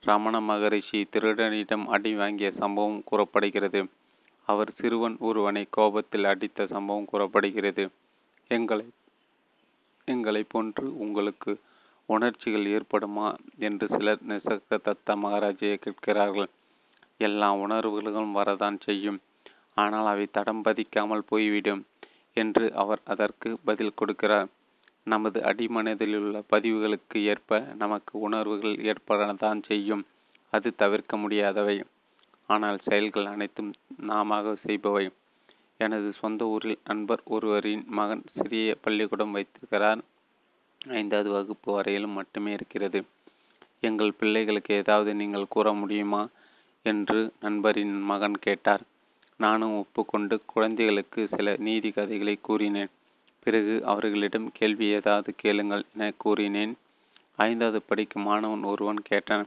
ரமண 0.00 0.40
மகரிஷி 0.40 1.06
திருடனிடம் 1.12 1.84
அடி 1.84 2.14
வாங்கிய 2.14 2.50
சம்பவம் 2.50 3.02
கூறப்படுகிறது. 3.04 3.86
அவர் 4.46 4.72
சிறுவன் 4.72 5.16
ஒருவனை 5.20 5.66
கோபத்தில் 5.70 6.24
அடித்த 6.24 6.66
சம்பவம் 6.66 7.04
கூறப்படுகிறது. 7.04 7.88
எங்களை 8.48 8.86
எங்களை 10.04 10.44
போன்று 10.48 10.98
உங்களுக்கு 10.98 11.60
உணர்ச்சிகள் 12.06 12.66
ஏற்படுமா? 12.66 13.34
என்று 13.58 13.86
சிலர் 13.86 14.18
நிசக்க 14.28 14.70
தத்த 14.70 15.14
மகாராஜையை 15.14 15.76
கேட்கிறார்கள். 15.76 16.48
எல்லா 17.18 17.52
உணர்வுகளும் 17.52 18.36
வரதான் 18.36 18.80
செய்யும். 18.80 19.20
ஆனால் 19.74 20.06
அவை 20.06 20.26
தடம் 20.32 20.64
பதிக்காமல் 20.64 21.26
போய்விடும். 21.28 21.86
என்று 22.38 22.64
அவர் 22.74 23.00
அதற்கு 23.04 23.48
பதில் 23.64 23.94
கொடுக்கிறார். 23.94 24.48
நமது 25.04 25.40
அடிமனதிலுள்ள 25.40 26.42
பதிவுகளுக்கு 26.50 27.18
ஏற்ப 27.24 27.58
நமக்கு 27.78 28.14
உணர்வுகள் 28.18 28.76
ஏற்படத்தான் 28.90 29.60
செய்யும். 29.62 30.04
அது 30.52 30.68
தவிர்க்க 30.74 31.16
முடியாதவை. 31.16 31.76
ஆனால் 32.46 32.78
செயல்கள் 32.78 33.26
அனைத்தும் 33.26 33.72
நாம 33.96 34.40
செய்பவை. 34.66 35.06
எனது 35.78 36.12
சொந்த 36.12 36.44
ஊரில் 36.44 36.78
நண்பர் 36.84 37.22
ஒருவரின் 37.24 37.84
மகன் 37.88 38.22
சிறிய 38.34 38.76
பள்ளிக்கூடம் 38.80 39.30
வைத்திருக்கிறார். 39.30 40.00
ஐந்தாவது 40.88 41.30
வகுப்பு 41.30 41.72
வரையிலும் 41.72 42.10
மட்டுமே 42.10 42.52
இருக்கிறது. 42.52 43.00
எங்கள் 43.80 44.12
பிள்ளைகளுக்கு 44.12 44.74
ஏதாவது 44.74 45.14
நீங்கள் 45.14 45.48
கூற 45.48 45.72
முடியுமா? 45.72 46.22
என்று 46.82 47.18
நண்பரின் 47.40 47.94
மகன் 48.02 48.38
கேட்டார். 48.38 48.82
நானும் 49.40 49.76
ஒப்புக்கொண்டு 49.76 50.40
குழந்தைகளுக்கு 50.46 51.28
சில 51.36 51.56
நீதி 51.58 51.90
கதைகளை 51.90 52.38
கூறினேன். 52.42 52.90
பிறகு 53.42 53.84
அவர்களிடம் 53.84 54.52
கேள்வி 54.52 54.86
ஏதாவது 54.86 55.34
கேளுங்கள் 55.36 55.84
என 55.94 56.12
கூறினேன். 56.16 56.76
ஐந்தாவது 57.36 57.82
படிக்கும் 57.82 58.22
மாணவன் 58.22 58.62
ஒருவன் 58.62 59.02
கேட்டான் 59.02 59.46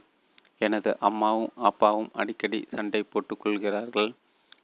எனது 0.58 0.96
அம்மாவும் 1.00 1.52
அப்பாவும் 1.54 2.10
அடிக்கடி 2.12 2.66
சண்டை 2.70 3.04
போட்டுக்கொள்கிறார்கள். 3.06 4.14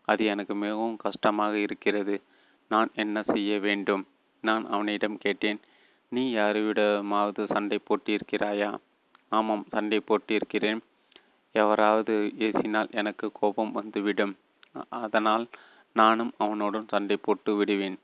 அது 0.04 0.24
எனக்கு 0.24 0.54
மிகவும் 0.54 0.96
கஷ்டமாக 0.96 1.58
இருக்கிறது. 1.58 2.20
நான் 2.68 2.90
என்ன 2.94 3.22
செய்ய 3.22 3.58
வேண்டும்? 3.58 4.06
நான் 4.40 4.64
அவனிடம் 4.70 5.18
கேட்டேன் 5.18 5.60
நீ 6.08 6.34
யாருவிடமாவது 6.34 7.52
சண்டை 7.52 7.78
போட்டிருக்கிறாயா? 7.88 8.70
ஆமாம் 9.28 9.64
சண்டை 9.70 10.00
போட்டிருக்கிறேன். 10.08 10.80
எவராவது 11.52 12.32
ஏசினால் 12.38 12.90
எனக்கு 12.90 13.30
கோபம் 13.32 13.72
வந்துவிடும். 13.72 14.36
அதனால் 15.02 15.44
நானும் 15.96 16.32
அவனுடன் 16.36 16.86
சண்டை 16.88 17.16
போட்டு 17.16 17.56
விடுவேன். 17.56 17.96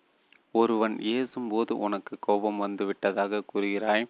ஒருவன் 0.52 0.94
ஏசும்போது 1.14 1.72
உனக்கு 1.78 2.14
கோபம் 2.20 2.56
வந்து 2.56 2.84
விட்டதாக 2.84 3.42
கூறுகிறாய். 3.52 4.04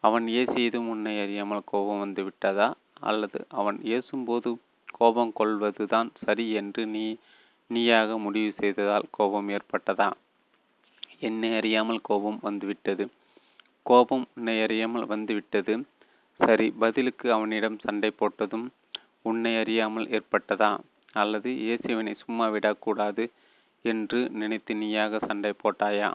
அவன் 0.00 0.26
ஏசியதும் 0.40 0.88
உன்னை 0.88 1.14
அறியாமல் 1.20 1.68
கோபம் 1.72 1.98
வந்து 1.98 2.22
விட்டதா? 2.24 2.68
அல்லது 3.00 3.38
அவன் 3.48 3.78
ஏசும்போது 3.96 4.50
கோபம் 4.98 5.32
கொள்வதுதான் 5.32 6.08
சரி 6.24 6.46
என்று 6.52 6.82
நீ 6.86 7.04
நீயாக 7.70 8.18
முடிவு 8.18 8.50
செய்ததால் 8.52 9.06
கோபம் 9.10 9.48
ஏற்பட்டதா? 9.48 10.08
என்னை 11.20 11.50
அறியாமல் 11.56 12.00
கோபம் 12.00 12.38
வந்துவிட்டது 12.42 13.04
கோபம் 13.82 14.24
உன்னை 14.34 14.54
அறியாமல் 14.62 15.06
வந்துவிட்டது 15.06 15.74
சரி 16.40 16.66
பதிலுக்கு 16.80 17.26
அவனிடம் 17.32 17.78
சண்டை 17.78 18.10
போட்டதும் 18.20 18.66
உன்னை 19.22 19.52
அறியாமல் 19.56 20.06
ஏற்பட்டதா? 20.08 20.70
அல்லது 21.14 21.50
இயேசுவனை 21.50 22.14
சும்மா 22.16 22.46
விடக்கூடாது 22.48 23.30
என்று 23.84 24.30
நினைத்து 24.30 24.74
நீயாக 24.74 25.18
சண்டை 25.18 25.52
போட்டாயா? 25.62 26.08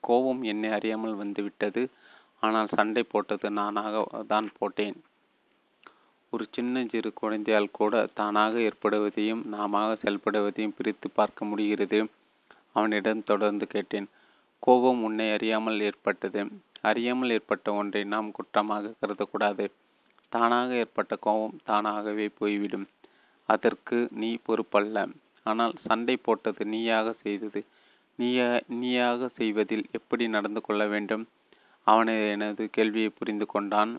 கோபம் 0.00 0.42
என்னை 0.42 0.70
அறியாமல் 0.70 1.14
வந்துவிட்டது. 1.14 1.90
ஆனால் 2.40 2.68
சண்டை 2.68 3.02
போட்டது 3.02 3.50
நானாக 3.50 4.22
தான் 4.26 4.52
போட்டேன். 4.58 4.96
ஒரு 6.30 6.46
சின்ன 6.50 6.84
சிறு 6.84 7.12
குழந்தையால் 7.12 7.68
கூட 7.70 8.06
தானாக 8.14 8.58
ஏற்படுவதையும் 8.58 9.42
நாம 9.44 9.94
செயல்படுவதையும் 10.02 10.76
பிரித்து 10.76 11.10
பார்க்க 11.10 11.44
முடிகிறது. 11.44 12.00
அவனிடம் 12.72 13.24
தொடர்ந்து 13.24 13.66
கேட்டேன். 13.66 14.08
கோபம் 14.58 15.02
உன்னை 15.02 15.32
அறியாமல் 15.32 15.80
ஏற்பட்டது. 15.80 16.42
அறியாமல் 16.80 17.30
ஏற்பட்ட 17.30 17.74
ஒன்றை 17.74 18.04
நாம் 18.04 18.30
குற்றமாக 18.30 18.94
கருதக்கூடாது. 19.00 19.70
தானாக 20.28 20.74
ஏற்பட்ட 20.74 21.16
கோபம் 21.16 21.58
தானாகவே 21.64 22.28
போய்விடும். 22.28 22.86
அதற்கு 23.46 24.08
நீ 24.10 24.38
பொறுப்பல்ல. 24.46 25.12
ஆனால் 25.42 25.74
சண்டை 25.86 26.16
போட்டது 26.16 26.64
நீயாக 26.64 27.12
செய்தது. 27.12 27.64
நீயா 28.16 28.60
நீயாக 28.66 29.28
செய்வதில் 29.28 29.84
எப்படி 29.90 30.28
நடந்து 30.28 30.60
கொள்ள 30.60 30.86
வேண்டும்? 30.86 31.28
அவனை 31.86 32.28
எனது 32.30 32.70
கேள்வியை 32.70 33.08
புரிந்து 33.08 33.46
கொண்டான். 33.46 33.92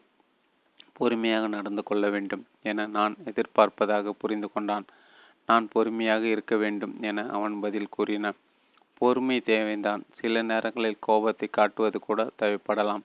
பொறுமையாக 0.93 1.47
நடந்து 1.47 1.83
கொள்ள 1.83 2.09
வேண்டும் 2.09 2.45
என 2.61 2.85
நான் 2.85 3.15
எதிர்பார்ப்பதாக 3.25 4.09
புரிந்து 4.09 4.51
கொண்டான். 4.51 4.85
நான் 5.45 5.67
பொறுமையாக 5.67 6.23
இருக்க 6.25 6.55
வேண்டும் 6.55 7.01
என 7.01 7.25
அவன் 7.29 7.59
பதில் 7.59 7.89
கூறினான் 7.89 8.35
பொறுமை 8.97 9.39
தேவைதான். 9.39 10.03
சில 10.19 10.41
நேரங்களில் 10.41 10.97
கோபத்தை 10.99 11.47
காட்டுவது 11.51 11.99
கூட 11.99 12.29
தேவைப்படலாம். 12.41 13.03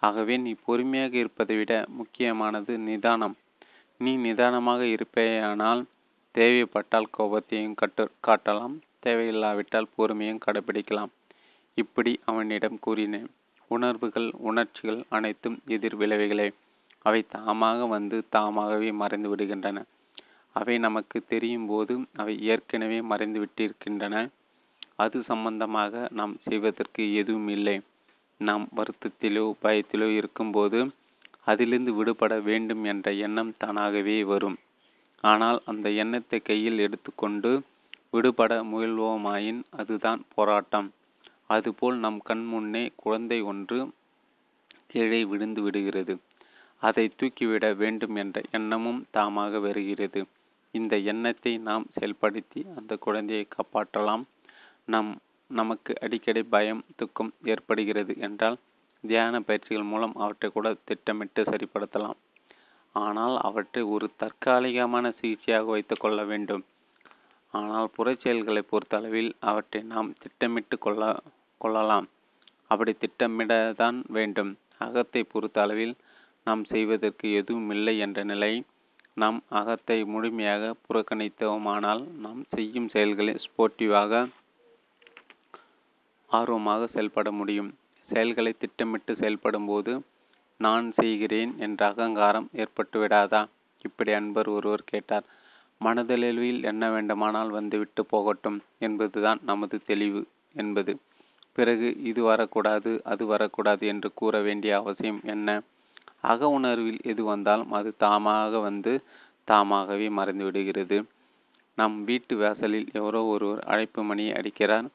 ஆகவே 0.00 0.36
நீ 0.36 0.54
பொறுமையாக 0.64 1.16
இருப்பதை 1.16 1.56
விட 1.56 1.84
முக்கியமானது 1.88 2.78
நிதானம். 2.78 3.36
நீ 4.00 4.10
நிதானமாக 4.16 4.82
இருப்பேயானால் 4.86 5.80
தேவைப்பட்டால் 6.34 7.12
கோபத்தையும் 7.16 7.74
கட்டு 7.74 8.04
காட்டலாம். 8.26 8.74
தேவையில்லாவிட்டால் 9.06 9.92
பொறுமையும் 9.96 10.42
கடைபிடிக்கலாம் 10.46 11.12
இப்படி 11.78 12.12
அவனிடம் 12.24 12.78
கூறினேன். 12.80 13.28
உணர்வுகள் 13.70 14.28
உணர்ச்சிகள் 14.48 15.00
அனைத்தும் 15.08 15.56
எதிர் 15.66 15.96
விளைவுகளே. 15.96 16.48
அவை 17.06 17.20
தாமாக 17.36 17.88
வந்து 17.88 18.16
தாமாகவே 18.28 18.90
மறைந்து 18.92 19.28
விடுகின்றன. 19.34 19.78
அவை 20.56 20.78
நமக்கு 20.78 21.18
தெரியும் 21.26 21.66
போது 21.66 21.94
அவை 22.12 22.34
ஏற்கனவே 22.52 22.98
மறைந்து 23.10 23.38
விட்டிருக்கின்றன. 23.40 24.16
அது 24.96 25.18
சம்பந்தமாக 25.22 26.08
நாம் 26.10 26.34
செய்வதற்கு 26.44 27.02
எதுவும் 27.14 27.48
இல்லை. 27.48 27.76
நாம் 28.40 28.64
வருத்தத்திலோ 28.76 29.44
பயத்திலோ 29.62 30.08
இருக்கும்போது 30.16 30.80
அதிலிருந்து 31.46 31.92
விடுபட 31.94 32.34
வேண்டும் 32.40 32.84
என்ற 32.84 33.08
எண்ணம் 33.26 33.52
தானாகவே 33.58 34.16
வரும். 34.24 34.58
ஆனால் 35.24 35.58
அந்த 35.64 35.86
எண்ணத்தை 36.02 36.38
கையில் 36.40 36.78
எடுத்துக்கொண்டு 36.78 37.50
விடுபட 38.10 38.52
முயல்வோமாயின் 38.62 39.60
அதுதான் 39.70 40.20
போராட்டம். 40.34 40.88
அதுபோல் 41.46 41.96
நம் 41.96 42.20
கண் 42.22 42.44
முன்னே 42.44 42.84
குழந்தை 42.96 43.38
ஒன்று 43.42 43.78
கீழே 44.86 45.20
விழுந்து 45.24 45.60
விடுகிறது. 45.62 46.14
அதை 46.82 47.04
தூக்கிவிட 47.16 47.66
வேண்டும் 47.74 48.16
என்ற 48.16 48.38
எண்ணமும் 48.50 49.00
தாமாக 49.16 49.60
வருகிறது. 49.60 50.20
இந்த 50.74 50.94
எண்ணத்தை 51.12 51.52
நாம் 51.68 51.86
செயல்படுத்தி 51.94 52.60
அந்த 52.76 52.92
குழந்தையை 52.96 53.44
காப்பாற்றலாம். 53.56 54.24
நம் 54.84 55.10
நமக்கு 55.50 55.92
அடிக்கடி 56.00 56.42
பயம் 56.54 56.82
துக்கம் 56.96 57.32
ஏற்படுகிறது 57.44 58.12
என்றால் 58.18 58.58
தியான 59.04 59.40
பயிற்சிகள் 59.40 59.90
மூலம் 59.92 60.14
அவற்றை 60.22 60.48
கூட 60.50 60.68
திட்டமிட்டு 60.88 61.42
சரிப்படுத்தலாம். 61.42 62.18
ஆனால் 62.94 63.36
அவற்றை 63.48 63.82
ஒரு 63.94 64.06
தற்காலிகமான 64.22 65.06
சிகிச்சையாக 65.18 65.66
வைத்துக்கொள்ள 65.74 66.20
வேண்டும். 66.24 66.64
ஆனால் 67.54 67.88
புறச்செயல்களை 67.96 68.62
பொறுத்தளவில் 68.70 69.30
அவற்றை 69.50 69.80
நாம் 69.92 70.08
திட்டமிட்டு 70.22 70.78
கொள்ள 70.78 71.02
கொள்ளலாம். 71.60 72.08
அப்படி 72.72 72.92
திட்டமிடத்தான் 73.04 73.98
வேண்டும். 74.16 74.50
அகத்தை 74.86 75.22
பொறுத்த 75.32 75.58
அளவில் 75.60 75.94
நாம் 76.46 76.62
செய்வதற்கு 76.64 77.28
எதுவும் 77.40 77.70
இல்லை 77.70 77.94
என்ற 77.98 78.18
நிலை 78.22 78.52
நாம் 79.14 79.38
அகத்தை 79.60 79.96
முழுமையாக 80.12 80.74
புறக்கணித்தோமானால் 80.86 82.02
நாம் 82.24 82.42
செய்யும் 82.56 82.88
செயல்களில் 82.88 83.42
ஸ்போர்ட்டிவாக 83.46 84.20
ஆர்வமாக 86.30 86.88
செயல்பட 86.94 87.28
முடியும். 87.30 87.70
செயல்களை 88.08 88.52
திட்டமிட்டு 88.58 89.12
செயல்படும்போது 89.12 89.92
நான் 90.60 90.92
செய்கிறேன் 90.92 91.52
என்ற 91.58 91.86
அகங்காரம் 91.86 92.48
ஏற்பட்டு 92.52 92.96
விடாதா? 93.00 93.42
இப்படி 93.78 94.12
அன்பர் 94.12 94.48
ஒருவர் 94.48 94.84
கேட்டார். 94.84 95.26
மனதளவில் 95.80 96.62
என்ன 96.62 96.90
வேண்டுமானால் 96.90 97.50
வந்துவிட்டு 97.50 98.02
போகட்டும் 98.04 98.58
என்பதுதான் 98.78 99.40
நமது 99.42 99.76
தெளிவு 99.86 100.22
என்பது. 100.54 100.92
பிறகு 101.52 101.88
இது 102.02 102.22
வரக்கூடாது 102.22 102.90
அது 103.04 103.26
வரக்கூடாது 103.26 103.86
என்று 103.86 104.08
கூற 104.14 104.40
வேண்டிய 104.40 104.72
அவசியம் 104.76 105.20
என்ன? 105.24 105.48
அக 106.20 106.48
உணர்வில் 106.48 107.00
எது 107.02 107.24
வந்தாலும் 107.24 107.72
அது 107.72 107.90
தாமாக 108.00 108.60
வந்து 108.60 108.92
தாமாகவே 109.48 110.08
மறைந்து 110.08 110.44
விடுகிறது 110.44 110.98
நம் 111.78 112.04
வீட்டு 112.04 112.36
வாசலில் 112.36 112.88
எவரோ 112.92 113.20
ஒருவர் 113.24 113.60
அழைப்பு 113.64 114.02
மணியை 114.02 114.32
அடிக்கிறார். 114.32 114.86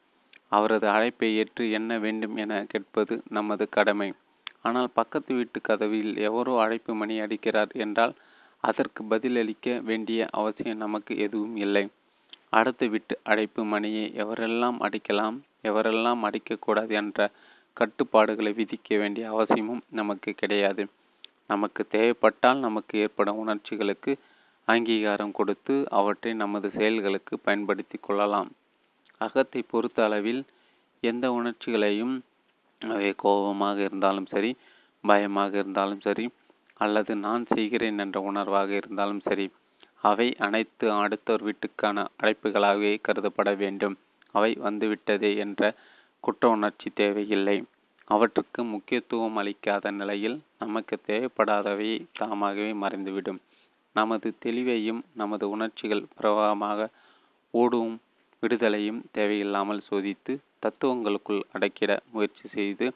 அவரது 0.52 0.86
அழைப்பை 0.88 1.28
ஏற்று 1.36 1.64
என்ன 1.70 1.98
வேண்டும் 1.98 2.36
என 2.36 2.64
கேட்பது 2.72 3.14
நமது 3.28 3.64
கடமை. 3.68 4.08
ஆனால் 4.62 4.90
பக்கத்து 4.94 5.32
வீட்டு 5.34 5.58
கதவில் 5.60 6.12
எவரோ 6.28 6.52
அழைப்பு 6.64 6.92
மணி 6.94 7.14
அடிக்கிறார் 7.20 7.72
என்றால் 7.76 8.14
அதற்கு 8.64 9.02
பதிலளிக்க 9.04 9.68
வேண்டிய 9.82 10.20
அவசியம் 10.32 10.82
நமக்கு 10.84 11.12
எதுவும் 11.18 11.56
இல்லை. 11.56 11.84
அடுத்த 12.50 12.86
வீட்டு 12.86 13.14
அழைப்பு 13.22 13.62
மணியை 13.64 14.04
எவரெல்லாம் 14.24 14.78
அடிக்கலாம் 14.86 15.36
எவரெல்லாம் 15.62 16.20
அடிக்கக்கூடாது 16.24 16.92
என்ற 16.92 17.20
கட்டுப்பாடுகளை 17.76 18.52
விதிக்க 18.52 18.98
வேண்டிய 18.98 19.24
அவசியமும் 19.30 19.82
நமக்கு 19.90 20.30
கிடையாது. 20.34 20.82
நமக்கு 21.46 21.82
தேவைப்பட்டால் 21.88 22.58
நமக்கு 22.58 22.94
ஏற்படும் 22.98 23.40
உணர்ச்சிகளுக்கு 23.42 24.12
அங்கீகாரம் 24.68 25.32
கொடுத்து 25.32 25.74
அவற்றை 25.90 26.32
நமது 26.34 26.68
செயல்களுக்கு 26.70 27.34
பயன்படுத்தி 27.38 27.98
கொள்ளலாம். 27.98 28.50
அகத்தை 29.24 29.60
பொறுத்த 29.72 29.98
அளவில் 30.04 30.42
எந்த 31.02 31.26
உணர்ச்சிகளையும் 31.32 32.14
அவை 32.80 33.10
கோபமாக 33.16 33.78
இருந்தாலும் 33.80 34.30
சரி 34.30 34.50
பயமாக 35.04 35.52
இருந்தாலும் 35.58 36.00
சரி 36.00 36.26
அல்லது 36.76 37.12
நான் 37.16 37.44
செய்கிறேன் 37.54 37.98
என்ற 37.98 38.18
உணர்வாக 38.30 38.70
இருந்தாலும் 38.76 39.22
சரி 39.28 39.46
அவை 40.02 40.26
அனைத்து 40.36 40.86
அடுத்தோர் 41.02 41.44
வீட்டுக்கான 41.48 41.98
அழைப்புகளாகவே 42.22 42.90
கருதப்பட 43.06 43.50
வேண்டும். 43.56 43.94
அவை 44.34 44.50
வந்துவிட்டதே 44.66 45.30
என்ற 45.36 45.62
குற்ற 46.24 46.48
உணர்ச்சி 46.48 46.88
தேவையில்லை. 46.94 47.56
அவற்றுக்கு 48.10 48.60
முக்கியத்துவம் 48.64 49.38
அளிக்காத 49.40 49.90
நிலையில் 49.90 50.36
நமக்கு 50.58 50.94
தேவைப்படாதவை 51.06 51.90
தாமாகவே 52.18 52.72
மறைந்துவிடும். 52.82 53.40
நமது 53.96 54.28
தெளிவையும் 54.44 55.00
நமது 55.14 55.44
உணர்ச்சிகள் 55.48 56.04
பிரவாகமாக 56.18 56.88
ஓடும். 57.54 57.94
விடுதலையும் 58.44 59.00
தேவையில்லாமல் 59.16 59.84
சோதித்து 59.88 60.32
தத்துவங்களுக்குள் 60.64 61.42
அடக்கிட 61.56 61.92
முயற்சி 62.14 62.46
செய்து 62.56 62.86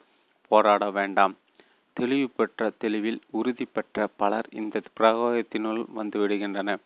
போராட 0.51 0.83
வேண்டாம். 0.97 1.33
தெளிவு 1.97 2.27
பெற்ற 2.37 2.69
தெளிவில் 2.83 3.19
உறுதி 3.39 3.65
பெற்ற 3.75 4.07
பலர் 4.21 4.47
இந்த 4.59 4.81
பிரகோகத்தினுள் 4.97 5.81
வந்துவிடுகின்றனர் 5.97 6.83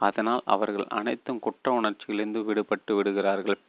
அதனால் 0.00 0.42
அவர்கள் 0.54 0.86
அனைத்தும் 0.98 1.42
குற்ற 1.44 1.72
உணர்ச்சிகளிலிருந்து 1.78 2.40
விடுபட்டு 2.48 2.92
விடுகிறார்கள். 2.96 3.60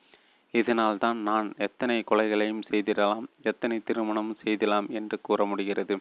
இதனால் 0.54 1.00
தான் 1.04 1.20
நான் 1.30 1.48
எத்தனை 1.66 1.98
கொலைகளையும் 2.10 2.64
செய்திடலாம் 2.70 3.26
எத்தனை 3.50 3.78
திருமணம் 3.88 4.32
செய்திடலாம் 4.44 4.88
என்று 5.00 5.18
கூற 5.28 5.40
முடிகிறது. 5.46 5.96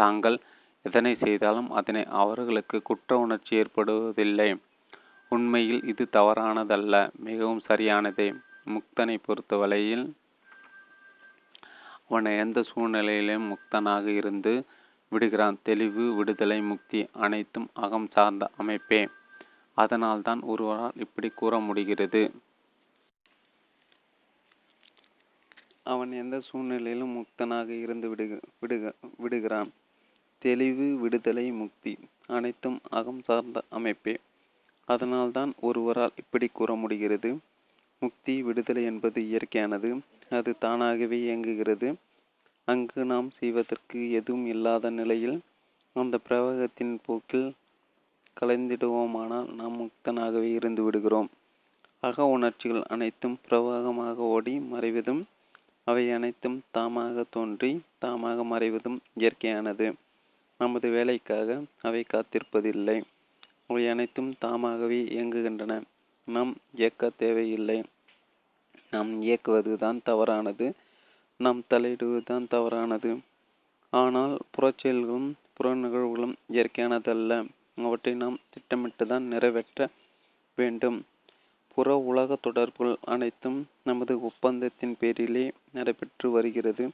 தாங்கள் 0.00 0.36
எதனை 0.84 1.12
செய்தாலும் 1.24 1.70
அதனை 1.78 2.02
அவர்களுக்கு 2.22 2.76
குற்ற 2.82 3.18
உணர்ச்சி 3.24 3.52
ஏற்படுவதில்லை. 3.62 4.50
உண்மையில் 5.34 5.82
இது 5.84 6.04
தவறானதல்ல 6.12 6.94
மிகவும் 7.18 7.62
சரியானதே. 7.68 8.26
முக்தனை 8.66 9.14
பொறுத்தவரையில் 9.22 10.04
அவன் 12.08 12.24
எந்த 12.38 12.62
சூழ்நிலையிலும் 12.62 13.46
முக்தனாக 13.50 14.06
இருந்து 14.14 14.52
விடுகிறான். 15.12 15.56
தெளிவு 15.62 16.04
விடுதலை 16.14 16.58
முக்தி 16.62 17.00
அனைத்தும் 17.12 17.68
அகம் 17.84 18.08
சார்ந்த 18.12 18.50
அமைப்பே. 18.56 19.00
அதனால்தான் 19.76 20.40
ஒருவரால் 20.42 20.96
இப்படி 20.96 21.28
கூற 21.28 21.58
முடிகிறது. 21.58 22.22
அவன் 25.84 26.12
எந்த 26.12 26.36
சூழ்நிலையிலும் 26.40 27.14
முக்தனாக 27.16 27.70
இருந்து 27.80 28.08
விடுக 28.08 28.34
விடுக 28.60 28.92
விடுகிறான். 29.16 29.70
தெளிவு 30.42 30.86
விடுதலை 30.96 31.46
முக்தி 31.52 31.92
அனைத்தும் 32.26 32.78
அகம் 32.90 33.22
சார்ந்த 33.22 33.62
அமைப்பே. 33.70 34.14
அதனால்தான் 34.88 35.52
ஒருவரால் 35.60 36.12
இப்படி 36.16 36.48
கூற 36.52 36.74
முடிகிறது. 36.74 37.30
முக்தி 38.02 38.42
விடுதலை 38.42 38.84
என்பது 38.84 39.22
இயற்கையானது. 39.22 39.90
அது 40.30 40.58
தானாகவே 40.58 41.18
இயங்குகிறது. 41.20 41.88
அங்கு 42.64 43.04
நாம் 43.04 43.30
செய்வதற்கு 43.30 44.10
எதுவும் 44.10 44.46
இல்லாத 44.46 44.90
நிலையில் 44.90 45.40
அந்த 45.96 46.18
பிரவாகத்தின் 46.28 46.98
போக்கில் 47.06 47.48
கலைந்திடுவோமானால் 48.40 49.54
நாம் 49.54 49.76
முக்தனாகவே 49.80 50.54
இருந்து 50.54 50.82
விடுகிறோம். 50.82 51.28
அக 52.00 52.24
உணர்ச்சிகள் 52.26 52.82
அனைத்தும் 52.88 53.38
பிரவாகமாக 53.48 54.14
ஓடி 54.14 54.58
மறைவதும் 54.72 55.22
அவை 55.86 56.10
அனைத்தும் 56.10 56.62
தாமாக 56.74 57.24
தோன்றி 57.30 57.80
தாமாக 58.04 58.44
மறைவதும் 58.44 58.98
இயற்கையானது. 59.18 59.92
நமது 60.60 60.90
வேலைக்காக 60.90 61.60
அவை 61.82 62.04
காத்திருப்பதில்லை. 62.12 63.02
அவை 63.72 63.88
அனைத்தும் 63.88 64.34
தாமாகவே 64.38 65.02
இயங்குகின்றன. 65.02 65.82
நாம் 66.28 66.56
இயக்க 66.74 67.10
தேவையில்லை. 67.16 67.76
நாம் 68.90 69.22
இயக்குவது 69.22 69.78
தான் 69.78 70.00
தவறானது. 70.04 70.66
நாம் 71.40 71.62
தலையிடுவதுதான் 71.70 72.48
தவறானது. 72.48 73.10
ஆனால் 73.92 74.38
புறச்செயல்களும் 74.54 75.32
புற 75.52 75.74
நிகழ்வுகளும் 75.74 76.34
இயற்கையானதல்ல. 76.52 77.48
அவற்றை 77.76 78.14
நாம் 78.14 78.38
திட்டமிட்டு 78.50 79.06
தான் 79.06 79.22
நிறைவேற்ற 79.22 79.88
வேண்டும். 80.58 80.98
புற 81.76 81.96
உலக 81.96 82.38
தொடர்புகள் 82.40 82.96
அனைத்தும் 83.04 83.58
நமது 83.84 84.20
ஒப்பந்தத்தின் 84.22 84.96
பேரிலே 84.98 85.52
நடைபெற்று 85.72 86.30
வருகிறது. 86.30 86.90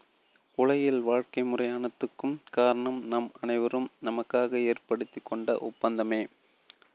உலகில் 0.59 1.01
வாழ்க்கை 1.01 1.43
முறையானத்துக்கும் 1.43 2.37
காரணம் 2.51 3.07
நாம் 3.07 3.31
அனைவரும் 3.41 3.89
நமக்காக 4.05 4.65
ஏற்படுத்தி 4.65 5.21
கொண்ட 5.25 5.59
ஒப்பந்தமே. 5.59 6.27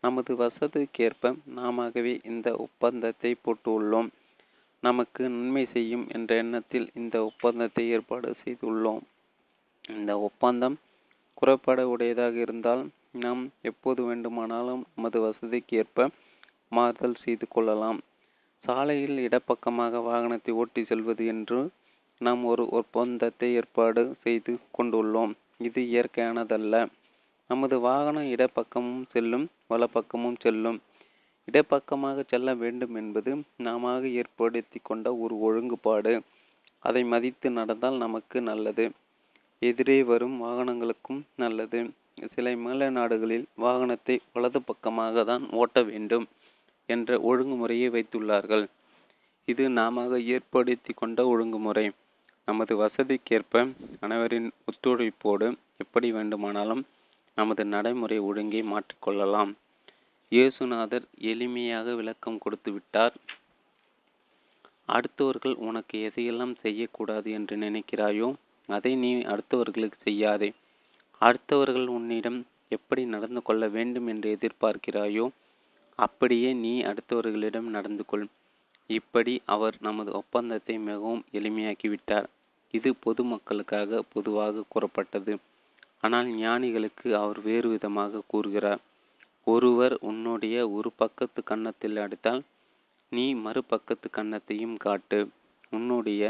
நமது 0.03 0.31
வசதிக்கேற்ப 0.35 1.29
நாமாகவே 1.55 2.13
இந்த 2.25 2.47
ஒப்பந்தத்தை 2.55 3.35
போட்டுள்ளோம். 3.43 4.09
நமக்கு 4.83 5.21
நன்மை 5.29 5.65
செய்யும் 5.65 6.05
என்ற 6.09 6.35
எண்ணத்தில் 6.35 6.87
இந்த 6.93 7.15
ஒப்பந்தத்தை 7.25 7.83
ஏற்பாடு 7.89 8.35
செய்துள்ளோம். 8.43 9.03
இந்த 9.89 10.11
ஒப்பந்தம் 10.19 10.75
குறைபாடு 11.33 11.89
உடையதாக 11.89 12.35
இருந்தால் 12.35 12.83
நாம் 13.11 13.43
எப்போது 13.61 14.01
வேண்டுமானாலும் 14.03 14.83
நமது 14.95 15.19
வசதிக்கு 15.19 15.77
ஏற்ப 15.77 16.09
மாறுதல் 16.69 17.21
செய்து 17.23 17.47
கொள்ளலாம். 17.47 17.99
சாலையில் 18.65 19.17
இடப்பக்கமாக 19.27 20.01
வாகனத்தை 20.09 20.51
ஓட்டி 20.53 20.83
செல்வது 20.83 21.25
என்று 21.25 21.59
நாம் 22.21 22.43
ஒரு 22.43 22.69
ஒப்பந்தத்தை 22.69 23.47
ஏற்பாடு 23.53 24.03
செய்து 24.23 24.53
கொண்டுள்ளோம். 24.77 25.33
இது 25.57 25.81
இயற்கையானதல்ல. 25.81 26.75
நமது 27.49 27.79
வாகனம் 27.79 28.29
இடப்பக்கமும் 28.35 29.03
செல்லும் 29.11 29.45
வலப்பக்கமும் 29.73 30.39
செல்லும். 30.39 30.79
இடப்பக்கமாக 31.47 32.23
செல்ல 32.27 32.53
வேண்டும் 32.53 32.95
என்பது 32.95 33.31
நாம 33.57 33.99
ஏற்படுத்தி 34.11 34.79
கொண்ட 34.83 35.15
ஒரு 35.15 35.35
ஒழுங்குபாடு. 35.39 36.13
அதை 36.79 37.03
மதித்து 37.03 37.49
நடந்தால் 37.49 37.97
நமக்கு 37.97 38.41
நல்லது. 38.41 38.85
எதிரே 39.59 40.03
வரும் 40.03 40.37
வாகனங்களுக்கும் 40.43 41.21
நல்லது. 41.35 41.81
சில 42.33 42.55
மேல 42.55 42.89
நாடுகளில் 42.89 43.45
வாகனத்தை 43.57 44.19
வலது 44.33 44.61
பக்கமாக 44.61 45.23
தான் 45.23 45.49
ஓட்ட 45.51 45.83
வேண்டும் 45.83 46.25
என்ற 46.89 47.17
ஒழுங்குமுறையை 47.29 47.89
வைத்துள்ளார்கள். 47.95 48.65
இது 49.47 49.69
நாம 49.69 50.19
ஏற்படுத்தி 50.19 50.93
கொண்ட 50.93 51.25
ஒழுங்குமுறை. 51.27 51.85
நமது 52.45 52.73
வசதிக்கேற்ப 52.77 53.73
அனைவரின் 53.99 54.51
ஒத்துழைப்போடு 54.69 55.47
எப்படி 55.77 56.11
வேண்டுமானாலும் 56.11 56.83
நமது 57.37 57.65
நடைமுறை 57.65 58.19
ஒழுங்கை 58.19 58.61
மாற்றிக்கொள்ளலாம் 58.63 59.51
இயேசுநாதர் 60.33 61.05
எளிமையாக 61.31 61.93
விளக்கம் 61.97 62.37
கொடுத்து 62.43 62.69
விட்டார். 62.71 63.15
அடுத்தவர்கள் 64.95 65.55
உனக்கு 65.67 65.97
எதையெல்லாம் 66.07 66.53
செய்யக்கூடாது 66.61 67.27
என்று 67.37 67.55
நினைக்கிறாயோ 67.57 68.29
அதை 68.69 68.91
நீ 69.03 69.09
அடுத்தவர்களுக்கு 69.33 69.99
செய்யாதே. 70.07 70.49
அடுத்தவர்கள் 71.21 71.87
உன்னிடம் 71.97 72.39
எப்படி 72.67 73.03
நடந்து 73.05 73.41
கொள்ள 73.41 73.63
வேண்டும் 73.67 74.07
என்று 74.13 74.29
எதிர்பார்க்கிறாயோ 74.35 75.25
அப்படியே 75.99 76.49
நீ 76.63 76.73
அடுத்தவர்களிடம் 76.91 77.67
நடந்து 77.75 78.05
கொள். 78.05 78.25
இப்படி 78.89 79.33
அவர் 79.55 79.75
நமது 79.87 80.11
ஒப்பந்தத்தை 80.21 80.77
மிகவும் 80.89 81.21
எளிமையாக்கிவிட்டார். 81.39 82.27
இது 82.73 82.91
பொதுமக்களுக்காக 83.05 84.01
பொதுவாக 84.15 84.65
கூறப்பட்டது. 84.73 85.35
ஆனால் 86.01 86.29
ஞானிகளுக்கு 86.41 87.07
அவர் 87.21 87.41
வேறு 87.49 87.67
விதமாக 87.69 88.23
கூறுகிறார். 88.33 88.81
ஒருவர் 89.47 89.95
உன்னுடைய 89.99 90.55
ஒரு 90.69 90.89
பக்கத்து 90.95 91.43
கன்னத்தில் 91.43 91.97
அடித்தால் 91.97 92.41
நீ 93.11 93.25
மறுபக்கத்து 93.35 94.07
கன்னத்தையும் 94.17 94.75
காட்டு. 94.77 95.19
உன்னுடைய 95.69 96.23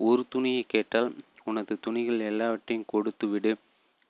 ஒரு 0.00 0.22
துணியை 0.28 0.64
கேட்டால் 0.68 1.10
உனது 1.44 1.74
துணிகள் 1.80 2.20
எல்லாவற்றையும் 2.30 2.88
கொடுத்து 2.88 3.26
விடு 3.28 3.52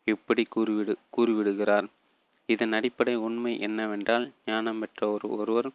இப்படி 0.05 0.43
கூறிவிடு 0.45 0.95
கூறிவிடுகிறார். 1.17 1.87
இதன் 2.49 2.73
அடிப்படை 2.73 3.15
உண்மை 3.27 3.61
என்னவென்றால் 3.61 4.33
ஞானம் 4.47 4.79
பெற்ற 4.79 5.09
ஒரு 5.11 5.27
ஒருவர் 5.37 5.69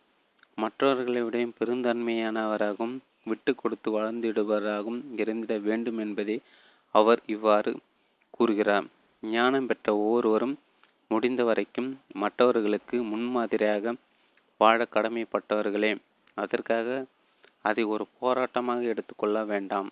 மற்றவர்களை 0.56 1.22
விட 1.22 1.38
பெருந்தன்மையானவராகவும் 1.60 2.96
விட்டு 3.24 3.52
கொடுத்து 3.56 3.90
வளர்ந்திடுவராகவும் 3.92 5.02
இருந்திட 5.18 5.58
வேண்டும் 5.58 5.98
என்பதே 5.98 6.38
அவர் 6.96 7.22
இவ்வாறு 7.26 7.72
கூறுகிறார். 8.30 8.88
ஞானம் 9.24 9.66
பெற்ற 9.66 9.88
ஒவ்வொருவரும் 9.98 10.56
முடிந்த 11.08 11.44
வரைக்கும் 11.44 11.90
மற்றவர்களுக்கு 12.14 13.04
முன்மாதிரியாக 13.04 13.94
வாழ 14.58 14.88
கடமைப்பட்டவர்களே. 14.96 15.92
அதற்காக 16.34 17.06
அதை 17.62 17.84
ஒரு 17.84 18.06
போராட்டமாக 18.22 18.82
எடுத்துக்கொள்ள 18.84 19.46
வேண்டாம். 19.46 19.90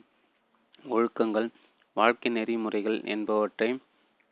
ஒழுக்கங்கள் 0.90 1.48
வாழ்க்கை 1.94 2.32
நெறிமுறைகள் 2.32 3.02
என்பவற்றை 3.06 3.70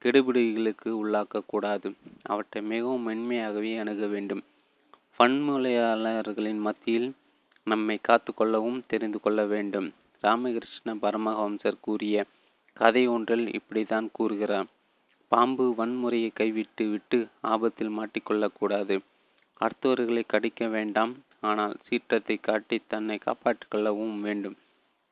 கெடுபிடிகளுக்கு 0.02 0.90
உள்ளாக்கக்கூடாது 1.02 1.90
அவற்றை 2.24 2.64
மிகவும் 2.64 3.02
மென்மையாகவே 3.02 3.78
அணுக 3.78 4.06
வேண்டும். 4.06 4.44
பன்மொழியாளர்களின் 5.20 6.60
மத்தியில் 6.60 7.10
நம்மை 7.68 7.98
காத்து 8.02 8.34
கொள்ளவும் 8.34 8.84
தெரிந்து 8.88 9.20
கொள்ள 9.20 9.46
வேண்டும். 9.46 9.94
ராமகிருஷ்ண 10.22 10.96
பரமஹம்சர் 10.96 11.82
கூறிய 11.82 12.26
கதை 12.74 13.08
ஒன்றில் 13.08 13.54
இப்படித்தான் 13.54 14.10
கூறுகிறார். 14.14 14.68
பாம்பு 15.34 15.66
வன்முறையை 15.78 16.32
கைவிட்டு 16.40 16.86
விட்டு 16.90 17.20
ஆபத்தில் 17.52 17.94
மாட்டிக்கொள்ளக்கூடாது 17.98 18.96
அடுத்தவர்களை 19.60 20.24
கடிக்க 20.34 20.68
வேண்டாம். 20.76 21.14
ஆனால் 21.50 21.74
சீற்றத்தை 21.86 22.36
காட்டி 22.40 22.78
தன்னை 22.88 23.18
காப்பாற்றிக் 23.18 23.72
கொள்ளவும் 23.74 24.18
வேண்டும். 24.28 24.58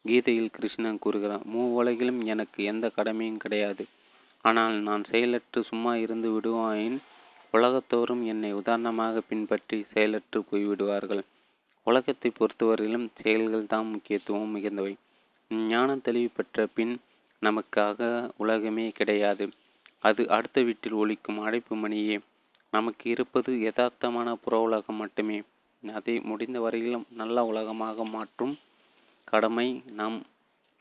கீதையில் 0.05 0.53
கிருஷ்ணன் 0.55 0.99
கூறுகிறான் 0.99 1.45
மூ 1.53 1.61
உலகிலும் 1.79 2.19
எனக்கு 2.33 2.59
எந்த 2.71 2.85
கடமையும் 2.97 3.41
கிடையாது. 3.43 3.83
ஆனால் 4.45 4.75
நான் 4.87 5.03
செயலற்று 5.11 5.59
சும்மா 5.69 5.93
இருந்து 5.95 6.29
விடுவாயின் 6.35 6.99
உலகத்தோறும் 7.53 8.23
என்னை 8.33 8.51
உதாரணமாக 8.59 9.23
பின்பற்றி 9.29 9.77
செயலற்று 9.93 10.39
போய்விடுவார்கள். 10.49 11.23
உலகத்தை 11.87 12.29
பொறுத்தவரையிலும் 12.39 13.07
செயல்கள் 13.21 13.71
தான் 13.73 13.87
முக்கியத்துவம் 13.93 14.53
மிகுந்தவை. 14.55 14.93
ஞான 15.69 15.95
தெளிவு 16.07 16.31
பெற்ற 16.37 16.67
பின் 16.75 16.93
நமக்காக 17.41 18.09
உலகமே 18.37 18.87
கிடையாது. 18.99 19.45
அது 20.03 20.21
அடுத்த 20.37 20.59
வீட்டில் 20.67 20.99
ஒழிக்கும் 21.01 21.39
அழைப்பு 21.45 21.75
மணியே 21.75 22.17
நமக்கு 22.73 23.05
இருப்பது 23.09 23.51
யதார்த்தமான 23.67 24.33
புற 24.43 24.59
உலகம் 24.59 24.95
மட்டுமே. 24.95 25.37
அதை 25.83 26.15
முடிந்த 26.29 26.57
வரையிலும் 26.59 27.05
நல்ல 27.19 27.43
உலகமாக 27.45 28.03
மாற்றும் 28.15 28.53
கடமை 29.27 29.67
நாம் 29.99 30.17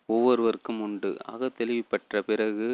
ஒவ்வொருவருக்கும் 0.08 0.80
உண்டு. 0.80 1.10
அக 1.32 1.48
தெளிவு 1.58 1.84
பெற்ற 1.90 2.22
பிறகு 2.22 2.68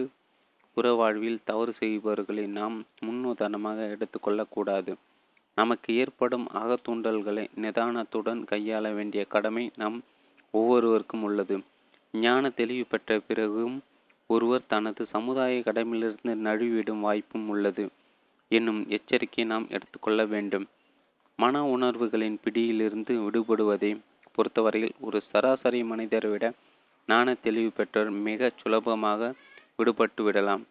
புற 0.77 0.87
வாழ்வில் 0.93 1.39
தவறு 1.45 1.73
செய்பவர்களை 1.81 2.45
நாம் 2.59 2.77
முன்னுதாரணமாக 3.07 3.79
எடுத்துக்கொள்ளக்கூடாது 3.95 4.93
நமக்கு 5.59 5.91
ஏற்படும் 6.03 6.47
அகத்தூண்டல்களை 6.61 7.45
நிதானத்துடன் 7.63 8.41
கையாள 8.51 8.95
வேண்டிய 8.95 9.23
கடமை 9.35 9.65
நம் 9.77 9.99
ஒவ்வொருவருக்கும் 10.55 11.23
உள்ளது. 11.23 11.57
ஞான 12.15 12.51
தெளிவு 12.59 12.85
பெற்ற 12.89 13.19
பிறகும் 13.29 13.77
ஒருவர் 14.27 14.67
தனது 14.67 15.07
சமுதாய 15.07 15.63
கடமையிலிருந்து 15.67 16.33
நழுவிடும் 16.47 17.01
வாய்ப்பும் 17.01 17.49
உள்ளது. 17.49 17.89
என்னும் 18.49 18.81
எச்சரிக்கையை 18.89 19.45
நாம் 19.45 19.67
எடுத்துக்கொள்ள 19.69 20.25
வேண்டும். 20.25 20.67
மன 21.39 21.65
உணர்வுகளின் 21.67 22.39
பிடியிலிருந்து 22.43 23.15
விடுபடுவதை 23.21 23.91
பொறுத்தவரையில் 24.33 24.95
ஒரு 25.01 25.23
சராசரி 25.31 25.85
மனிதரை 25.85 26.31
விட 26.31 26.53
நாண 27.07 27.35
தெளிவு 27.35 27.71
பெற்றோர் 27.71 28.11
மிக 28.11 28.51
சுலபமாக 28.61 29.35
விடுபட்டு 29.79 30.23
விடலாம். 30.23 30.63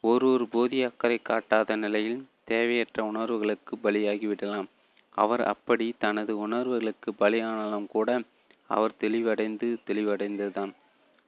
ஒருவர் 0.00 0.48
போதிய 0.48 0.86
அக்கறை 0.86 1.18
காட்டாத 1.22 1.76
நிலையில் 1.76 2.26
தேவையற்ற 2.44 3.04
உணர்வுகளுக்கு 3.04 3.76
பலியாகி 3.84 4.26
விடலாம். 4.26 4.68
அவர் 5.10 5.42
அப்படி 5.44 5.94
தனது 5.98 6.38
உணர்வுகளுக்கு 6.38 7.12
பலியானாலும் 7.20 7.86
கூட 7.86 8.22
அவர் 8.66 8.94
தெளிவடைந்து 9.00 9.68
தெளிவடைந்ததுதான். 9.86 10.72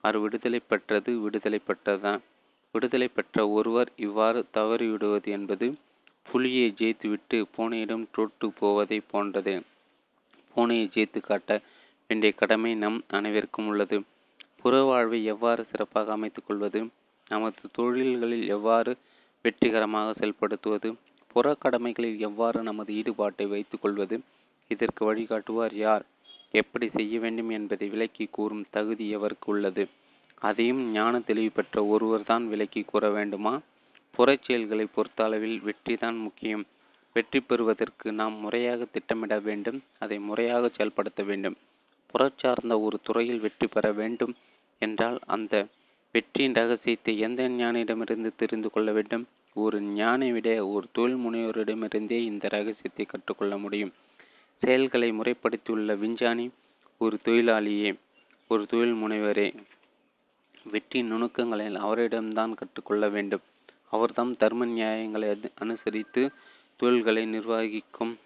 அவர் 0.06 0.18
விடுதலை 0.18 0.60
பெற்றது 0.68 1.12
விடுதலை 1.18 1.60
பெற்றதுதான். 1.62 2.20
விடுதலை 2.74 3.08
பெற்ற 3.08 3.44
ஒருவர் 3.48 3.90
இவ்வாறு 3.96 4.40
தவறிவிடுவது 4.54 5.28
என்பது 5.36 5.66
புலியை 6.22 6.66
ஜெயித்துவிட்டு 6.78 7.36
பூனையிடம் 7.56 8.04
தொட்டு 8.12 8.46
போவதை 8.60 8.98
போன்றது. 9.10 9.54
பூனையை 10.54 10.86
ஜெயித்து 10.94 11.20
காட்ட 11.20 11.50
வேண்டிய 12.10 12.32
கடமை 12.32 12.72
நம் 12.74 12.98
அனைவருக்கும் 13.08 13.66
உள்ளது. 13.66 13.98
புற 14.60 14.82
வாழ்வை 14.82 15.18
எவ்வாறு 15.24 15.62
சிறப்பாக 15.64 16.12
அமைத்துக் 16.12 16.46
கொள்வது? 16.46 16.80
நமது 17.30 17.68
தொழில்களில் 17.72 18.46
எவ்வாறு 18.48 18.92
வெற்றிகரமாக 19.44 20.14
செயல்படுத்துவது? 20.20 20.90
புற 21.34 21.54
கடமைகளில் 21.58 22.18
எவ்வாறு 22.20 22.62
நமது 22.62 22.92
ஈடுபாட்டை 22.94 23.46
வைத்துக் 23.48 23.82
கொள்வது? 23.82 24.16
இதற்கு 24.70 25.02
வழிகாட்டுவார் 25.04 25.74
யார்? 25.84 26.04
எப்படி 26.62 26.86
செய்ய 26.88 27.18
வேண்டும் 27.18 27.50
என்பதை 27.58 27.86
விளக்கி 27.94 28.26
கூறும் 28.36 28.64
தகுதி 28.70 29.06
எவருக்கு 29.16 29.48
உள்ளது? 29.52 29.84
அதையும் 30.42 30.82
ஞான 30.90 31.20
தெளிவு 31.28 31.50
பெற்ற 31.50 31.84
ஒருவர்தான் 31.86 32.44
விளக்கி 32.48 32.82
கூற 32.82 33.10
வேண்டுமா? 33.10 33.54
புறச் 34.14 34.44
செயல்களை 34.46 34.86
பொறுத்த 34.86 35.24
அளவில் 35.24 35.58
வெற்றிதான் 35.68 36.18
முக்கியம். 36.26 36.64
வெற்றி 37.16 37.40
பெறுவதற்கு 37.40 38.08
நாம் 38.12 38.36
முறையாக 38.36 38.86
திட்டமிட 38.94 39.34
வேண்டும் 39.48 39.78
அதை 39.98 40.18
முறையாக 40.28 40.70
செயல்படுத்த 40.76 41.22
வேண்டும். 41.22 41.56
புறச்சார்ந்த 42.12 42.74
ஒரு 42.86 42.96
துறையில் 43.02 43.42
வெற்றி 43.44 43.66
பெற 43.66 43.86
வேண்டும் 44.00 44.34
என்றால் 44.82 45.18
அந்த 45.26 45.54
வெற்றியின் 46.14 46.56
ரகசியத்தை 46.58 47.12
எந்த 47.26 47.42
ஞானியிடமிருந்து 47.60 48.30
தெரிந்து 48.36 48.68
கொள்ள 48.70 48.90
வேண்டும்? 48.92 49.24
ஒரு 49.56 49.78
ஞானை 49.98 50.28
விட 50.32 50.48
ஒரு 50.74 50.86
தொழில் 50.92 51.22
முனைவோரிடமிருந்தே 51.24 52.18
இந்த 52.30 52.44
ரகசியத்தை 52.56 53.04
கற்றுக்கொள்ள 53.08 53.54
முடியும். 53.64 53.92
செயல்களை 54.60 55.12
முறைப்படுத்தியுள்ள 55.12 55.96
விஞ்ஞானி 55.98 56.50
ஒரு 56.98 57.18
தொழிலாளியே 57.24 57.98
ஒரு 58.48 58.66
தொழில் 58.66 58.94
முனைவரே. 58.94 59.64
வெற்றி 60.62 61.02
நுணுக்கங்களை 61.02 61.66
அவரிடம்தான் 61.66 62.54
கற்றுக்கொள்ள 62.54 63.08
வேண்டும். 63.08 63.40
அவர்தாம் 63.92 64.36
தர்ம 64.36 64.64
நியாயங்களை 64.64 65.40
அனுசரித்து 65.54 66.32
தொழில்களை 66.76 67.26
நிர்வகிக்கும். 67.26 68.18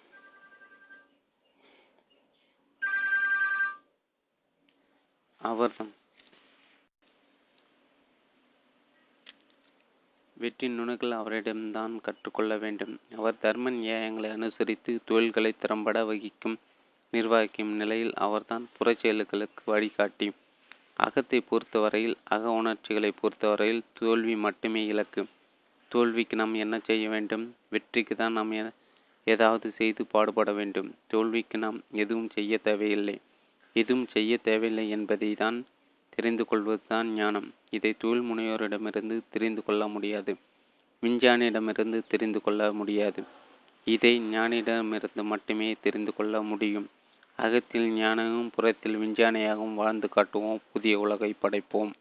அவர்தான் 5.39 5.93
வெற்றி 10.41 10.67
நுணுக்கள் 10.69 11.15
அவரிடம்தான் 11.21 11.95
கற்றுக்கொள்ள 12.07 12.53
வேண்டும். 12.57 12.95
அவர் 13.17 13.41
தர்ம 13.41 13.71
நியாயங்களை 13.71 14.29
அனுசரித்து 14.31 14.93
தொழில்களை 15.05 15.53
திறம்பட 15.63 15.99
வகிக்கும் 16.05 16.57
நிர்வகிக்கும் 17.13 17.73
நிலையில் 17.81 18.15
அவர்தான் 18.27 18.65
புறச்செயல்களுக்கு 18.77 19.63
வழிகாட்டி. 19.65 20.29
அகத்தை 20.97 21.39
பொறுத்தவரையில் 21.51 22.17
அக 22.35 22.43
உணர்ச்சிகளை 22.51 23.11
பொறுத்தவரையில் 23.21 23.83
தோல்வி 23.99 24.35
மட்டுமே 24.37 24.83
இலக்கு. 24.87 25.23
தோல்விக்கு 25.91 26.35
நாம் 26.37 26.55
என்ன 26.55 26.77
செய்ய 26.89 27.05
வேண்டும்? 27.09 27.45
வெற்றிக்கு 27.71 28.15
தான் 28.17 28.33
நாம் 28.33 28.53
ஏதாவது 29.27 29.67
செய்து 29.71 30.03
பாடுபட 30.07 30.51
வேண்டும். 30.53 30.89
தோல்விக்கு 31.07 31.59
நாம் 31.59 31.79
எதுவும் 32.03 32.31
செய்ய 32.37 32.59
தேவையில்லை. 32.69 33.17
எதுவும் 33.77 34.07
செய்ய 34.07 34.33
தேவையில்லை 34.49 34.87
என்பதை 34.89 35.31
தான் 35.35 35.59
தெரிந்து 36.11 36.45
கொள்வதுதான் 36.45 37.09
ஞானம். 37.09 37.55
இதை 37.71 37.95
தொழில் 37.99 38.23
முனைவோரிடமிருந்து 38.23 39.21
தெரிந்து 39.31 39.65
கொள்ள 39.65 39.89
முடியாது. 39.89 40.37
விஞ்ஞானியிடமிருந்து 41.03 42.03
தெரிந்து 42.09 42.43
கொள்ள 42.43 42.73
முடியாது. 42.73 43.23
இதை 43.85 44.21
ஞானியிடமிருந்து 44.21 45.23
மட்டுமே 45.23 45.77
தெரிந்து 45.81 46.15
கொள்ள 46.15 46.43
முடியும். 46.43 46.89
அகத்தில் 47.37 47.89
ஞானமும் 47.89 48.51
புறத்தில் 48.55 48.97
விஞ்ஞானியாகவும் 48.97 49.75
வாழ்ந்து 49.75 50.09
காட்டுவோம். 50.09 50.61
புதிய 50.73 50.99
உலகை 50.99 51.35
படைப்போம். 51.43 51.93